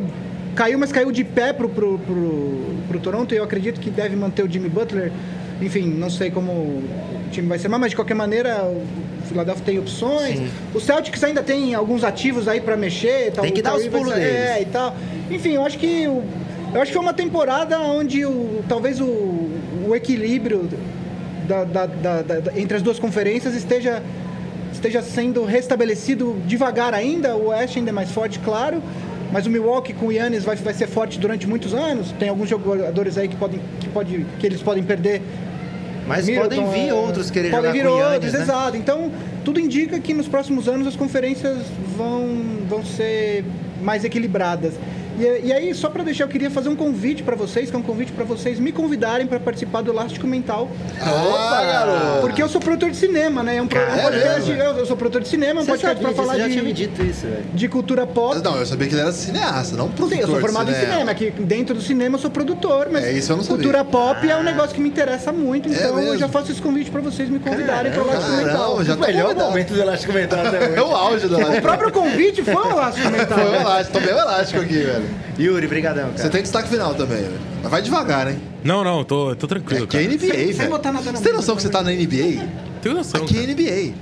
Caiu, 0.55 0.77
mas 0.77 0.91
caiu 0.91 1.11
de 1.11 1.23
pé 1.23 1.51
pro, 1.51 1.67
pro, 1.67 1.97
pro, 1.97 2.61
pro 2.87 2.99
Toronto 2.99 3.33
e 3.33 3.37
eu 3.37 3.43
acredito 3.43 3.79
que 3.79 3.89
deve 3.89 4.15
manter 4.15 4.45
o 4.45 4.49
Jimmy 4.49 4.69
Butler. 4.69 5.11
Enfim, 5.61 5.83
não 5.87 6.09
sei 6.09 6.29
como 6.31 6.51
o 6.51 6.83
time 7.31 7.47
vai 7.47 7.57
ser, 7.59 7.67
mas 7.67 7.89
de 7.91 7.95
qualquer 7.95 8.13
maneira 8.15 8.63
o 8.65 8.83
Philadelphia 9.27 9.63
tem 9.65 9.79
opções. 9.79 10.37
Sim. 10.37 10.49
O 10.73 10.79
Celtics 10.79 11.23
ainda 11.23 11.41
tem 11.41 11.73
alguns 11.73 12.03
ativos 12.03 12.47
aí 12.47 12.59
pra 12.59 12.75
mexer. 12.75 13.31
Tal, 13.31 13.43
Tem 13.43 13.53
que 13.53 13.61
dar 13.61 13.75
os 13.75 13.87
pulos 13.87 14.09
sair- 14.09 14.19
deles. 14.23 14.35
É, 14.49 14.61
e 14.61 14.65
tal. 14.65 14.95
Enfim, 15.31 15.51
eu 15.53 15.65
acho 15.65 15.77
que 15.77 16.07
o- 16.07 16.23
eu 16.73 16.81
acho 16.81 16.91
que 16.91 16.93
foi 16.97 17.01
uma 17.01 17.13
temporada 17.13 17.79
onde 17.79 18.25
o, 18.25 18.63
talvez 18.67 18.99
o, 18.99 19.05
o 19.87 19.93
equilíbrio 19.95 20.67
da- 21.47 21.63
da- 21.63 21.85
da- 21.85 22.57
entre 22.57 22.77
as 22.77 22.83
duas 22.83 22.99
conferências 22.99 23.53
esteja 23.53 24.01
esteja 24.71 25.01
sendo 25.03 25.45
restabelecido 25.45 26.35
devagar 26.47 26.93
ainda. 26.93 27.35
O 27.35 27.47
Oeste 27.49 27.77
ainda 27.79 27.91
é 27.91 27.93
mais 27.93 28.09
forte, 28.11 28.39
claro. 28.39 28.81
Mas 29.33 29.47
o 29.47 29.49
Milwaukee 29.49 29.93
com 29.93 30.05
o 30.05 30.11
Yannis 30.11 30.43
vai, 30.43 30.55
vai 30.55 30.75
ser 30.75 30.85
forte 30.85 31.17
durante 31.17 31.47
muitos 31.47 31.73
anos. 31.73 32.11
Tem 32.19 32.29
alguns 32.29 32.47
jogadores 32.47 33.17
aí 33.17 33.27
que 33.27 33.35
podem 33.35 33.59
que, 33.79 33.89
pode, 33.89 34.25
que 34.39 34.45
eles 34.45 34.61
podem 34.61 34.83
perder 34.83 35.23
Mas 36.07 36.27
Middleton, 36.27 36.63
podem 36.63 36.71
vir 36.71 36.89
é, 36.89 36.93
outros 36.93 37.31
querer 37.31 37.49
podem 37.49 37.71
jogar 37.71 37.73
vir 37.73 37.89
com 37.89 37.97
Yannis, 37.97 38.13
outros, 38.13 38.33
né? 38.33 38.41
exato. 38.43 38.77
Então, 38.77 39.11
tudo 39.43 39.59
indica 39.59 39.99
que 39.99 40.13
nos 40.13 40.27
próximos 40.27 40.67
anos 40.67 40.85
as 40.85 40.95
conferências 40.95 41.57
vão, 41.97 42.27
vão 42.69 42.85
ser 42.85 43.43
mais 43.81 44.05
equilibradas. 44.05 44.75
E, 45.19 45.47
e 45.47 45.53
aí, 45.53 45.73
só 45.75 45.89
para 45.89 46.03
deixar, 46.03 46.23
eu 46.23 46.27
queria 46.27 46.49
fazer 46.49 46.69
um 46.69 46.75
convite 46.75 47.21
para 47.23 47.35
vocês, 47.35 47.69
que 47.69 47.75
é 47.75 47.79
um 47.79 47.83
convite 47.83 48.11
para 48.11 48.23
vocês 48.25 48.59
me 48.59 48.71
convidarem 48.71 49.27
para 49.27 49.39
participar 49.39 49.81
do 49.81 49.91
Elástico 49.91 50.25
Mental. 50.27 50.69
Opa, 51.01 51.63
garoto! 51.65 52.21
Porque 52.21 52.41
eu 52.41 52.49
sou 52.49 52.59
produtor 52.59 52.89
de 52.91 52.97
cinema, 52.97 53.43
né? 53.43 53.57
É 53.57 53.61
um, 53.61 53.65
um 53.65 53.67
Caramba. 53.67 54.01
podcast, 54.03 54.49
eu, 54.51 54.57
eu 54.57 54.85
sou 54.85 54.97
produtor 54.97 55.21
de 55.21 55.27
cinema, 55.27 55.61
um 55.61 55.63
Você 55.65 55.71
podcast 55.71 56.01
para 56.01 56.13
falar 56.13 56.33
você 56.33 56.39
já 56.39 56.49
tinha 56.49 56.63
me 56.63 56.73
de, 56.73 56.87
dito 56.87 57.03
isso, 57.03 57.27
velho. 57.27 57.43
de 57.53 57.67
cultura 57.67 58.07
pop. 58.07 58.41
Não, 58.43 58.57
eu 58.57 58.65
sabia 58.65 58.87
que 58.87 58.93
ele 58.95 59.01
era 59.01 59.11
cineasta, 59.11 59.75
não 59.75 59.87
produtor 59.89 60.09
Sim, 60.17 60.21
eu 60.21 60.27
sou 60.27 60.35
de 60.35 60.41
formado 60.41 60.71
em 60.71 60.73
cinema. 60.73 60.91
cinema, 60.93 61.13
que 61.13 61.31
dentro 61.31 61.75
do 61.75 61.81
cinema 61.81 62.15
eu 62.15 62.19
sou 62.19 62.31
produtor, 62.31 62.89
mas 62.91 63.03
É, 63.03 63.11
isso 63.11 63.31
eu 63.31 63.37
não 63.37 63.43
sabia. 63.43 63.57
cultura 63.57 63.85
pop 63.85 64.27
é 64.29 64.35
um 64.37 64.43
negócio 64.43 64.73
que 64.75 64.81
me 64.81 64.89
interessa 64.89 65.31
muito, 65.31 65.69
É 65.69 65.73
então 65.73 65.89
eu 65.89 65.95
mesmo? 65.95 66.17
já 66.17 66.27
faço 66.27 66.51
esse 66.51 66.61
convite 66.61 66.89
para 66.89 67.01
vocês 67.01 67.29
me 67.29 67.39
convidarem 67.39 67.91
para 67.91 68.01
o 68.01 68.05
Elástico 68.07 68.31
Caramba, 68.31 68.47
Mental. 68.47 68.83
já 68.83 68.95
o 68.95 68.99
melhor 68.99 69.23
convidado. 69.27 69.49
momento 69.49 69.73
do 69.73 69.81
Elástico 69.81 70.13
Mental 70.13 70.45
até 70.47 70.57
É 70.63 70.69
hoje. 70.71 70.79
o 70.81 70.95
auge 70.95 71.27
do 71.27 71.35
O 71.35 71.39
elástico. 71.39 71.61
próprio 71.61 71.91
convite 71.91 72.43
foi 72.43 72.55
o 72.55 72.71
Elástico 72.71 73.09
Mental. 73.11 73.37
Foi 73.43 73.49
o 73.51 73.55
elástico, 73.55 73.99
tô 73.99 74.05
bem 74.05 74.15
elástico 74.17 74.61
aqui, 74.61 74.77
velho. 74.79 75.02
Yuri, 75.39 75.67
brigadão, 75.67 76.09
Você 76.11 76.17
cara. 76.17 76.29
tem 76.29 76.41
destaque 76.41 76.69
final 76.69 76.93
também, 76.95 77.17
velho. 77.23 77.39
Mas 77.61 77.71
vai 77.71 77.81
devagar, 77.81 78.27
hein? 78.27 78.37
Não, 78.63 78.83
não, 78.83 79.03
tô, 79.03 79.35
tô 79.35 79.47
tranquilo, 79.47 79.85
Aqui 79.85 79.97
é 79.97 80.03
cara. 80.03 80.13
NBA, 80.13 80.33
sem 80.33 80.53
velho. 80.53 80.69
botar 80.69 80.91
nada 80.91 81.11
na 81.11 81.17
Você 81.17 81.23
tem 81.23 81.33
noção 81.33 81.55
que 81.55 81.61
você 81.61 81.69
tá 81.69 81.81
na 81.81 81.91
NBA? 81.91 82.47
Tenho 82.81 82.95
noção, 82.95 83.21
Aqui 83.23 83.33
cara. 83.35 83.45
é 83.45 83.53
NBA. 83.53 83.93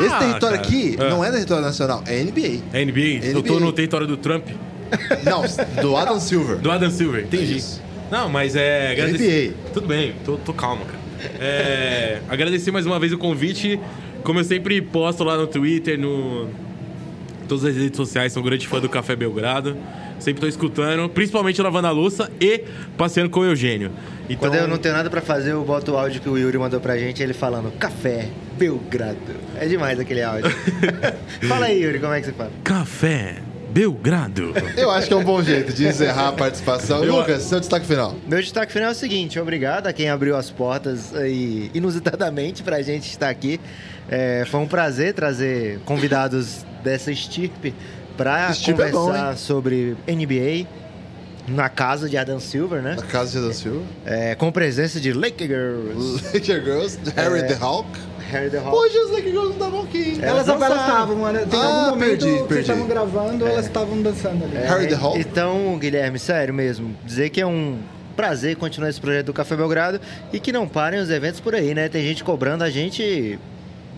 Esse 0.00 0.14
Ah, 0.14 0.18
território 0.18 0.56
cara. 0.58 0.68
aqui 0.68 0.96
É. 0.98 1.08
não 1.10 1.24
é 1.24 1.30
território 1.30 1.64
nacional, 1.64 2.02
é 2.06 2.22
NBA. 2.22 2.60
É 2.72 2.84
NBA? 2.84 3.26
Eu 3.26 3.42
tô 3.42 3.54
NBA. 3.54 3.60
no 3.66 3.72
território 3.72 4.06
do 4.06 4.16
Trump, 4.16 4.46
Não, 5.24 5.42
do 5.82 5.96
Adam 5.96 6.20
Silver. 6.20 6.56
do 6.58 6.70
Adam 6.70 6.90
Silver, 6.90 7.24
entendi. 7.24 7.56
Isso. 7.56 7.82
Não, 8.10 8.28
mas 8.28 8.54
é... 8.56 8.94
NBA. 8.96 9.54
Tudo 9.72 9.86
bem, 9.86 10.14
tô, 10.24 10.36
tô 10.36 10.52
calmo, 10.52 10.84
cara. 10.84 10.98
É, 11.40 12.20
agradecer 12.28 12.70
mais 12.70 12.84
uma 12.86 12.98
vez 12.98 13.12
o 13.12 13.18
convite. 13.18 13.80
Como 14.22 14.38
eu 14.40 14.44
sempre 14.44 14.80
posto 14.82 15.24
lá 15.24 15.36
no 15.36 15.46
Twitter, 15.46 15.98
no... 15.98 16.48
Todas 17.48 17.64
as 17.64 17.76
redes 17.76 17.96
sociais, 17.96 18.32
sou 18.32 18.42
um 18.42 18.46
grande 18.46 18.66
fã 18.66 18.80
do 18.80 18.88
Café 18.88 19.14
Belgrado. 19.14 19.76
Sempre 20.18 20.40
tô 20.40 20.46
escutando, 20.46 21.08
principalmente 21.08 21.60
lavando 21.60 21.86
a 21.88 21.90
louça 21.90 22.30
e 22.40 22.64
passeando 22.96 23.28
com 23.30 23.40
o 23.40 23.44
Eugênio. 23.44 23.90
Então, 24.28 24.48
Quando 24.48 24.54
eu 24.60 24.66
não 24.68 24.78
tenho 24.78 24.94
nada 24.94 25.10
pra 25.10 25.20
fazer, 25.20 25.52
eu 25.52 25.62
boto 25.64 25.92
o 25.92 25.98
áudio 25.98 26.20
que 26.20 26.28
o 26.28 26.38
Yuri 26.38 26.56
mandou 26.56 26.80
pra 26.80 26.96
gente, 26.96 27.22
ele 27.22 27.34
falando 27.34 27.70
café, 27.72 28.28
Belgrado. 28.58 29.18
É 29.60 29.66
demais 29.66 30.00
aquele 30.00 30.22
áudio. 30.22 30.50
Fala 31.46 31.66
aí, 31.66 31.82
Yuri, 31.82 31.98
como 31.98 32.12
é 32.14 32.20
que 32.20 32.26
você 32.26 32.32
fala? 32.32 32.50
Café 32.62 33.36
Belgrado. 33.70 34.54
Eu 34.76 34.90
acho 34.90 35.08
que 35.08 35.12
é 35.12 35.16
um 35.16 35.24
bom 35.24 35.42
jeito 35.42 35.72
de 35.74 35.86
encerrar 35.86 36.28
a 36.28 36.32
participação. 36.32 37.04
Eu- 37.04 37.16
Lucas, 37.16 37.42
seu 37.42 37.58
destaque 37.60 37.84
final. 37.86 38.14
Meu 38.26 38.40
destaque 38.40 38.72
final 38.72 38.88
é 38.90 38.92
o 38.92 38.94
seguinte: 38.94 39.38
obrigado 39.38 39.88
a 39.88 39.92
quem 39.92 40.08
abriu 40.08 40.36
as 40.36 40.48
portas 40.48 41.14
aí, 41.14 41.70
inusitadamente 41.74 42.62
pra 42.62 42.80
gente 42.82 43.10
estar 43.10 43.28
aqui. 43.28 43.60
É, 44.08 44.44
foi 44.46 44.60
um 44.60 44.66
prazer 44.66 45.12
trazer 45.12 45.80
convidados 45.84 46.64
dessa 46.84 47.10
estirpe 47.10 47.74
pra 48.16 48.50
Estirpe 48.50 48.82
é 48.82 48.90
bom, 48.90 49.06
conversar 49.06 49.36
sobre 49.36 49.96
NBA 50.08 50.66
na 51.46 51.68
casa 51.68 52.08
de 52.08 52.16
Adam 52.16 52.40
Silver, 52.40 52.80
né? 52.80 52.94
Na 52.96 53.02
casa 53.02 53.32
de 53.32 53.38
Adam 53.38 53.52
Silver. 53.52 53.82
É, 54.06 54.34
com 54.34 54.50
presença 54.50 54.98
de 55.00 55.12
Lake 55.12 55.46
Girls, 55.46 56.22
Laker 56.32 56.64
Girls, 56.64 56.98
Harry 57.16 57.46
the 57.46 57.56
Hawk. 57.60 57.88
Harry 58.30 58.48
the 58.50 58.58
Hawk. 58.58 58.74
Hoje 58.76 58.98
os 58.98 59.10
Laker 59.10 59.30
Girls 59.30 59.44
não 59.48 59.52
estavam 59.52 59.82
aqui. 59.82 60.18
Elas 60.22 60.48
estavam, 60.48 61.16
mano. 61.16 61.46
Tem 61.46 61.60
Ah, 61.60 61.64
algum 61.66 61.90
momento 61.90 61.98
perdi, 62.08 62.24
que 62.24 62.30
perdi. 62.30 62.46
vocês 62.48 62.60
estavam 62.60 62.86
gravando, 62.86 63.46
elas 63.46 63.66
estavam 63.66 64.00
dançando 64.02 64.44
ali. 64.44 64.56
É, 64.56 64.66
Harry 64.66 64.86
the 64.88 64.94
Hawk? 64.94 65.18
Então, 65.18 65.78
Guilherme, 65.78 66.18
sério 66.18 66.54
mesmo, 66.54 66.96
dizer 67.04 67.28
que 67.30 67.40
é 67.40 67.46
um 67.46 67.78
prazer 68.16 68.56
continuar 68.56 68.88
esse 68.90 69.00
projeto 69.00 69.26
do 69.26 69.32
Café 69.32 69.56
Belgrado 69.56 70.00
e 70.32 70.38
que 70.40 70.52
não 70.52 70.66
parem 70.68 71.00
os 71.00 71.10
eventos 71.10 71.40
por 71.40 71.54
aí, 71.54 71.74
né? 71.74 71.88
Tem 71.88 72.02
gente 72.02 72.24
cobrando 72.24 72.64
a 72.64 72.70
gente 72.70 73.38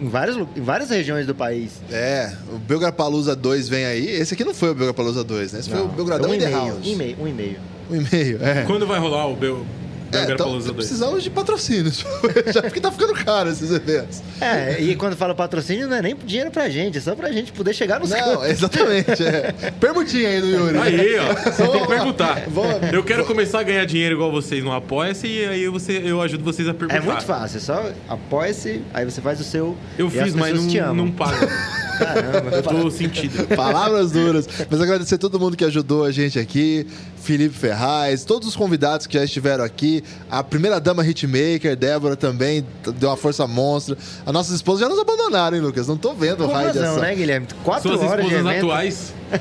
em 0.01 0.09
várias, 0.09 0.37
em 0.37 0.61
várias 0.61 0.91
regiões 0.91 1.27
do 1.27 1.35
país. 1.35 1.81
É, 1.91 2.33
o 2.53 2.59
Belgrapalooza 2.59 3.35
2 3.35 3.69
vem 3.69 3.85
aí. 3.85 4.09
Esse 4.09 4.35
aqui 4.35 4.45
não 4.45 4.55
foi 4.55 4.71
o 4.71 4.75
Belgrapalooza 4.75 5.25
2, 5.25 5.53
né? 5.53 5.61
Esse 5.61 5.71
foi 5.71 5.81
o 5.81 5.89
Belgradão 5.89 6.31
um 6.31 6.35
in 6.35 6.39
the 6.39 6.45
e-mail, 6.51 6.67
House. 6.67 6.87
e-mail, 6.87 7.17
um 7.21 7.29
e-mail. 7.29 7.57
Um 7.91 7.97
e-mail, 7.97 8.39
é. 8.43 8.63
Quando 8.65 8.87
vai 8.87 8.99
rolar 8.99 9.27
o 9.27 9.37
Bel... 9.37 9.65
É, 10.13 10.23
então, 10.23 10.47
Belgrado 10.47 10.53
2? 10.65 10.71
precisamos 10.73 11.23
de 11.23 11.31
patrocínios. 11.31 12.05
Já 12.53 12.63
porque 12.63 12.81
tá 12.81 12.91
ficando 12.93 13.13
caro 13.15 13.51
esses 13.51 13.71
eventos. 13.71 14.23
É, 14.41 14.81
e 14.81 14.95
quando 14.97 15.17
fala 15.17 15.35
patrocínio, 15.35 15.89
não 15.89 15.97
é 15.97 16.03
nem 16.03 16.17
dinheiro 16.17 16.51
pra 16.51 16.69
gente, 16.69 16.99
é 16.99 17.01
só 17.01 17.15
pra 17.15 17.31
gente 17.33 17.53
poder 17.53 17.75
chegar 17.75 18.01
nos 18.01 18.11
Não, 18.11 18.19
cantos. 18.19 18.45
exatamente. 18.51 19.23
É. 19.25 19.53
Permutinha 19.81 20.29
aí 20.29 20.41
do 20.41 20.47
Yuri. 20.49 20.79
Aí, 20.79 21.17
ó, 21.19 21.35
você 21.35 21.67
tem 21.69 21.81
que 21.81 21.87
perguntar. 21.89 22.43
Vamos- 22.49 22.93
Eu 22.93 23.03
quero 23.05 23.25
começar 23.25 23.61
a 23.61 23.63
ganhar 23.63 23.85
dinheiro 23.85 24.15
igual 24.15 24.31
vocês 24.31 24.63
no 24.63 24.73
Apoia-se 24.73 25.27
e 25.27 25.45
aí 25.47 25.69
você, 25.69 26.03
eu 26.05 26.21
ajudo 26.23 26.45
vocês 26.45 26.69
a 26.69 26.75
perguntar. 26.75 26.97
É 26.97 27.01
muito 27.01 27.23
fácil, 27.25 27.57
é 27.57 27.61
só 27.61 27.91
apoia-se, 28.09 28.83
aí 28.95 29.05
você 29.05 29.21
faz 29.21 29.41
o 29.41 29.45
seu. 29.45 29.77
Eu 29.99 30.11
e 30.13 30.19
as 30.21 30.25
fiz, 30.27 30.35
mas 30.35 30.55
não, 30.63 30.81
amam. 30.85 30.95
não 31.07 31.11
pago. 31.13 31.37
Caramba, 31.99 32.57
Eu 32.57 32.63
tô 32.63 32.91
sentido. 32.91 33.47
Palavras 33.57 34.13
duras. 34.13 34.49
Mas 34.71 34.81
agradecer 34.81 35.17
a 35.17 35.19
todo 35.19 35.41
mundo 35.41 35.57
que 35.57 35.65
ajudou 35.65 36.05
a 36.05 36.13
gente 36.13 36.39
aqui. 36.39 36.87
Felipe 37.23 37.57
Ferraz, 37.57 38.25
todos 38.25 38.47
os 38.49 38.55
convidados 38.55 39.07
que 39.07 39.15
já 39.19 39.25
estiveram 39.25 39.65
aqui. 39.65 40.05
A 40.31 40.45
primeira 40.45 40.79
dama 40.79 41.05
hitmaker, 41.05 41.75
Débora 41.77 42.15
também, 42.15 42.65
deu 42.99 43.09
uma 43.09 43.17
força 43.17 43.47
monstra. 43.49 43.97
As 44.25 44.33
nossas 44.33 44.55
esposas 44.55 44.81
já 44.83 44.89
nos 44.89 44.99
abandonaram, 44.99 45.57
hein, 45.57 45.63
Lucas? 45.63 45.89
Não 45.89 45.97
tô 45.97 46.15
vendo 46.15 46.45
o 46.45 46.49
Com 46.49 46.55
raio 46.55 46.69
razão, 46.69 46.83
dessa. 46.83 47.01
né, 47.01 47.15
Guilherme? 47.17 47.49
Quatro 47.65 47.89
Suas 47.89 48.01
horas 48.09 48.25
de 48.27 48.33
esposas 48.33 48.53
evento. 48.53 48.67
atuais. 48.67 49.13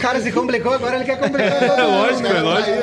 Cara, 0.00 0.20
se 0.20 0.32
complicou, 0.32 0.72
agora 0.72 0.96
ele 0.96 1.04
quer 1.04 1.18
complicar 1.18 1.58
todo 1.60 1.80
É 1.80 1.82
mundo. 1.86 1.96
lógico, 1.96 2.22
né? 2.22 2.38
é 2.38 2.42
lógico. 2.42 2.76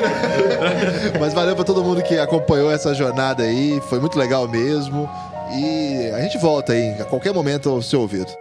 Mas 1.20 1.34
valeu 1.34 1.54
pra 1.54 1.64
todo 1.64 1.82
mundo 1.84 2.02
que 2.02 2.18
acompanhou 2.18 2.70
essa 2.70 2.94
jornada 2.94 3.42
aí. 3.42 3.80
Foi 3.88 4.00
muito 4.00 4.18
legal 4.18 4.48
mesmo. 4.48 5.08
E 5.52 6.10
a 6.14 6.20
gente 6.20 6.38
volta 6.38 6.72
aí 6.72 7.00
a 7.00 7.04
qualquer 7.04 7.32
momento 7.32 7.68
ao 7.68 7.80
seu 7.80 8.00
ouvido. 8.00 8.32